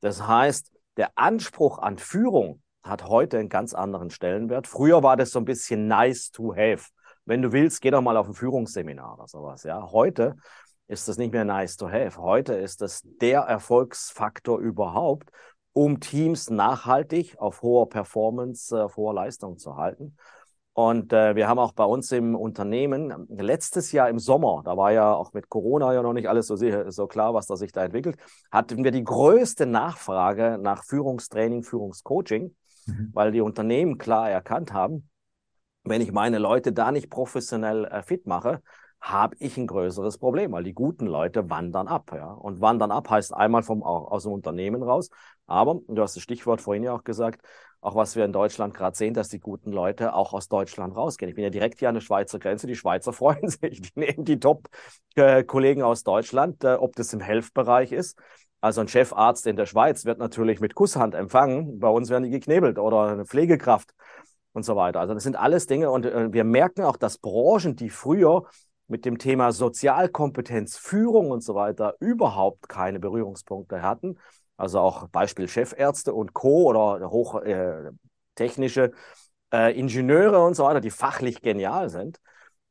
Das 0.00 0.26
heißt, 0.26 0.72
der 0.96 1.10
Anspruch 1.16 1.78
an 1.78 1.98
Führung 1.98 2.60
hat 2.82 3.08
heute 3.08 3.38
einen 3.38 3.48
ganz 3.48 3.74
anderen 3.74 4.10
Stellenwert. 4.10 4.66
Früher 4.66 5.02
war 5.02 5.16
das 5.16 5.30
so 5.30 5.38
ein 5.38 5.44
bisschen 5.44 5.86
nice 5.86 6.30
to 6.30 6.54
have. 6.54 6.88
Wenn 7.24 7.42
du 7.42 7.52
willst, 7.52 7.80
geh 7.80 7.90
doch 7.90 8.02
mal 8.02 8.16
auf 8.16 8.26
ein 8.26 8.34
Führungsseminar 8.34 9.14
oder 9.14 9.28
sowas. 9.28 9.62
Ja, 9.62 9.90
heute 9.92 10.36
ist 10.88 11.08
das 11.08 11.16
nicht 11.16 11.32
mehr 11.32 11.44
nice 11.44 11.76
to 11.76 11.88
have. 11.88 12.20
Heute 12.20 12.54
ist 12.54 12.80
das 12.80 13.02
der 13.20 13.40
Erfolgsfaktor 13.42 14.58
überhaupt 14.58 15.30
um 15.72 16.00
Teams 16.00 16.50
nachhaltig 16.50 17.36
auf 17.38 17.62
hoher 17.62 17.88
Performance, 17.88 18.84
auf 18.84 18.96
hoher 18.96 19.14
Leistung 19.14 19.58
zu 19.58 19.76
halten. 19.76 20.16
Und 20.74 21.12
äh, 21.12 21.36
wir 21.36 21.48
haben 21.48 21.58
auch 21.58 21.72
bei 21.72 21.84
uns 21.84 22.10
im 22.12 22.34
Unternehmen 22.34 23.26
letztes 23.28 23.92
Jahr 23.92 24.08
im 24.08 24.18
Sommer, 24.18 24.62
da 24.64 24.76
war 24.76 24.90
ja 24.90 25.12
auch 25.12 25.34
mit 25.34 25.50
Corona 25.50 25.92
ja 25.92 26.02
noch 26.02 26.14
nicht 26.14 26.28
alles 26.30 26.46
so, 26.46 26.56
so 26.56 27.06
klar, 27.06 27.34
was 27.34 27.46
da 27.46 27.56
sich 27.56 27.72
da 27.72 27.84
entwickelt, 27.84 28.16
hatten 28.50 28.82
wir 28.82 28.90
die 28.90 29.04
größte 29.04 29.66
Nachfrage 29.66 30.58
nach 30.58 30.84
Führungstraining, 30.84 31.62
Führungscoaching, 31.62 32.54
mhm. 32.86 33.10
weil 33.12 33.32
die 33.32 33.42
Unternehmen 33.42 33.98
klar 33.98 34.30
erkannt 34.30 34.72
haben, 34.72 35.10
wenn 35.84 36.00
ich 36.00 36.10
meine 36.10 36.38
Leute 36.38 36.72
da 36.72 36.90
nicht 36.90 37.10
professionell 37.10 37.84
äh, 37.84 38.02
fit 38.02 38.26
mache, 38.26 38.62
habe 39.02 39.34
ich 39.40 39.56
ein 39.56 39.66
größeres 39.66 40.18
Problem, 40.18 40.52
weil 40.52 40.62
die 40.62 40.74
guten 40.74 41.06
Leute 41.06 41.50
wandern 41.50 41.88
ab. 41.88 42.12
Ja? 42.14 42.32
Und 42.32 42.60
wandern 42.60 42.92
ab 42.92 43.10
heißt 43.10 43.34
einmal 43.34 43.64
vom, 43.64 43.82
aus 43.82 44.22
dem 44.22 44.32
Unternehmen 44.32 44.82
raus. 44.82 45.10
Aber, 45.46 45.80
du 45.88 46.00
hast 46.00 46.14
das 46.14 46.22
Stichwort 46.22 46.60
vorhin 46.60 46.84
ja 46.84 46.94
auch 46.94 47.02
gesagt, 47.02 47.44
auch 47.80 47.96
was 47.96 48.14
wir 48.14 48.24
in 48.24 48.32
Deutschland 48.32 48.74
gerade 48.74 48.96
sehen, 48.96 49.12
dass 49.12 49.28
die 49.28 49.40
guten 49.40 49.72
Leute 49.72 50.14
auch 50.14 50.32
aus 50.32 50.46
Deutschland 50.46 50.94
rausgehen. 50.94 51.28
Ich 51.28 51.34
bin 51.34 51.42
ja 51.42 51.50
direkt 51.50 51.80
hier 51.80 51.88
an 51.88 51.96
der 51.96 52.00
Schweizer 52.00 52.38
Grenze. 52.38 52.68
Die 52.68 52.76
Schweizer 52.76 53.12
freuen 53.12 53.48
sich. 53.48 53.82
Die 53.82 53.90
nehmen 53.96 54.24
die 54.24 54.38
Top-Kollegen 54.38 55.82
aus 55.82 56.04
Deutschland, 56.04 56.62
äh, 56.62 56.74
ob 56.74 56.94
das 56.94 57.12
im 57.12 57.20
Health-Bereich 57.20 57.90
ist. 57.90 58.16
Also 58.60 58.80
ein 58.82 58.88
Chefarzt 58.88 59.48
in 59.48 59.56
der 59.56 59.66
Schweiz 59.66 60.04
wird 60.04 60.20
natürlich 60.20 60.60
mit 60.60 60.76
Kusshand 60.76 61.16
empfangen. 61.16 61.80
Bei 61.80 61.88
uns 61.88 62.08
werden 62.08 62.22
die 62.22 62.30
geknebelt 62.30 62.78
oder 62.78 63.08
eine 63.08 63.24
Pflegekraft 63.24 63.90
und 64.52 64.64
so 64.64 64.76
weiter. 64.76 65.00
Also 65.00 65.14
das 65.14 65.24
sind 65.24 65.34
alles 65.34 65.66
Dinge 65.66 65.90
und 65.90 66.06
äh, 66.06 66.32
wir 66.32 66.44
merken 66.44 66.82
auch, 66.82 66.96
dass 66.96 67.18
Branchen, 67.18 67.74
die 67.74 67.90
früher 67.90 68.44
mit 68.92 69.06
dem 69.06 69.16
Thema 69.18 69.52
Sozialkompetenz, 69.52 70.76
Führung 70.76 71.30
und 71.30 71.42
so 71.42 71.54
weiter 71.54 71.96
überhaupt 71.98 72.68
keine 72.68 73.00
Berührungspunkte 73.00 73.80
hatten. 73.82 74.18
Also 74.58 74.80
auch 74.80 75.08
Beispiel 75.08 75.48
Chefärzte 75.48 76.12
und 76.12 76.34
Co. 76.34 76.68
oder 76.68 77.10
hochtechnische 77.10 78.92
äh, 79.50 79.70
äh, 79.70 79.78
Ingenieure 79.78 80.44
und 80.44 80.54
so 80.54 80.64
weiter, 80.64 80.80
die 80.82 80.90
fachlich 80.90 81.40
genial 81.40 81.88
sind, 81.88 82.20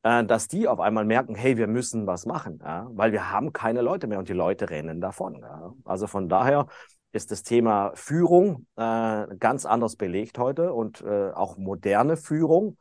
äh, 0.04 0.24
dass 0.24 0.48
die 0.48 0.68
auf 0.68 0.80
einmal 0.80 1.06
merken, 1.06 1.34
hey, 1.34 1.58
wir 1.58 1.68
müssen 1.68 2.06
was 2.06 2.28
machen, 2.28 2.60
ja? 2.64 2.88
weil 2.92 3.12
wir 3.12 3.32
haben 3.32 3.52
keine 3.52 3.82
Leute 3.82 4.06
mehr 4.06 4.20
und 4.20 4.30
die 4.30 4.34
Leute 4.34 4.70
rennen 4.70 5.02
davon. 5.02 5.42
Ja? 5.42 5.74
Also 5.86 6.06
von 6.06 6.30
daher 6.30 6.68
ist 7.14 7.32
das 7.32 7.42
Thema 7.42 7.94
Führung 7.96 8.68
äh, 8.76 9.26
ganz 9.40 9.66
anders 9.66 9.96
belegt 9.96 10.38
heute 10.38 10.72
und 10.72 11.02
äh, 11.02 11.32
auch 11.32 11.58
moderne 11.58 12.16
Führung 12.16 12.78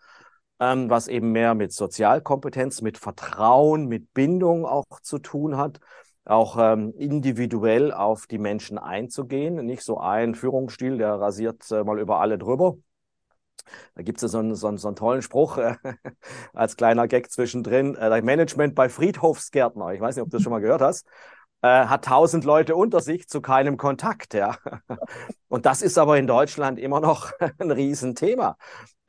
ähm, 0.61 0.90
was 0.90 1.09
eben 1.09 1.33
mehr 1.33 1.55
mit 1.55 1.73
Sozialkompetenz, 1.73 2.83
mit 2.83 2.99
Vertrauen, 2.99 3.87
mit 3.87 4.12
Bindung 4.12 4.66
auch 4.66 4.85
zu 5.03 5.18
tun 5.18 5.57
hat, 5.57 5.81
auch 6.25 6.57
ähm, 6.61 6.92
individuell 6.96 7.92
auf 7.92 8.27
die 8.27 8.38
Menschen 8.38 8.79
einzugehen. 8.79 9.57
Nicht 9.66 9.83
so 9.83 9.99
ein 9.99 10.35
Führungsstil, 10.35 10.99
der 10.99 11.14
rasiert 11.14 11.70
äh, 11.70 11.83
mal 11.83 11.99
über 11.99 12.20
alle 12.20 12.38
drüber. 12.38 12.77
Da 13.94 14.03
gibt 14.03 14.23
es 14.23 14.31
so, 14.31 14.38
einen, 14.38 14.55
so, 14.55 14.77
so 14.77 14.88
einen 14.88 14.96
tollen 14.96 15.23
Spruch 15.23 15.59
äh, 15.59 15.77
als 16.53 16.77
kleiner 16.77 17.09
Gag 17.09 17.31
zwischendrin. 17.31 17.94
Äh, 17.94 18.23
Management 18.23 18.75
bei 18.75 18.88
Friedhofsgärtner. 18.88 19.92
Ich 19.92 20.01
weiß 20.01 20.16
nicht, 20.16 20.23
ob 20.23 20.31
du 20.31 20.37
das 20.37 20.42
schon 20.42 20.53
mal 20.53 20.61
gehört 20.61 20.83
hast. 20.83 21.07
Äh, 21.62 21.87
hat 21.87 22.07
tausend 22.07 22.44
Leute 22.44 22.75
unter 22.75 23.01
sich 23.01 23.29
zu 23.29 23.40
keinem 23.40 23.77
Kontakt. 23.77 24.35
Ja. 24.35 24.57
Und 25.49 25.66
das 25.66 25.83
ist 25.83 25.99
aber 25.99 26.18
in 26.18 26.27
Deutschland 26.27 26.79
immer 26.79 27.01
noch 27.01 27.33
ein 27.59 27.70
Riesenthema 27.70 28.57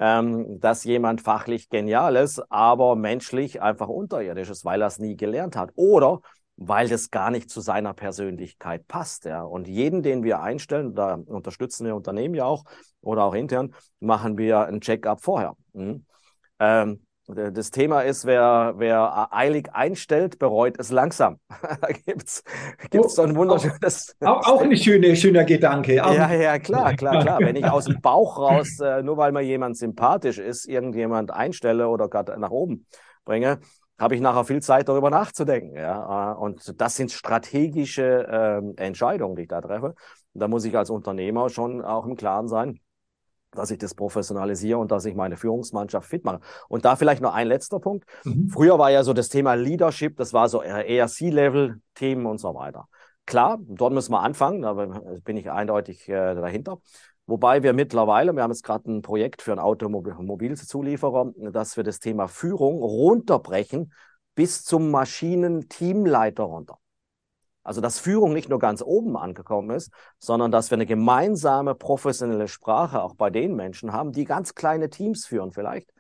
ähm, 0.02 0.60
dass 0.60 0.84
jemand 0.84 1.22
fachlich 1.22 1.70
genial 1.70 2.16
ist, 2.16 2.42
aber 2.52 2.96
menschlich 2.96 3.62
einfach 3.62 3.88
unterirdisch 3.88 4.50
ist, 4.50 4.66
weil 4.66 4.82
er 4.82 4.88
es 4.88 4.98
nie 4.98 5.16
gelernt 5.16 5.56
hat. 5.56 5.72
Oder 5.76 6.22
weil 6.58 6.90
das 6.90 7.12
gar 7.12 7.30
nicht 7.30 7.52
zu 7.52 7.62
seiner 7.62 7.94
Persönlichkeit 7.94 8.88
passt. 8.88 9.26
Ja. 9.26 9.44
Und 9.44 9.68
jeden, 9.68 10.02
den 10.02 10.24
wir 10.24 10.42
einstellen, 10.42 10.96
da 10.96 11.14
unterstützen 11.14 11.86
wir 11.86 11.96
Unternehmen 11.96 12.34
ja 12.34 12.46
auch 12.46 12.64
oder 13.02 13.26
auch 13.26 13.36
intern, 13.36 13.76
machen 14.00 14.40
wir 14.40 14.66
ein 14.66 14.82
Check-up 14.82 15.22
vorher. 15.22 15.56
Mhm. 15.74 16.06
Ähm, 16.60 17.06
das 17.36 17.72
Thema 17.72 18.02
ist, 18.02 18.26
wer, 18.26 18.76
wer 18.78 19.30
eilig 19.32 19.70
einstellt, 19.74 20.40
bereut 20.40 20.80
es 20.80 20.92
langsam. 20.92 21.40
da 21.82 21.88
gibt 21.88 22.28
es 22.28 22.44
oh, 22.96 23.08
so 23.08 23.22
ein 23.24 23.36
wunderschönes. 23.36 24.16
Auch, 24.22 24.46
auch 24.46 24.62
ein 24.62 24.76
schöner, 24.76 25.16
schöner 25.16 25.44
Gedanke. 25.44 25.96
Ja, 25.96 26.32
ja, 26.34 26.60
klar, 26.60 26.94
klar, 26.96 27.22
klar. 27.22 27.40
Wenn 27.40 27.56
ich 27.56 27.66
aus 27.66 27.86
dem 27.86 28.02
Bauch 28.02 28.38
raus, 28.38 28.80
äh, 28.80 29.02
nur 29.04 29.18
weil 29.18 29.32
mir 29.32 29.42
jemand 29.42 29.78
sympathisch 29.78 30.38
ist, 30.38 30.68
irgendjemand 30.68 31.32
einstelle 31.32 31.88
oder 31.88 32.08
gerade 32.08 32.40
nach 32.40 32.52
oben 32.52 32.86
bringe, 33.26 33.60
habe 34.00 34.16
ich 34.16 34.22
nachher 34.22 34.46
viel 34.46 34.62
Zeit, 34.62 34.90
darüber 34.90 35.10
nachzudenken. 35.10 35.76
Ja? 35.76 36.34
Äh, 36.34 36.38
und 36.38 36.80
das 36.80 36.96
sind 36.96 37.12
strategische 37.12 38.28
äh, 38.78 38.82
Entscheidungen, 38.84 39.36
die 39.36 39.44
ich 39.44 39.48
da 39.48 39.62
treffe. 39.62 39.96
da 40.34 40.48
muss 40.48 40.66
ich 40.66 40.78
als 40.78 40.90
Unternehmer 40.90 41.50
schon 41.50 41.82
auch 41.82 42.06
im 42.06 42.16
Klaren 42.16 42.48
sein 42.48 42.80
dass 43.52 43.72
ich 43.72 43.78
das 43.78 43.94
professionalisiere 43.94 44.78
und 44.78 44.92
dass 44.92 45.06
ich 45.06 45.16
meine 45.16 45.38
Führungsmannschaft 45.38 46.10
fit 46.10 46.26
mache. 46.26 46.40
Und 46.68 46.86
da 46.86 46.96
vielleicht 46.96 47.22
noch 47.22 47.34
ein 47.34 47.48
letzter 47.48 47.80
Punkt. 47.80 48.06
Mhm. 48.24 48.50
Früher 48.50 48.80
war 48.80 48.92
ja 48.92 49.04
so 49.04 49.14
das 49.14 49.30
Thema 49.30 49.54
Leadership, 49.54 50.18
das 50.18 50.34
war 50.34 50.50
so 50.50 50.62
eher 50.62 51.08
C-Level-Themen 51.08 52.26
und 52.26 52.40
so 52.40 52.54
weiter. 52.56 52.88
Klar, 53.26 53.60
dort 53.62 53.94
müssen 53.94 54.12
wir 54.12 54.22
anfangen, 54.22 54.62
da 54.64 54.74
bin 54.74 55.38
ich 55.38 55.52
eindeutig 55.52 56.10
äh, 56.10 56.36
dahinter. 56.36 56.80
Wobei 57.28 57.64
wir 57.64 57.74
mittlerweile, 57.74 58.34
wir 58.34 58.44
haben 58.44 58.52
jetzt 58.52 58.64
gerade 58.64 58.92
ein 58.92 59.02
Projekt 59.02 59.42
für 59.42 59.52
einen 59.52 59.62
Automobilzulieferer, 59.62 61.32
dass 61.52 61.78
wir 61.78 61.84
das 61.84 62.00
Thema 62.00 62.28
Führung 62.28 62.82
runterbrechen 62.82 63.94
bis 64.36 64.64
zum 64.64 64.92
Maschinenteamleiter 64.92 66.44
runter. 66.44 66.81
Also, 67.64 67.80
dass 67.80 68.00
Führung 68.00 68.34
nicht 68.34 68.50
nur 68.50 68.60
ganz 68.60 68.82
oben 68.82 69.16
angekommen 69.16 69.70
ist, 69.72 69.92
sondern 70.18 70.52
dass 70.52 70.72
wir 70.72 70.78
eine 70.78 70.88
gemeinsame 70.88 71.76
professionelle 71.76 72.48
Sprache 72.48 73.04
auch 73.04 73.16
bei 73.16 73.30
den 73.30 73.56
Menschen 73.56 73.94
haben, 73.94 74.12
die 74.12 74.26
ganz 74.26 74.56
kleine 74.56 74.90
Teams 74.90 75.26
führen 75.26 75.52
vielleicht, 75.52 75.92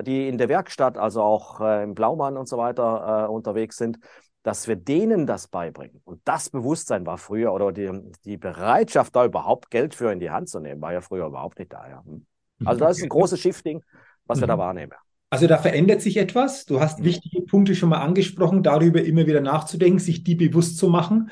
die 0.00 0.28
in 0.28 0.38
der 0.38 0.48
Werkstatt, 0.48 0.96
also 0.96 1.22
auch 1.22 1.60
äh, 1.60 1.82
im 1.82 1.94
Blaumann 1.94 2.38
und 2.38 2.48
so 2.48 2.56
weiter 2.56 3.26
äh, 3.26 3.30
unterwegs 3.30 3.76
sind, 3.76 3.98
dass 4.42 4.66
wir 4.66 4.76
denen 4.76 5.26
das 5.26 5.48
beibringen. 5.48 6.00
Und 6.04 6.22
das 6.24 6.48
Bewusstsein 6.48 7.04
war 7.04 7.18
früher 7.18 7.52
oder 7.52 7.72
die, 7.72 7.90
die 8.24 8.38
Bereitschaft, 8.38 9.14
da 9.14 9.26
überhaupt 9.26 9.70
Geld 9.70 9.94
für 9.94 10.10
in 10.12 10.20
die 10.20 10.30
Hand 10.30 10.48
zu 10.48 10.60
nehmen, 10.60 10.80
war 10.80 10.94
ja 10.94 11.02
früher 11.02 11.26
überhaupt 11.26 11.58
nicht 11.58 11.72
da. 11.72 11.86
Ja. 11.86 12.02
Hm. 12.02 12.26
Also, 12.64 12.80
da 12.80 12.88
ist 12.88 13.02
ein 13.02 13.08
großes 13.10 13.38
Shifting, 13.38 13.82
was 14.24 14.40
wir 14.40 14.46
da 14.46 14.56
mhm. 14.56 14.60
wahrnehmen. 14.60 14.92
Also 15.32 15.46
da 15.46 15.58
verändert 15.58 16.02
sich 16.02 16.16
etwas. 16.16 16.66
Du 16.66 16.80
hast 16.80 16.98
mhm. 16.98 17.04
wichtige 17.04 17.42
Punkte 17.42 17.76
schon 17.76 17.88
mal 17.88 18.00
angesprochen, 18.00 18.64
darüber 18.64 19.00
immer 19.00 19.28
wieder 19.28 19.40
nachzudenken, 19.40 20.00
sich 20.00 20.24
die 20.24 20.34
bewusst 20.34 20.76
zu 20.76 20.88
machen. 20.88 21.30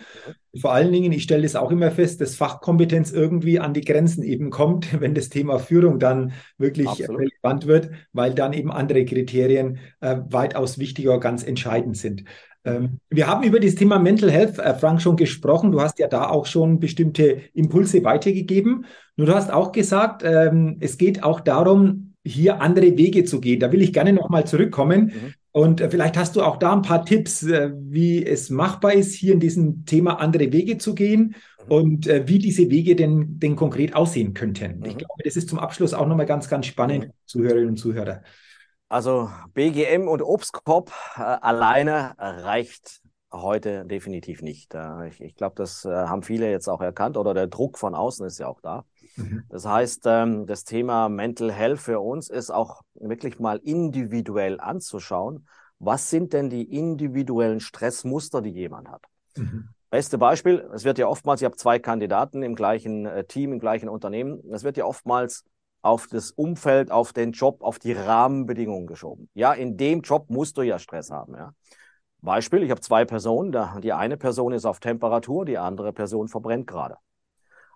Mhm. 0.53 0.61
Vor 0.61 0.73
allen 0.73 0.93
Dingen, 0.93 1.11
ich 1.11 1.25
stelle 1.25 1.43
das 1.43 1.57
auch 1.57 1.73
immer 1.73 1.91
fest, 1.91 2.21
dass 2.21 2.37
Fachkompetenz 2.37 3.11
irgendwie 3.11 3.59
an 3.59 3.75
die 3.75 3.81
Grenzen 3.81 4.23
eben 4.23 4.51
kommt, 4.51 4.89
wenn 5.01 5.15
das 5.15 5.31
Thema 5.31 5.59
Führung 5.59 5.99
dann 5.99 6.33
wirklich 6.59 6.89
Absolut. 6.89 7.23
relevant 7.23 7.67
wird, 7.67 7.91
weil 8.13 8.35
dann 8.35 8.53
eben 8.53 8.71
andere 8.71 9.05
Kriterien 9.05 9.79
äh, 10.01 10.17
weitaus 10.31 10.79
wichtiger, 10.79 11.19
ganz 11.19 11.43
entscheidend 11.43 11.97
sind. 11.97 12.23
Ähm, 12.65 13.01
wir 13.11 13.27
haben 13.27 13.43
über 13.43 13.59
das 13.59 13.75
Thema 13.75 13.99
Mental 13.99 14.31
Health, 14.31 14.61
äh, 14.61 14.75
Frank, 14.75 15.03
schon 15.03 15.17
gesprochen. 15.17 15.73
Du 15.73 15.81
hast 15.81 15.99
ja 15.99 16.07
da 16.07 16.29
auch 16.29 16.47
schon 16.47 16.79
bestimmte 16.79 17.41
Impulse 17.53 18.05
weitergegeben. 18.05 18.87
Nur 19.17 19.27
du 19.27 19.35
hast 19.35 19.53
auch 19.53 19.73
gesagt, 19.73 20.23
ähm, 20.25 20.77
es 20.79 20.99
geht 20.99 21.25
auch 21.25 21.41
darum, 21.41 22.08
hier 22.29 22.61
andere 22.61 22.97
Wege 22.97 23.25
zu 23.25 23.41
gehen. 23.41 23.61
Da 23.61 23.73
will 23.73 23.83
ich 23.83 23.93
gerne 23.93 24.13
nochmal 24.13 24.47
zurückkommen. 24.47 25.07
Mhm. 25.07 25.35
Und 25.53 25.81
äh, 25.81 25.91
vielleicht 25.91 26.17
hast 26.17 26.37
du 26.37 26.43
auch 26.43 26.57
da 26.57 26.73
ein 26.73 26.83
paar 26.83 27.05
Tipps, 27.05 27.43
äh, 27.43 27.73
wie 27.75 28.25
es 28.25 28.51
machbar 28.51 28.93
ist, 28.93 29.15
hier 29.15 29.33
in 29.33 29.41
diesem 29.41 29.85
Thema 29.87 30.21
andere 30.21 30.53
Wege 30.53 30.79
zu 30.79 30.95
gehen 30.95 31.35
mhm. 31.67 31.73
und 31.73 32.07
äh, 32.07 32.29
wie 32.29 32.39
diese 32.39 32.71
Wege 32.71 32.95
denn, 32.95 33.39
denn 33.39 33.57
konkret 33.57 33.97
aussehen 33.97 34.35
könnten. 34.35 34.79
Mhm. 34.79 34.85
Ich 34.85 34.99
glaube, 34.99 35.23
das 35.25 35.37
ist 35.37 35.49
zum 35.49 35.59
Abschluss 35.59 35.95
auch 35.95 36.07
nochmal 36.07 36.27
ganz, 36.27 36.49
ganz 36.49 36.67
spannend, 36.67 37.07
mhm. 37.07 37.13
Zuhörerinnen 37.27 37.71
und 37.71 37.77
Zuhörer. 37.77 38.23
Also 38.89 39.31
BGM 39.55 40.09
und 40.09 40.23
Obstkorb 40.23 40.93
äh, 41.17 41.21
alleine 41.21 42.15
reicht 42.19 43.03
heute 43.33 43.85
definitiv 43.85 44.43
nicht. 44.43 44.75
Äh, 44.75 45.09
ich, 45.09 45.21
ich 45.21 45.35
glaube, 45.35 45.55
das 45.57 45.85
äh, 45.85 45.91
haben 45.91 46.23
viele 46.23 46.51
jetzt 46.51 46.69
auch 46.69 46.81
erkannt 46.81 47.17
oder 47.17 47.35
der 47.35 47.47
Druck 47.47 47.79
von 47.79 47.95
außen 47.95 48.27
ist 48.27 48.39
ja 48.39 48.49
auch 48.49 48.61
da. 48.61 48.85
Mhm. 49.17 49.45
Das 49.49 49.67
heißt, 49.67 50.03
ähm, 50.07 50.47
das 50.47 50.65
Thema 50.65 51.09
Mental 51.09 51.53
Health 51.53 51.81
für 51.81 52.01
uns 52.01 52.29
ist 52.29 52.51
auch 52.51 52.83
wirklich 52.95 53.39
mal 53.39 53.59
individuell 53.59 54.61
anzuschauen. 54.61 55.47
Was 55.79 56.11
sind 56.11 56.33
denn 56.33 56.51
die 56.51 56.65
individuellen 56.65 57.61
Stressmuster, 57.61 58.43
die 58.43 58.51
jemand 58.51 58.89
hat? 58.89 59.05
Mhm. 59.37 59.69
Beste 59.91 60.19
Beispiel, 60.19 60.69
es 60.75 60.85
wird 60.85 60.99
ja 60.99 61.07
oftmals, 61.07 61.41
ich 61.41 61.47
habe 61.47 61.57
zwei 61.57 61.79
Kandidaten 61.79 62.43
im 62.43 62.55
gleichen 62.55 63.07
äh, 63.07 63.25
Team, 63.25 63.53
im 63.53 63.59
gleichen 63.59 63.89
Unternehmen, 63.89 64.43
es 64.53 64.63
wird 64.63 64.77
ja 64.77 64.85
oftmals 64.85 65.45
auf 65.81 66.09
das 66.09 66.31
Umfeld, 66.33 66.91
auf 66.91 67.13
den 67.13 67.33
Job, 67.33 67.63
auf 67.63 67.79
die 67.79 67.93
Rahmenbedingungen 67.93 68.87
geschoben. 68.87 69.31
Ja, 69.33 69.53
in 69.53 69.77
dem 69.77 70.03
Job 70.03 70.29
musst 70.29 70.59
du 70.59 70.63
ja 70.63 70.79
Stress 70.79 71.11
haben. 71.11 71.35
Ja. 71.35 71.53
Beispiel, 72.21 72.63
ich 72.63 72.71
habe 72.71 72.81
zwei 72.81 73.05
Personen, 73.05 73.57
die 73.81 73.93
eine 73.93 74.17
Person 74.17 74.53
ist 74.53 74.65
auf 74.65 74.81
Temperatur, 74.81 75.45
die 75.45 75.57
andere 75.57 75.93
Person 75.93 76.29
verbrennt 76.29 76.67
gerade. 76.67 76.97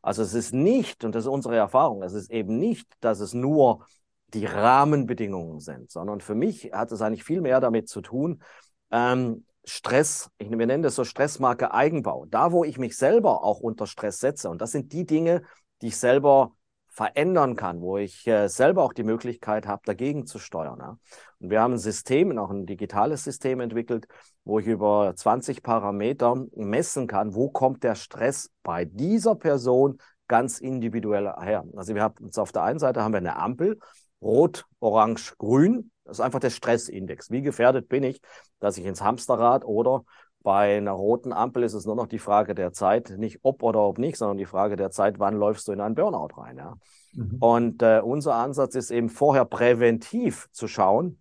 Also 0.02 0.22
es 0.22 0.34
ist 0.34 0.52
nicht, 0.52 1.04
und 1.04 1.14
das 1.14 1.24
ist 1.24 1.30
unsere 1.30 1.56
Erfahrung, 1.56 2.02
es 2.02 2.12
ist 2.12 2.30
eben 2.30 2.58
nicht, 2.58 2.86
dass 3.00 3.20
es 3.20 3.34
nur 3.34 3.86
die 4.34 4.46
Rahmenbedingungen 4.46 5.60
sind, 5.60 5.90
sondern 5.90 6.20
für 6.20 6.34
mich 6.34 6.72
hat 6.72 6.90
es 6.90 7.02
eigentlich 7.02 7.24
viel 7.24 7.40
mehr 7.40 7.60
damit 7.60 7.88
zu 7.88 8.00
tun, 8.00 8.42
ähm, 8.90 9.44
Stress, 9.64 10.28
ich, 10.38 10.50
wir 10.50 10.66
nennen 10.66 10.82
das 10.82 10.96
so 10.96 11.04
Stressmarke 11.04 11.72
Eigenbau, 11.72 12.26
da 12.28 12.50
wo 12.50 12.64
ich 12.64 12.78
mich 12.78 12.96
selber 12.96 13.44
auch 13.44 13.60
unter 13.60 13.86
Stress 13.86 14.18
setze. 14.18 14.50
Und 14.50 14.60
das 14.60 14.72
sind 14.72 14.92
die 14.92 15.06
Dinge, 15.06 15.42
die 15.80 15.88
ich 15.88 15.96
selber 15.96 16.52
verändern 16.92 17.56
kann, 17.56 17.80
wo 17.80 17.96
ich 17.96 18.26
äh, 18.26 18.48
selber 18.48 18.82
auch 18.84 18.92
die 18.92 19.02
Möglichkeit 19.02 19.66
habe, 19.66 19.80
dagegen 19.86 20.26
zu 20.26 20.38
steuern. 20.38 20.78
Ja. 20.78 20.98
Und 21.40 21.50
wir 21.50 21.62
haben 21.62 21.72
ein 21.72 21.78
System, 21.78 22.38
auch 22.38 22.50
ein 22.50 22.66
digitales 22.66 23.24
System 23.24 23.60
entwickelt, 23.60 24.06
wo 24.44 24.58
ich 24.58 24.66
über 24.66 25.14
20 25.16 25.62
Parameter 25.62 26.44
messen 26.54 27.06
kann, 27.06 27.34
wo 27.34 27.48
kommt 27.48 27.82
der 27.82 27.94
Stress 27.94 28.50
bei 28.62 28.84
dieser 28.84 29.34
Person 29.34 29.98
ganz 30.28 30.58
individuell 30.58 31.32
her. 31.40 31.64
Also 31.76 31.94
wir 31.94 32.02
haben 32.02 32.24
uns 32.24 32.36
auf 32.36 32.52
der 32.52 32.62
einen 32.62 32.78
Seite 32.78 33.02
haben 33.02 33.12
wir 33.12 33.18
eine 33.18 33.36
Ampel, 33.36 33.78
rot, 34.20 34.66
orange, 34.78 35.34
grün. 35.38 35.90
Das 36.04 36.18
ist 36.18 36.20
einfach 36.20 36.40
der 36.40 36.50
Stressindex. 36.50 37.30
Wie 37.30 37.42
gefährdet 37.42 37.88
bin 37.88 38.02
ich, 38.02 38.20
dass 38.60 38.76
ich 38.76 38.84
ins 38.84 39.02
Hamsterrad 39.02 39.64
oder 39.64 40.04
bei 40.42 40.76
einer 40.76 40.92
roten 40.92 41.32
Ampel 41.32 41.62
ist 41.62 41.74
es 41.74 41.86
nur 41.86 41.96
noch 41.96 42.06
die 42.06 42.18
Frage 42.18 42.54
der 42.54 42.72
Zeit, 42.72 43.14
nicht 43.16 43.40
ob 43.42 43.62
oder 43.62 43.80
ob 43.80 43.98
nicht, 43.98 44.16
sondern 44.16 44.38
die 44.38 44.46
Frage 44.46 44.76
der 44.76 44.90
Zeit, 44.90 45.18
wann 45.18 45.36
läufst 45.36 45.68
du 45.68 45.72
in 45.72 45.80
einen 45.80 45.94
Burnout 45.94 46.36
rein. 46.36 46.56
Ja? 46.56 46.76
Mhm. 47.12 47.36
Und 47.40 47.82
äh, 47.82 48.00
unser 48.02 48.34
Ansatz 48.34 48.74
ist 48.74 48.90
eben 48.90 49.08
vorher 49.08 49.44
präventiv 49.44 50.48
zu 50.52 50.68
schauen, 50.68 51.20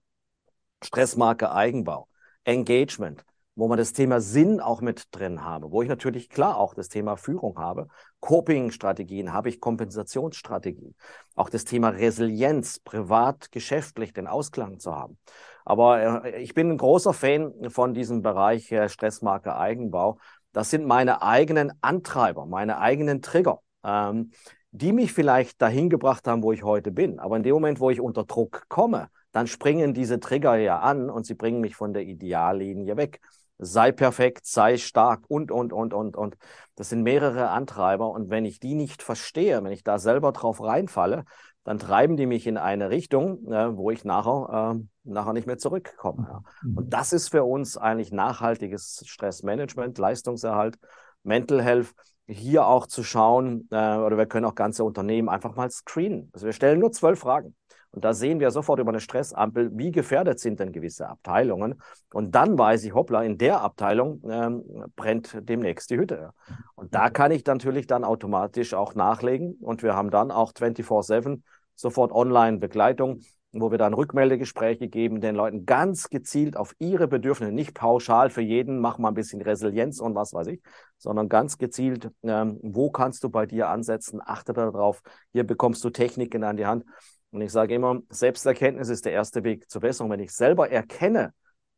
Stressmarke 0.84 1.52
Eigenbau, 1.52 2.08
Engagement, 2.44 3.24
wo 3.56 3.68
man 3.68 3.78
das 3.78 3.94
Thema 3.94 4.22
Sinn 4.22 4.60
auch 4.60 4.82
mit 4.82 5.08
drin 5.12 5.44
habe, 5.44 5.72
wo 5.72 5.82
ich 5.82 5.90
natürlich 5.90 6.30
klar 6.30 6.58
auch 6.58 6.74
das 6.74 6.88
Thema 6.88 7.18
Führung 7.18 7.58
habe, 7.58 7.88
Coping-Strategien, 8.22 9.34
habe 9.34 9.50
ich 9.50 9.60
Kompensationsstrategien, 9.60 10.96
auch 11.36 11.50
das 11.50 11.66
Thema 11.66 11.90
Resilienz, 11.90 12.80
privat, 12.80 13.52
geschäftlich 13.52 14.14
den 14.14 14.28
Ausklang 14.28 14.80
zu 14.80 14.96
haben. 14.96 15.18
Aber 15.66 16.26
äh, 16.26 16.42
ich 16.42 16.54
bin 16.54 16.72
ein 16.72 16.78
großer 16.78 17.14
Fan 17.14 17.70
von 17.70 17.94
diesem 17.94 18.22
Bereich 18.22 18.72
äh, 18.72 18.88
Stressmarke 18.90 19.56
Eigenbau. 19.56 20.18
Das 20.54 20.70
sind 20.70 20.86
meine 20.86 21.22
eigenen 21.22 21.72
Antreiber, 21.82 22.46
meine 22.46 22.80
eigenen 22.80 23.22
Trigger, 23.22 23.62
ähm, 23.84 24.32
die 24.72 24.94
mich 24.94 25.12
vielleicht 25.14 25.62
dahin 25.62 25.90
gebracht 25.90 26.28
haben, 26.28 26.44
wo 26.44 26.54
ich 26.54 26.64
heute 26.64 26.92
bin. 26.92 27.20
Aber 27.20 27.36
in 27.36 27.44
dem 27.44 27.54
Moment, 27.54 27.80
wo 27.80 27.90
ich 27.90 28.00
unter 28.00 28.24
Druck 28.24 28.66
komme, 28.70 29.10
dann 29.34 29.48
springen 29.48 29.94
diese 29.94 30.20
Trigger 30.20 30.56
ja 30.56 30.80
an 30.80 31.10
und 31.10 31.26
sie 31.26 31.36
bringen 31.36 31.62
mich 31.62 31.76
von 31.76 31.94
der 31.94 32.04
Ideallinie 32.04 32.98
weg. 32.98 33.22
Sei 33.64 33.92
perfekt, 33.92 34.48
sei 34.48 34.78
stark 34.78 35.24
und, 35.28 35.52
und, 35.52 35.72
und, 35.72 35.94
und, 35.94 36.18
und. 36.18 36.36
Das 36.76 36.90
sind 36.90 37.04
mehrere 37.04 37.50
Antreiber. 37.50 38.10
Und 38.10 38.32
wenn 38.32 38.44
ich 38.44 38.60
die 38.60 38.74
nicht 38.74 39.04
verstehe, 39.04 39.64
wenn 39.64 39.72
ich 39.72 39.84
da 39.84 40.00
selber 40.00 40.32
drauf 40.32 40.62
reinfalle, 40.62 41.26
dann 41.64 41.78
treiben 41.78 42.18
die 42.18 42.26
mich 42.26 42.48
in 42.48 42.58
eine 42.58 42.90
Richtung, 42.90 43.46
äh, 43.52 43.78
wo 43.78 43.92
ich 43.92 44.04
nachher, 44.04 44.76
äh, 44.76 44.84
nachher 45.04 45.34
nicht 45.34 45.46
mehr 45.46 45.60
zurückkomme. 45.60 46.28
Ja. 46.28 46.42
Mhm. 46.64 46.78
Und 46.78 46.90
das 46.94 47.14
ist 47.14 47.30
für 47.30 47.44
uns 47.44 47.78
eigentlich 47.78 48.12
nachhaltiges 48.12 49.04
Stressmanagement, 49.06 49.98
Leistungserhalt, 49.98 50.80
Mental 51.24 51.62
Health. 51.62 51.94
Hier 52.28 52.66
auch 52.66 52.88
zu 52.88 53.04
schauen, 53.04 53.68
äh, 53.72 53.98
oder 53.98 54.18
wir 54.18 54.26
können 54.26 54.46
auch 54.46 54.56
ganze 54.56 54.84
Unternehmen 54.84 55.30
einfach 55.30 55.56
mal 55.56 55.70
screenen. 55.70 56.32
Also 56.34 56.48
wir 56.48 56.54
stellen 56.54 56.80
nur 56.80 56.92
zwölf 56.92 57.20
Fragen. 57.20 57.56
Und 57.92 58.06
da 58.06 58.14
sehen 58.14 58.40
wir 58.40 58.52
sofort 58.52 58.80
über 58.80 58.92
eine 58.92 59.02
Stressampel, 59.02 59.72
wie 59.74 59.92
gefährdet 59.92 60.40
sind 60.40 60.60
denn 60.60 60.72
gewisse 60.72 61.10
Abteilungen. 61.10 61.82
Und 62.14 62.34
dann 62.36 62.58
weiß 62.58 62.86
ich, 62.86 62.94
hoppla, 62.94 63.24
in 63.24 63.38
der 63.38 63.62
Abteilung 63.62 64.22
ähm, 64.30 64.64
brennt 64.96 65.38
demnächst 65.42 65.90
die 65.90 65.98
Hütte. 65.98 66.32
Und 66.76 66.96
da 66.96 67.10
kann 67.10 67.32
ich 67.32 67.46
natürlich 67.46 67.88
dann 67.88 68.04
automatisch 68.04 68.74
auch 68.74 68.96
nachlegen. 68.96 69.58
Und 69.60 69.84
wir 69.84 69.96
haben 69.96 70.10
dann 70.10 70.32
auch 70.32 70.54
24-7 70.54 71.42
sofort 71.76 72.14
Online-Begleitung, 72.14 73.22
wo 73.54 73.70
wir 73.70 73.78
dann 73.78 73.94
Rückmeldegespräche 73.94 74.88
geben, 74.88 75.20
den 75.20 75.36
Leuten 75.36 75.66
ganz 75.66 76.10
gezielt 76.10 76.56
auf 76.56 76.74
ihre 76.80 77.08
Bedürfnisse, 77.08 77.52
nicht 77.52 77.74
pauschal 77.74 78.30
für 78.30 78.42
jeden, 78.42 78.80
mach 78.80 78.98
mal 78.98 79.10
ein 79.10 79.14
bisschen 79.14 79.42
Resilienz 79.42 80.00
und 80.00 80.16
was 80.16 80.34
weiß 80.34 80.48
ich, 80.48 80.62
sondern 80.98 81.28
ganz 81.28 81.58
gezielt, 81.58 82.10
ähm, 82.24 82.60
wo 82.62 82.90
kannst 82.92 83.24
du 83.24 83.30
bei 83.30 83.46
dir 83.46 83.68
ansetzen, 83.68 84.22
achte 84.24 84.54
darauf, 84.54 85.02
hier 85.34 85.46
bekommst 85.46 85.84
du 85.84 85.90
Techniken 85.90 86.44
an 86.46 86.56
die 86.56 86.66
Hand. 86.66 86.86
Und 87.32 87.42
ich 87.42 87.52
sage 87.52 87.74
immer, 87.76 88.02
Selbsterkenntnis 88.10 88.90
ist 88.90 89.06
der 89.06 89.14
erste 89.14 89.44
Weg 89.44 89.70
zur 89.70 89.82
Besserung. 89.82 90.12
Wenn 90.12 90.20
ich 90.20 90.32
selber 90.32 90.70
erkenne, 90.70 91.34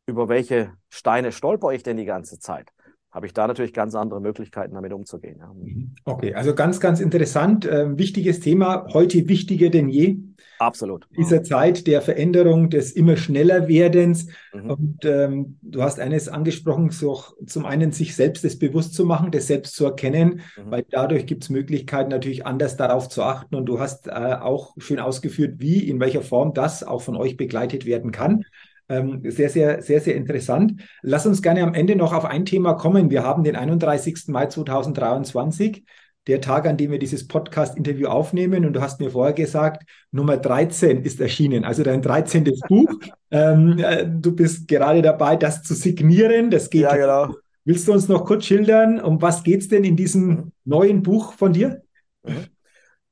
über 0.05 0.27
welche 0.27 0.73
Steine 0.89 1.31
stolper 1.31 1.71
ich 1.71 1.83
denn 1.83 1.97
die 1.97 2.05
ganze 2.05 2.39
Zeit, 2.39 2.72
habe 3.13 3.27
ich 3.27 3.33
da 3.33 3.45
natürlich 3.45 3.73
ganz 3.73 3.93
andere 3.93 4.19
Möglichkeiten, 4.19 4.73
damit 4.73 4.91
umzugehen. 4.91 5.37
Ja. 5.39 5.53
Mhm. 5.53 5.93
Okay, 6.03 6.33
also 6.33 6.55
ganz, 6.55 6.79
ganz 6.79 6.99
interessant. 6.99 7.63
Äh, 7.65 7.95
wichtiges 7.97 8.39
Thema, 8.39 8.87
heute 8.91 9.27
wichtiger 9.27 9.69
denn 9.69 9.87
je. 9.87 10.17
Absolut. 10.57 11.05
In 11.11 11.23
dieser 11.23 11.43
Zeit 11.43 11.85
der 11.85 12.01
Veränderung, 12.01 12.71
des 12.71 12.91
immer 12.91 13.15
schneller 13.15 13.67
Werdens. 13.67 14.27
Mhm. 14.51 14.69
Und 14.69 15.05
ähm, 15.05 15.57
du 15.61 15.83
hast 15.83 15.99
eines 15.99 16.27
angesprochen, 16.27 16.89
so 16.89 17.21
zum 17.45 17.65
einen 17.65 17.91
sich 17.91 18.15
selbst 18.15 18.43
das 18.43 18.57
bewusst 18.57 18.95
zu 18.95 19.05
machen, 19.05 19.29
das 19.29 19.45
selbst 19.45 19.75
zu 19.75 19.85
erkennen, 19.85 20.41
mhm. 20.57 20.71
weil 20.71 20.85
dadurch 20.89 21.27
gibt 21.27 21.43
es 21.43 21.49
Möglichkeiten, 21.51 22.09
natürlich 22.09 22.47
anders 22.47 22.77
darauf 22.77 23.09
zu 23.09 23.21
achten. 23.21 23.53
Und 23.53 23.67
du 23.67 23.79
hast 23.79 24.07
äh, 24.07 24.11
auch 24.11 24.73
schön 24.79 24.99
ausgeführt, 24.99 25.55
wie, 25.59 25.87
in 25.87 25.99
welcher 25.99 26.23
Form 26.23 26.55
das 26.55 26.83
auch 26.83 27.03
von 27.03 27.15
euch 27.15 27.37
begleitet 27.37 27.85
werden 27.85 28.11
kann. 28.11 28.43
Ähm, 28.89 29.21
sehr, 29.25 29.49
sehr, 29.49 29.81
sehr, 29.81 30.01
sehr 30.01 30.15
interessant. 30.15 30.81
Lass 31.01 31.25
uns 31.25 31.41
gerne 31.41 31.63
am 31.63 31.73
Ende 31.73 31.95
noch 31.95 32.13
auf 32.13 32.25
ein 32.25 32.45
Thema 32.45 32.73
kommen. 32.73 33.09
Wir 33.09 33.23
haben 33.23 33.43
den 33.43 33.55
31. 33.55 34.27
Mai 34.27 34.47
2023, 34.47 35.83
der 36.27 36.41
Tag, 36.41 36.67
an 36.67 36.77
dem 36.77 36.91
wir 36.91 36.99
dieses 36.99 37.27
Podcast-Interview 37.27 38.07
aufnehmen. 38.07 38.65
Und 38.65 38.73
du 38.73 38.81
hast 38.81 38.99
mir 38.99 39.11
vorher 39.11 39.33
gesagt, 39.33 39.83
Nummer 40.11 40.37
13 40.37 41.03
ist 41.03 41.19
erschienen, 41.21 41.63
also 41.63 41.83
dein 41.83 42.01
13. 42.01 42.43
Buch. 42.67 42.91
Ähm, 43.31 43.79
äh, 43.79 44.05
du 44.05 44.35
bist 44.35 44.67
gerade 44.67 45.01
dabei, 45.01 45.35
das 45.35 45.63
zu 45.63 45.73
signieren. 45.73 46.51
Das 46.51 46.69
geht. 46.69 46.81
Ja, 46.81 46.95
genau. 46.95 47.35
Willst 47.65 47.87
du 47.87 47.93
uns 47.93 48.09
noch 48.09 48.25
kurz 48.25 48.45
schildern, 48.45 48.99
um 48.99 49.21
was 49.21 49.43
geht 49.43 49.61
es 49.61 49.69
denn 49.69 49.85
in 49.85 49.95
diesem 49.95 50.27
mhm. 50.27 50.51
neuen 50.65 51.01
Buch 51.01 51.33
von 51.33 51.53
dir? 51.53 51.81
Mhm. 52.23 52.47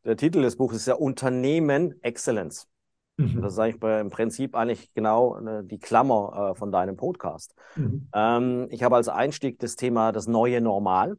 Der 0.03 0.17
Titel 0.17 0.41
des 0.41 0.55
Buches 0.55 0.77
ist 0.77 0.87
ja 0.87 0.95
Unternehmen 0.95 1.93
Excellence. 2.01 2.67
Mhm. 3.21 3.41
Das 3.41 3.53
ist 3.53 3.59
eigentlich 3.59 3.79
bei, 3.79 3.99
im 3.99 4.09
Prinzip 4.09 4.55
eigentlich 4.55 4.93
genau 4.93 5.37
äh, 5.37 5.63
die 5.63 5.79
Klammer 5.79 6.51
äh, 6.51 6.55
von 6.55 6.71
deinem 6.71 6.97
Podcast. 6.97 7.55
Mhm. 7.75 8.07
Ähm, 8.13 8.67
ich 8.69 8.83
habe 8.83 8.95
als 8.95 9.09
Einstieg 9.09 9.59
das 9.59 9.75
Thema 9.75 10.11
das 10.11 10.27
neue 10.27 10.61
Normal. 10.61 11.17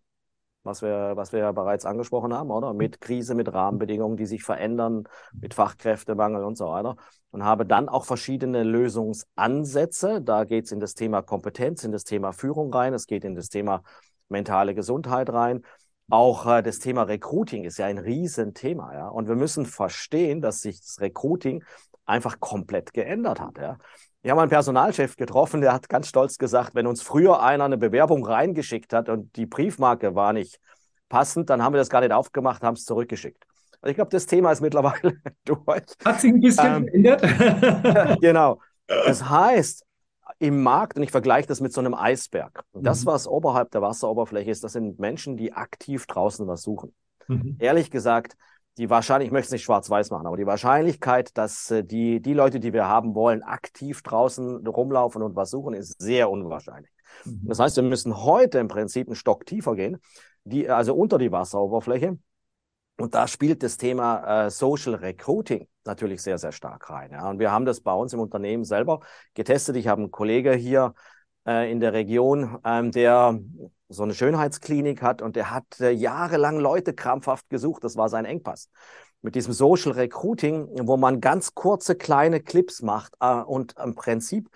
was 0.64 0.80
wir, 0.80 1.16
was 1.16 1.32
wir 1.32 1.40
ja 1.40 1.52
bereits 1.52 1.84
angesprochen 1.84 2.32
haben, 2.32 2.50
oder? 2.50 2.72
Mit 2.72 3.00
Krise, 3.00 3.34
mit 3.34 3.52
Rahmenbedingungen, 3.52 4.16
die 4.16 4.26
sich 4.26 4.44
verändern, 4.44 5.08
mit 5.40 5.54
Fachkräftemangel 5.54 6.44
und 6.44 6.56
so 6.56 6.66
weiter. 6.66 6.96
Und 7.32 7.44
habe 7.44 7.66
dann 7.66 7.88
auch 7.88 8.04
verschiedene 8.04 8.62
Lösungsansätze. 8.62 10.20
Da 10.22 10.44
geht 10.44 10.66
es 10.66 10.72
in 10.72 10.78
das 10.78 10.94
Thema 10.94 11.22
Kompetenz, 11.22 11.82
in 11.82 11.90
das 11.90 12.04
Thema 12.04 12.32
Führung 12.32 12.72
rein, 12.72 12.94
es 12.94 13.06
geht 13.06 13.24
in 13.24 13.34
das 13.34 13.48
Thema 13.48 13.82
mentale 14.28 14.74
Gesundheit 14.74 15.30
rein. 15.30 15.62
Auch 16.10 16.46
äh, 16.46 16.62
das 16.62 16.78
Thema 16.78 17.04
Recruiting 17.04 17.64
ist 17.64 17.78
ja 17.78 17.86
ein 17.86 17.98
Riesenthema, 17.98 18.92
ja. 18.94 19.08
Und 19.08 19.28
wir 19.28 19.36
müssen 19.36 19.66
verstehen, 19.66 20.40
dass 20.40 20.60
sich 20.60 20.80
das 20.80 21.00
Recruiting 21.00 21.64
einfach 22.04 22.40
komplett 22.40 22.92
geändert 22.92 23.40
hat, 23.40 23.58
ja. 23.58 23.78
Wir 24.22 24.30
haben 24.30 24.38
einen 24.38 24.50
Personalchef 24.50 25.16
getroffen, 25.16 25.60
der 25.60 25.72
hat 25.72 25.88
ganz 25.88 26.06
stolz 26.06 26.38
gesagt, 26.38 26.76
wenn 26.76 26.86
uns 26.86 27.02
früher 27.02 27.42
einer 27.42 27.64
eine 27.64 27.76
Bewerbung 27.76 28.24
reingeschickt 28.24 28.92
hat 28.92 29.08
und 29.08 29.34
die 29.34 29.46
Briefmarke 29.46 30.14
war 30.14 30.32
nicht 30.32 30.60
passend, 31.08 31.50
dann 31.50 31.62
haben 31.62 31.72
wir 31.72 31.78
das 31.78 31.90
gar 31.90 32.00
nicht 32.00 32.12
aufgemacht, 32.12 32.62
haben 32.62 32.74
es 32.74 32.84
zurückgeschickt. 32.84 33.44
Also 33.80 33.90
ich 33.90 33.96
glaube, 33.96 34.10
das 34.10 34.26
Thema 34.26 34.52
ist 34.52 34.60
mittlerweile 34.60 35.16
durch. 35.44 35.82
Hat 36.04 36.20
sich 36.20 36.32
ein 36.32 36.40
bisschen 36.40 36.86
ähm, 36.86 36.86
verändert. 36.86 38.20
genau. 38.20 38.60
Das 38.86 39.28
heißt, 39.28 39.84
im 40.38 40.62
Markt, 40.62 40.96
und 40.96 41.02
ich 41.02 41.10
vergleiche 41.10 41.48
das 41.48 41.60
mit 41.60 41.72
so 41.72 41.80
einem 41.80 41.94
Eisberg. 41.94 42.64
Das, 42.72 43.02
mhm. 43.02 43.06
was 43.06 43.26
oberhalb 43.26 43.70
der 43.72 43.82
Wasseroberfläche 43.82 44.50
ist, 44.50 44.62
das 44.62 44.72
sind 44.72 45.00
Menschen, 45.00 45.36
die 45.36 45.52
aktiv 45.52 46.06
draußen 46.06 46.46
was 46.46 46.62
suchen. 46.62 46.94
Mhm. 47.26 47.56
Ehrlich 47.58 47.90
gesagt, 47.90 48.36
die 48.78 48.88
Wahrscheinlichkeit, 48.88 49.26
ich 49.26 49.32
möchte 49.32 49.46
es 49.46 49.52
nicht 49.52 49.64
schwarz-weiß 49.64 50.10
machen, 50.10 50.26
aber 50.26 50.36
die 50.36 50.46
Wahrscheinlichkeit, 50.46 51.36
dass 51.36 51.70
äh, 51.70 51.84
die, 51.84 52.20
die 52.20 52.34
Leute, 52.34 52.60
die 52.60 52.72
wir 52.72 52.88
haben 52.88 53.14
wollen, 53.14 53.42
aktiv 53.42 54.02
draußen 54.02 54.66
rumlaufen 54.66 55.22
und 55.22 55.36
was 55.36 55.50
suchen, 55.50 55.74
ist 55.74 56.00
sehr 56.00 56.30
unwahrscheinlich. 56.30 56.90
Mhm. 57.24 57.42
Das 57.44 57.58
heißt, 57.58 57.76
wir 57.76 57.82
müssen 57.82 58.16
heute 58.24 58.58
im 58.58 58.68
Prinzip 58.68 59.08
einen 59.08 59.16
Stock 59.16 59.44
tiefer 59.46 59.74
gehen, 59.74 59.98
die, 60.44 60.68
also 60.68 60.94
unter 60.94 61.18
die 61.18 61.32
Wasseroberfläche. 61.32 62.18
Und 62.98 63.14
da 63.14 63.26
spielt 63.26 63.62
das 63.62 63.76
Thema 63.76 64.46
äh, 64.46 64.50
Social 64.50 64.94
Recruiting 64.94 65.66
natürlich 65.84 66.22
sehr, 66.22 66.38
sehr 66.38 66.52
stark 66.52 66.88
rein. 66.90 67.10
Ja. 67.12 67.28
Und 67.28 67.38
wir 67.38 67.50
haben 67.50 67.64
das 67.64 67.80
bei 67.80 67.92
uns 67.92 68.12
im 68.12 68.20
Unternehmen 68.20 68.64
selber 68.64 69.00
getestet. 69.34 69.76
Ich 69.76 69.88
habe 69.88 70.02
einen 70.02 70.10
Kollege 70.10 70.52
hier 70.52 70.94
äh, 71.46 71.70
in 71.70 71.80
der 71.80 71.92
Region, 71.92 72.58
ähm, 72.64 72.92
der 72.92 73.38
so 73.92 74.02
eine 74.02 74.14
Schönheitsklinik 74.14 75.02
hat 75.02 75.22
und 75.22 75.36
der 75.36 75.50
hat 75.50 75.80
äh, 75.80 75.90
jahrelang 75.90 76.58
Leute 76.58 76.94
krampfhaft 76.94 77.48
gesucht. 77.48 77.84
Das 77.84 77.96
war 77.96 78.08
sein 78.08 78.24
Engpass. 78.24 78.68
Mit 79.20 79.34
diesem 79.36 79.52
Social 79.52 79.92
Recruiting, 79.92 80.68
wo 80.82 80.96
man 80.96 81.20
ganz 81.20 81.54
kurze 81.54 81.94
kleine 81.94 82.40
Clips 82.40 82.82
macht 82.82 83.14
äh, 83.20 83.34
und 83.34 83.74
im 83.78 83.94
Prinzip 83.94 84.48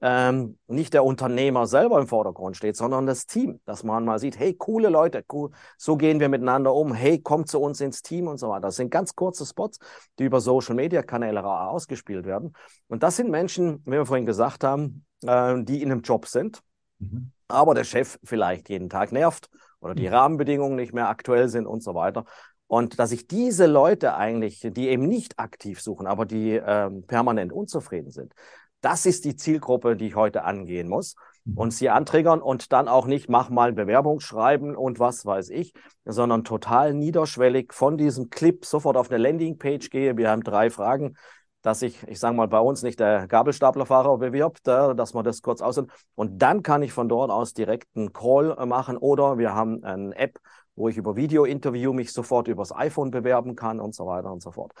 ähm, 0.00 0.58
nicht 0.66 0.92
der 0.92 1.04
Unternehmer 1.04 1.66
selber 1.66 1.98
im 1.98 2.06
Vordergrund 2.06 2.56
steht, 2.56 2.76
sondern 2.76 3.06
das 3.06 3.26
Team, 3.26 3.60
dass 3.64 3.84
man 3.84 4.04
mal 4.04 4.18
sieht, 4.18 4.38
hey, 4.38 4.54
coole 4.54 4.90
Leute, 4.90 5.24
cool, 5.32 5.50
so 5.78 5.96
gehen 5.96 6.20
wir 6.20 6.28
miteinander 6.28 6.74
um, 6.74 6.92
hey, 6.92 7.20
kommt 7.20 7.48
zu 7.48 7.60
uns 7.60 7.80
ins 7.80 8.02
Team 8.02 8.28
und 8.28 8.38
so 8.38 8.48
weiter. 8.50 8.62
Das 8.62 8.76
sind 8.76 8.90
ganz 8.90 9.14
kurze 9.14 9.46
Spots, 9.46 9.78
die 10.18 10.24
über 10.24 10.40
Social-Media-Kanäle 10.40 11.44
ausgespielt 11.44 12.26
werden. 12.26 12.52
Und 12.88 13.02
das 13.02 13.16
sind 13.16 13.30
Menschen, 13.30 13.82
wie 13.86 13.92
wir 13.92 14.06
vorhin 14.06 14.26
gesagt 14.26 14.62
haben, 14.62 15.06
äh, 15.24 15.62
die 15.62 15.82
in 15.82 15.90
einem 15.90 16.02
Job 16.02 16.26
sind, 16.26 16.60
mhm 16.98 17.33
aber 17.48 17.74
der 17.74 17.84
Chef 17.84 18.18
vielleicht 18.24 18.68
jeden 18.68 18.88
Tag 18.88 19.12
nervt 19.12 19.50
oder 19.80 19.94
die 19.94 20.08
mhm. 20.08 20.14
Rahmenbedingungen 20.14 20.76
nicht 20.76 20.94
mehr 20.94 21.08
aktuell 21.08 21.48
sind 21.48 21.66
und 21.66 21.82
so 21.82 21.94
weiter. 21.94 22.24
Und 22.66 22.98
dass 22.98 23.12
ich 23.12 23.26
diese 23.26 23.66
Leute 23.66 24.16
eigentlich, 24.16 24.60
die 24.60 24.88
eben 24.88 25.06
nicht 25.06 25.38
aktiv 25.38 25.80
suchen, 25.80 26.06
aber 26.06 26.24
die 26.24 26.52
ähm, 26.52 27.06
permanent 27.06 27.52
unzufrieden 27.52 28.10
sind, 28.10 28.32
das 28.80 29.06
ist 29.06 29.24
die 29.24 29.36
Zielgruppe, 29.36 29.96
die 29.96 30.08
ich 30.08 30.14
heute 30.14 30.44
angehen 30.44 30.88
muss 30.88 31.14
mhm. 31.44 31.56
und 31.56 31.70
sie 31.72 31.90
antriggern 31.90 32.40
und 32.40 32.72
dann 32.72 32.88
auch 32.88 33.06
nicht, 33.06 33.28
mach 33.28 33.50
mal 33.50 33.72
Bewerbung 33.72 34.20
schreiben 34.20 34.76
und 34.76 34.98
was 34.98 35.24
weiß 35.24 35.50
ich, 35.50 35.72
sondern 36.04 36.44
total 36.44 36.94
niederschwellig 36.94 37.72
von 37.72 37.96
diesem 37.96 38.30
Clip 38.30 38.64
sofort 38.64 38.96
auf 38.96 39.10
eine 39.10 39.18
Landingpage 39.18 39.90
gehe. 39.90 40.16
Wir 40.16 40.30
haben 40.30 40.42
drei 40.42 40.70
Fragen 40.70 41.16
dass 41.64 41.80
sich, 41.80 42.06
ich 42.06 42.20
sage 42.20 42.36
mal, 42.36 42.46
bei 42.46 42.60
uns 42.60 42.82
nicht 42.82 43.00
der 43.00 43.26
Gabelstaplerfahrer 43.26 44.18
bewirbt, 44.18 44.66
dass 44.66 45.14
man 45.14 45.24
das 45.24 45.40
kurz 45.40 45.62
aussieht. 45.62 45.86
Und 46.14 46.42
dann 46.42 46.62
kann 46.62 46.82
ich 46.82 46.92
von 46.92 47.08
dort 47.08 47.30
aus 47.30 47.54
direkt 47.54 47.88
einen 47.96 48.12
Call 48.12 48.54
machen 48.66 48.98
oder 48.98 49.38
wir 49.38 49.54
haben 49.54 49.82
eine 49.82 50.14
App, 50.14 50.38
wo 50.76 50.88
ich 50.88 50.98
über 50.98 51.16
Video-Interview 51.16 51.94
mich 51.94 52.12
sofort 52.12 52.48
übers 52.48 52.70
iPhone 52.70 53.10
bewerben 53.10 53.56
kann 53.56 53.80
und 53.80 53.94
so 53.94 54.06
weiter 54.06 54.30
und 54.30 54.42
so 54.42 54.50
fort. 54.50 54.72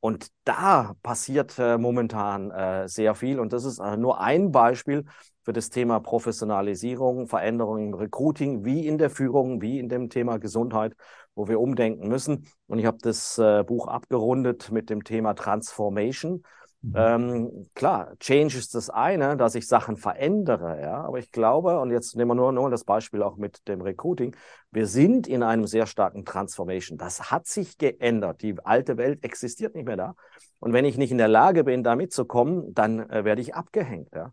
Und 0.00 0.28
da 0.44 0.94
passiert 1.02 1.58
äh, 1.58 1.78
momentan 1.78 2.50
äh, 2.50 2.86
sehr 2.86 3.14
viel. 3.14 3.40
Und 3.40 3.54
das 3.54 3.64
ist 3.64 3.78
äh, 3.78 3.96
nur 3.96 4.20
ein 4.20 4.52
Beispiel 4.52 5.06
für 5.42 5.54
das 5.54 5.70
Thema 5.70 6.00
Professionalisierung, 6.00 7.28
Veränderung 7.28 7.78
im 7.78 7.94
Recruiting, 7.94 8.62
wie 8.64 8.86
in 8.86 8.98
der 8.98 9.08
Führung, 9.08 9.62
wie 9.62 9.78
in 9.78 9.88
dem 9.88 10.10
Thema 10.10 10.38
Gesundheit 10.38 10.92
wo 11.36 11.46
wir 11.46 11.60
umdenken 11.60 12.08
müssen. 12.08 12.48
Und 12.66 12.80
ich 12.80 12.86
habe 12.86 12.98
das 13.00 13.38
äh, 13.38 13.62
Buch 13.62 13.86
abgerundet 13.86 14.72
mit 14.72 14.90
dem 14.90 15.04
Thema 15.04 15.34
Transformation. 15.34 16.42
Mhm. 16.82 16.94
Ähm, 16.96 17.66
klar, 17.74 18.12
Change 18.18 18.58
ist 18.58 18.74
das 18.74 18.90
eine, 18.90 19.36
dass 19.36 19.54
ich 19.54 19.66
Sachen 19.66 19.96
verändere, 19.96 20.80
ja, 20.80 21.02
aber 21.04 21.18
ich 21.18 21.32
glaube, 21.32 21.80
und 21.80 21.90
jetzt 21.90 22.16
nehmen 22.16 22.30
wir 22.30 22.34
nur, 22.34 22.52
nur 22.52 22.70
das 22.70 22.84
Beispiel 22.84 23.22
auch 23.22 23.36
mit 23.36 23.66
dem 23.68 23.80
Recruiting, 23.80 24.36
wir 24.70 24.86
sind 24.86 25.26
in 25.26 25.42
einem 25.42 25.66
sehr 25.66 25.86
starken 25.86 26.24
Transformation. 26.24 26.98
Das 26.98 27.30
hat 27.30 27.46
sich 27.46 27.78
geändert. 27.78 28.42
Die 28.42 28.56
alte 28.64 28.96
Welt 28.96 29.24
existiert 29.24 29.74
nicht 29.74 29.86
mehr 29.86 29.96
da. 29.96 30.14
Und 30.58 30.72
wenn 30.72 30.84
ich 30.84 30.96
nicht 30.96 31.10
in 31.10 31.18
der 31.18 31.28
Lage 31.28 31.64
bin, 31.64 31.82
da 31.82 31.96
mitzukommen, 31.96 32.72
dann 32.74 33.08
äh, 33.10 33.24
werde 33.24 33.42
ich 33.42 33.54
abgehängt, 33.54 34.14
ja. 34.14 34.32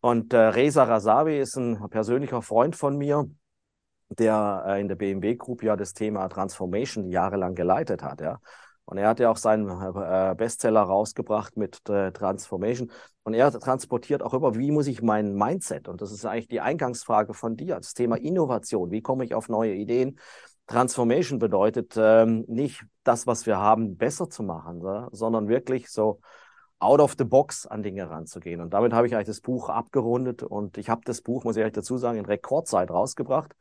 Und 0.00 0.32
äh, 0.32 0.38
Reza 0.38 0.84
Razavi 0.84 1.40
ist 1.40 1.56
ein 1.56 1.88
persönlicher 1.90 2.40
Freund 2.40 2.76
von 2.76 2.96
mir, 2.96 3.28
der 4.08 4.64
äh, 4.66 4.80
in 4.80 4.88
der 4.88 4.96
BMW 4.96 5.34
Group 5.34 5.62
ja 5.62 5.76
das 5.76 5.94
Thema 5.94 6.28
Transformation 6.28 7.08
jahrelang 7.08 7.54
geleitet 7.54 8.02
hat, 8.02 8.20
ja. 8.20 8.40
Und 8.88 8.98
er 8.98 9.08
hat 9.08 9.18
ja 9.18 9.30
auch 9.30 9.36
seinen 9.36 9.68
äh, 9.68 10.34
Bestseller 10.36 10.82
rausgebracht 10.82 11.56
mit 11.56 11.88
äh, 11.88 12.12
Transformation. 12.12 12.92
Und 13.24 13.34
er 13.34 13.50
transportiert 13.50 14.22
auch 14.22 14.32
immer, 14.32 14.54
wie 14.54 14.70
muss 14.70 14.86
ich 14.86 15.02
mein 15.02 15.34
Mindset? 15.34 15.88
Und 15.88 16.00
das 16.02 16.12
ist 16.12 16.24
eigentlich 16.24 16.46
die 16.46 16.60
Eingangsfrage 16.60 17.34
von 17.34 17.56
dir, 17.56 17.74
das 17.74 17.94
Thema 17.94 18.14
Innovation. 18.14 18.92
Wie 18.92 19.02
komme 19.02 19.24
ich 19.24 19.34
auf 19.34 19.48
neue 19.48 19.74
Ideen? 19.74 20.20
Transformation 20.68 21.40
bedeutet 21.40 21.94
ähm, 21.96 22.44
nicht 22.46 22.84
das, 23.02 23.26
was 23.26 23.44
wir 23.44 23.58
haben, 23.58 23.96
besser 23.96 24.30
zu 24.30 24.44
machen, 24.44 24.80
so, 24.80 25.08
sondern 25.10 25.48
wirklich 25.48 25.90
so 25.90 26.20
out 26.78 27.00
of 27.00 27.16
the 27.18 27.24
box 27.24 27.66
an 27.66 27.82
Dinge 27.82 28.08
ranzugehen. 28.08 28.60
Und 28.60 28.72
damit 28.72 28.92
habe 28.92 29.08
ich 29.08 29.16
eigentlich 29.16 29.26
das 29.26 29.40
Buch 29.40 29.68
abgerundet 29.68 30.44
und 30.44 30.78
ich 30.78 30.90
habe 30.90 31.00
das 31.04 31.22
Buch, 31.22 31.42
muss 31.42 31.56
ich 31.56 31.60
ehrlich 31.60 31.74
dazu 31.74 31.96
sagen, 31.96 32.18
in 32.18 32.26
Rekordzeit 32.26 32.90
rausgebracht 32.90 33.56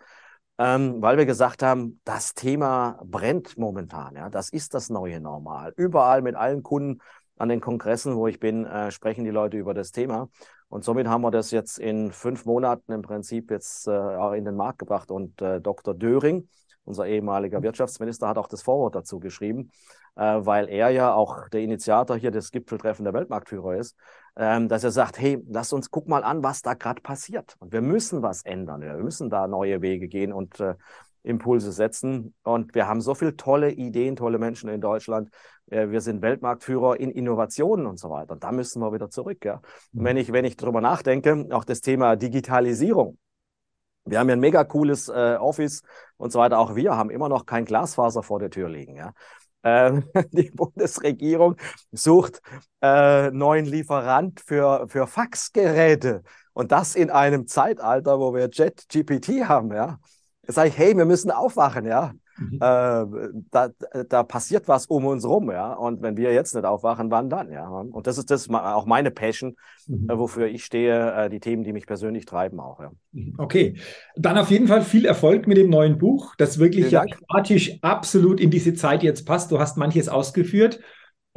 ähm, 0.57 1.01
weil 1.01 1.17
wir 1.17 1.25
gesagt 1.25 1.63
haben, 1.63 1.99
das 2.05 2.33
Thema 2.33 2.99
brennt 3.03 3.57
momentan. 3.57 4.15
Ja, 4.15 4.29
das 4.29 4.49
ist 4.49 4.73
das 4.73 4.89
neue 4.89 5.19
Normal. 5.19 5.73
Überall 5.75 6.21
mit 6.21 6.35
allen 6.35 6.63
Kunden 6.63 6.99
an 7.37 7.49
den 7.49 7.59
Kongressen, 7.59 8.15
wo 8.15 8.27
ich 8.27 8.39
bin, 8.39 8.65
äh, 8.65 8.91
sprechen 8.91 9.25
die 9.25 9.31
Leute 9.31 9.57
über 9.57 9.73
das 9.73 9.91
Thema. 9.91 10.29
Und 10.69 10.83
somit 10.83 11.07
haben 11.07 11.21
wir 11.21 11.31
das 11.31 11.51
jetzt 11.51 11.77
in 11.77 12.11
fünf 12.11 12.45
Monaten 12.45 12.91
im 12.91 13.01
Prinzip 13.01 13.51
jetzt 13.51 13.87
äh, 13.87 13.91
auch 13.91 14.33
in 14.33 14.45
den 14.45 14.55
Markt 14.55 14.79
gebracht. 14.79 15.11
Und 15.11 15.41
äh, 15.41 15.59
Dr. 15.59 15.93
Döring, 15.93 16.47
unser 16.85 17.05
ehemaliger 17.07 17.61
Wirtschaftsminister, 17.61 18.27
hat 18.27 18.37
auch 18.37 18.47
das 18.47 18.61
Vorwort 18.61 18.95
dazu 18.95 19.19
geschrieben, 19.19 19.71
weil 20.15 20.69
er 20.69 20.89
ja 20.89 21.13
auch 21.13 21.49
der 21.49 21.61
Initiator 21.61 22.15
hier 22.15 22.31
des 22.31 22.51
Gipfeltreffen 22.51 23.03
der 23.03 23.13
Weltmarktführer 23.13 23.75
ist 23.75 23.95
ähm, 24.37 24.67
dass 24.67 24.83
er 24.83 24.91
sagt, 24.91 25.19
hey, 25.19 25.41
lass 25.47 25.73
uns 25.73 25.91
guck 25.91 26.07
mal 26.07 26.23
an, 26.23 26.43
was 26.43 26.61
da 26.61 26.73
gerade 26.73 27.01
passiert. 27.01 27.55
Und 27.59 27.71
wir 27.71 27.81
müssen 27.81 28.21
was 28.21 28.43
ändern. 28.43 28.81
Wir 28.81 28.95
müssen 28.95 29.29
da 29.29 29.47
neue 29.47 29.81
Wege 29.81 30.07
gehen 30.07 30.33
und 30.33 30.59
äh, 30.59 30.75
Impulse 31.23 31.71
setzen. 31.71 32.35
Und 32.43 32.75
wir 32.75 32.87
haben 32.87 33.01
so 33.01 33.15
viele 33.15 33.35
tolle 33.35 33.71
Ideen, 33.71 34.15
tolle 34.15 34.37
Menschen 34.37 34.69
in 34.69 34.81
Deutschland. 34.81 35.29
Äh, 35.67 35.89
wir 35.89 36.01
sind 36.01 36.21
Weltmarktführer 36.21 36.99
in 36.99 37.11
Innovationen 37.11 37.85
und 37.85 37.97
so 37.97 38.09
weiter. 38.09 38.33
Und 38.33 38.43
da 38.43 38.51
müssen 38.51 38.81
wir 38.81 38.91
wieder 38.93 39.09
zurück. 39.09 39.43
Ja. 39.45 39.61
Und 39.93 40.03
wenn 40.03 40.17
ich, 40.17 40.31
wenn 40.31 40.45
ich 40.45 40.57
darüber 40.57 40.81
nachdenke, 40.81 41.47
auch 41.51 41.63
das 41.63 41.81
Thema 41.81 42.15
Digitalisierung. 42.15 43.17
Wir 44.07 44.19
haben 44.19 44.29
ja 44.29 44.35
ein 44.35 44.39
mega 44.39 44.63
cooles 44.63 45.07
äh, 45.07 45.37
Office 45.39 45.81
und 46.17 46.31
so 46.31 46.37
weiter. 46.37 46.59
Auch 46.59 46.75
wir 46.75 46.95
haben 46.95 47.09
immer 47.09 47.27
noch 47.27 47.47
kein 47.47 47.65
Glasfaser 47.65 48.21
vor 48.21 48.37
der 48.37 48.51
Tür 48.51 48.69
liegen. 48.69 48.97
Ja. 48.97 49.13
Ähm, 49.65 50.05
die 50.31 50.51
Bundesregierung 50.51 51.57
sucht 51.91 52.41
äh, 52.81 53.31
neuen 53.31 53.65
Lieferant 53.65 54.39
für, 54.41 54.87
für 54.87 55.07
Faxgeräte. 55.07 56.23
Und 56.53 56.71
das 56.71 56.95
in 56.95 57.09
einem 57.09 57.47
Zeitalter, 57.47 58.19
wo 58.19 58.33
wir 58.33 58.49
Jet-GPT 58.51 59.45
haben, 59.49 59.73
ja. 59.73 59.99
Sage 60.47 60.69
ich, 60.69 60.77
hey, 60.77 60.95
wir 60.95 61.05
müssen 61.05 61.31
aufwachen, 61.31 61.85
ja. 61.85 62.13
Mhm. 62.37 62.55
Äh, 62.55 63.05
da, 63.51 63.69
da 64.09 64.23
passiert 64.23 64.67
was 64.67 64.87
um 64.87 65.05
uns 65.05 65.25
rum, 65.25 65.51
ja. 65.51 65.73
Und 65.73 66.01
wenn 66.01 66.17
wir 66.17 66.33
jetzt 66.33 66.53
nicht 66.53 66.65
aufwachen, 66.65 67.09
wann 67.11 67.29
dann, 67.29 67.51
ja. 67.51 67.67
Und 67.67 68.07
das 68.07 68.17
ist 68.17 68.29
das 68.31 68.49
auch 68.49 68.85
meine 68.85 69.11
Passion, 69.11 69.55
mhm. 69.87 70.09
äh, 70.09 70.17
wofür 70.17 70.47
ich 70.47 70.65
stehe, 70.65 71.13
äh, 71.13 71.29
die 71.29 71.39
Themen, 71.39 71.63
die 71.63 71.73
mich 71.73 71.87
persönlich 71.87 72.25
treiben 72.25 72.59
auch, 72.59 72.79
ja. 72.81 72.91
Mhm. 73.13 73.35
Okay. 73.37 73.75
Dann 74.15 74.37
auf 74.37 74.51
jeden 74.51 74.67
Fall 74.67 74.81
viel 74.81 75.05
Erfolg 75.05 75.47
mit 75.47 75.57
dem 75.57 75.69
neuen 75.69 75.97
Buch, 75.97 76.35
das 76.37 76.59
wirklich 76.59 76.91
ja 76.91 77.03
thematisch 77.05 77.77
absolut 77.81 78.39
in 78.39 78.49
diese 78.49 78.73
Zeit 78.73 79.03
jetzt 79.03 79.25
passt. 79.25 79.51
Du 79.51 79.59
hast 79.59 79.77
manches 79.77 80.09
ausgeführt. 80.09 80.79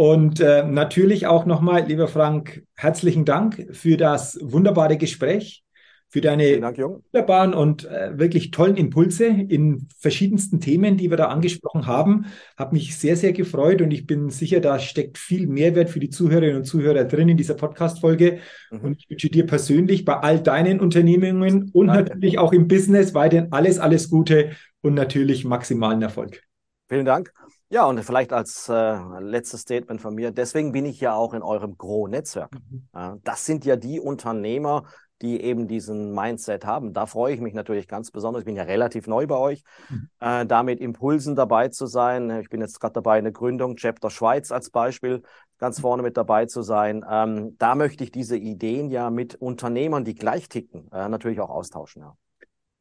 Und 0.01 0.39
natürlich 0.39 1.27
auch 1.27 1.45
nochmal, 1.45 1.85
lieber 1.87 2.07
Frank, 2.07 2.63
herzlichen 2.77 3.25
Dank 3.25 3.67
für 3.73 3.97
das 3.97 4.39
wunderbare 4.41 4.97
Gespräch. 4.97 5.65
Für 6.11 6.23
deine 6.23 6.59
Dank, 6.59 6.79
wunderbaren 6.79 7.53
und 7.53 7.85
äh, 7.85 8.19
wirklich 8.19 8.51
tollen 8.51 8.77
Impulse 8.77 9.27
in 9.27 9.89
verschiedensten 9.99 10.59
Themen, 10.61 10.97
die 10.97 11.11
wir 11.11 11.19
da 11.19 11.27
angesprochen 11.27 11.87
haben. 11.87 12.27
Hat 12.57 12.73
mich 12.73 12.97
sehr, 12.97 13.15
sehr 13.15 13.35
gefreut 13.35 13.83
und 13.83 13.91
ich 13.91 14.07
bin 14.07 14.31
sicher, 14.31 14.61
da 14.61 14.79
steckt 14.79 15.19
viel 15.19 15.47
Mehrwert 15.47 15.91
für 15.91 16.01
die 16.01 16.09
Zuhörerinnen 16.09 16.57
und 16.57 16.65
Zuhörer 16.65 17.05
drin 17.05 17.29
in 17.29 17.37
dieser 17.37 17.55
Podcast-Folge. 17.55 18.39
Mhm. 18.71 18.81
Und 18.81 18.99
ich 18.99 19.11
wünsche 19.11 19.29
dir 19.29 19.47
persönlich 19.47 20.07
bei 20.07 20.17
all 20.17 20.41
deinen 20.41 20.81
Unternehmungen 20.81 21.71
und 21.73 21.89
Danke. 21.89 22.15
natürlich 22.15 22.39
auch 22.39 22.53
im 22.53 22.69
Business 22.69 23.13
weiterhin 23.13 23.53
alles, 23.53 23.79
alles 23.79 24.09
Gute 24.09 24.53
und 24.81 24.95
natürlich 24.95 25.45
maximalen 25.45 26.01
Erfolg. 26.01 26.43
Vielen 26.89 27.05
Dank. 27.05 27.33
Ja, 27.71 27.85
und 27.85 28.03
vielleicht 28.03 28.33
als 28.33 28.71
äh, 28.71 28.97
letztes 29.21 29.61
Statement 29.61 30.01
von 30.01 30.15
mir, 30.15 30.31
deswegen 30.31 30.73
bin 30.73 30.87
ich 30.87 31.03
ja 31.03 31.15
auch 31.15 31.35
in 31.35 31.43
eurem 31.43 31.77
Gro-Netzwerk. 31.77 32.51
Mhm. 32.55 33.21
Das 33.25 33.45
sind 33.45 33.67
ja 33.67 33.77
die 33.77 34.01
Unternehmer, 34.01 34.85
die 35.23 35.41
eben 35.41 35.69
diesen 35.69 36.15
Mindset 36.15 36.65
haben. 36.65 36.93
Da 36.93 37.07
freue 37.07 37.35
ich 37.35 37.41
mich 37.41 37.55
natürlich 37.55 37.89
ganz 37.89 38.11
besonders. 38.11 38.41
Ich 38.41 38.47
bin 38.47 38.57
ja 38.57 38.63
relativ 38.63 39.07
neu 39.07 39.27
bei 39.27 39.37
euch, 39.37 39.63
mhm. 39.89 40.09
äh, 40.21 40.47
da 40.47 40.63
mit 40.63 40.81
Impulsen 40.81 41.35
dabei 41.35 41.69
zu 41.69 41.87
sein. 41.87 42.31
Ich 42.41 42.49
bin 42.49 42.61
jetzt 42.61 42.81
gerade 42.81 42.95
dabei, 42.95 43.19
eine 43.19 43.33
Gründung, 43.33 43.77
Chapter 43.77 44.11
Schweiz 44.11 44.53
als 44.53 44.71
Beispiel, 44.71 45.23
ganz 45.59 45.81
vorne 45.81 46.03
mit 46.03 46.17
dabei 46.17 46.47
zu 46.47 46.63
sein. 46.63 47.05
Ähm, 47.11 47.57
da 47.59 47.75
möchte 47.75 48.05
ich 48.05 48.13
diese 48.13 48.37
Ideen 48.37 48.91
ja 48.91 49.11
mit 49.11 49.35
Unternehmern, 49.35 50.05
die 50.05 50.15
gleich 50.15 50.49
ticken, 50.49 50.91
äh, 50.93 51.09
natürlich 51.09 51.41
auch 51.41 51.51
austauschen. 51.51 52.03
Ja. 52.03 52.17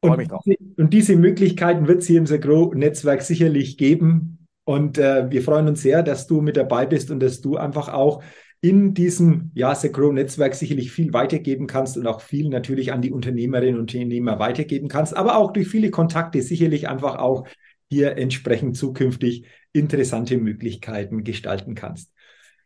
Und, 0.00 0.20
diese, 0.20 0.56
und 0.76 0.90
diese 0.94 1.16
Möglichkeiten 1.16 1.88
wird 1.88 2.02
es 2.02 2.06
hier 2.06 2.18
im 2.18 2.26
Sagro-Netzwerk 2.26 3.22
sicherlich 3.22 3.76
geben. 3.78 4.46
Und 4.64 4.98
äh, 4.98 5.30
wir 5.30 5.42
freuen 5.42 5.66
uns 5.66 5.82
sehr, 5.82 6.02
dass 6.02 6.26
du 6.26 6.40
mit 6.40 6.56
dabei 6.56 6.86
bist 6.86 7.10
und 7.10 7.20
dass 7.20 7.40
du 7.40 7.56
einfach 7.56 7.92
auch 7.92 8.22
in 8.60 8.92
diesem 8.94 9.50
ja, 9.54 9.72
Grow-Netzwerk 9.72 10.54
sicherlich 10.54 10.90
viel 10.90 11.12
weitergeben 11.12 11.66
kannst 11.66 11.96
und 11.96 12.06
auch 12.06 12.20
viel 12.20 12.48
natürlich 12.48 12.92
an 12.92 13.02
die 13.02 13.12
Unternehmerinnen 13.12 13.76
und 13.76 13.94
Unternehmer 13.94 14.38
weitergeben 14.38 14.88
kannst, 14.88 15.16
aber 15.16 15.36
auch 15.36 15.52
durch 15.52 15.68
viele 15.68 15.90
Kontakte 15.90 16.42
sicherlich 16.42 16.88
einfach 16.88 17.16
auch 17.16 17.46
hier 17.88 18.16
entsprechend 18.16 18.76
zukünftig 18.76 19.44
interessante 19.72 20.36
Möglichkeiten 20.38 21.24
gestalten 21.24 21.74
kannst. 21.74 22.10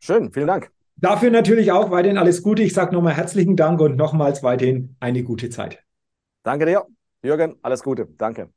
Schön, 0.01 0.33
vielen 0.33 0.47
Dank. 0.47 0.71
Dafür 0.97 1.31
natürlich 1.31 1.73
auch 1.73 1.91
weiterhin 1.91 2.19
alles 2.19 2.43
Gute. 2.43 2.63
Ich 2.63 2.75
sage 2.75 2.95
nochmal 2.95 3.15
herzlichen 3.15 3.57
Dank 3.57 3.81
und 3.81 3.97
nochmals 3.97 4.43
weiterhin 4.43 4.97
eine 5.01 5.23
gute 5.23 5.51
Zeit. 5.51 5.79
Danke 6.43 6.67
dir, 6.67 6.87
Jürgen. 7.23 7.57
Alles 7.63 7.83
Gute. 7.83 8.09
Danke. 8.17 8.51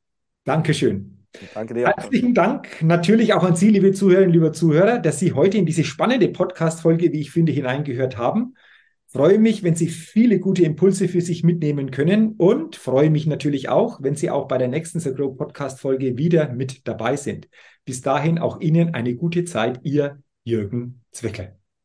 Dankeschön. 0.43 1.24
Danke 1.53 1.73
dir. 1.73 1.87
Herzlichen 1.87 2.33
Dank 2.33 2.81
natürlich 2.81 3.33
auch 3.33 3.43
an 3.43 3.55
Sie, 3.55 3.69
liebe 3.69 3.91
Zuhörerinnen, 3.91 4.33
liebe 4.33 4.51
Zuhörer, 4.51 4.99
dass 4.99 5.19
Sie 5.19 5.33
heute 5.33 5.57
in 5.57 5.65
diese 5.65 5.83
spannende 5.83 6.27
Podcast-Folge, 6.29 7.11
wie 7.11 7.21
ich 7.21 7.31
finde, 7.31 7.51
hineingehört 7.51 8.17
haben. 8.17 8.55
Freue 9.07 9.39
mich, 9.39 9.63
wenn 9.63 9.75
Sie 9.75 9.87
viele 9.87 10.39
gute 10.39 10.63
Impulse 10.63 11.07
für 11.07 11.21
sich 11.21 11.43
mitnehmen 11.43 11.91
können 11.91 12.33
und 12.37 12.75
freue 12.75 13.09
mich 13.09 13.27
natürlich 13.27 13.69
auch, 13.69 14.01
wenn 14.01 14.15
Sie 14.15 14.29
auch 14.29 14.47
bei 14.47 14.57
der 14.57 14.67
nächsten 14.67 14.99
The 14.99 15.13
Grow 15.13 15.37
Podcast-Folge 15.37 16.17
wieder 16.17 16.51
mit 16.51 16.87
dabei 16.87 17.15
sind. 17.15 17.47
Bis 17.85 18.01
dahin 18.01 18.39
auch 18.39 18.59
Ihnen 18.59 18.93
eine 18.93 19.15
gute 19.15 19.45
Zeit, 19.45 19.79
Ihr 19.83 20.19
Jürgen 20.43 21.01
Zwickel. 21.11 21.55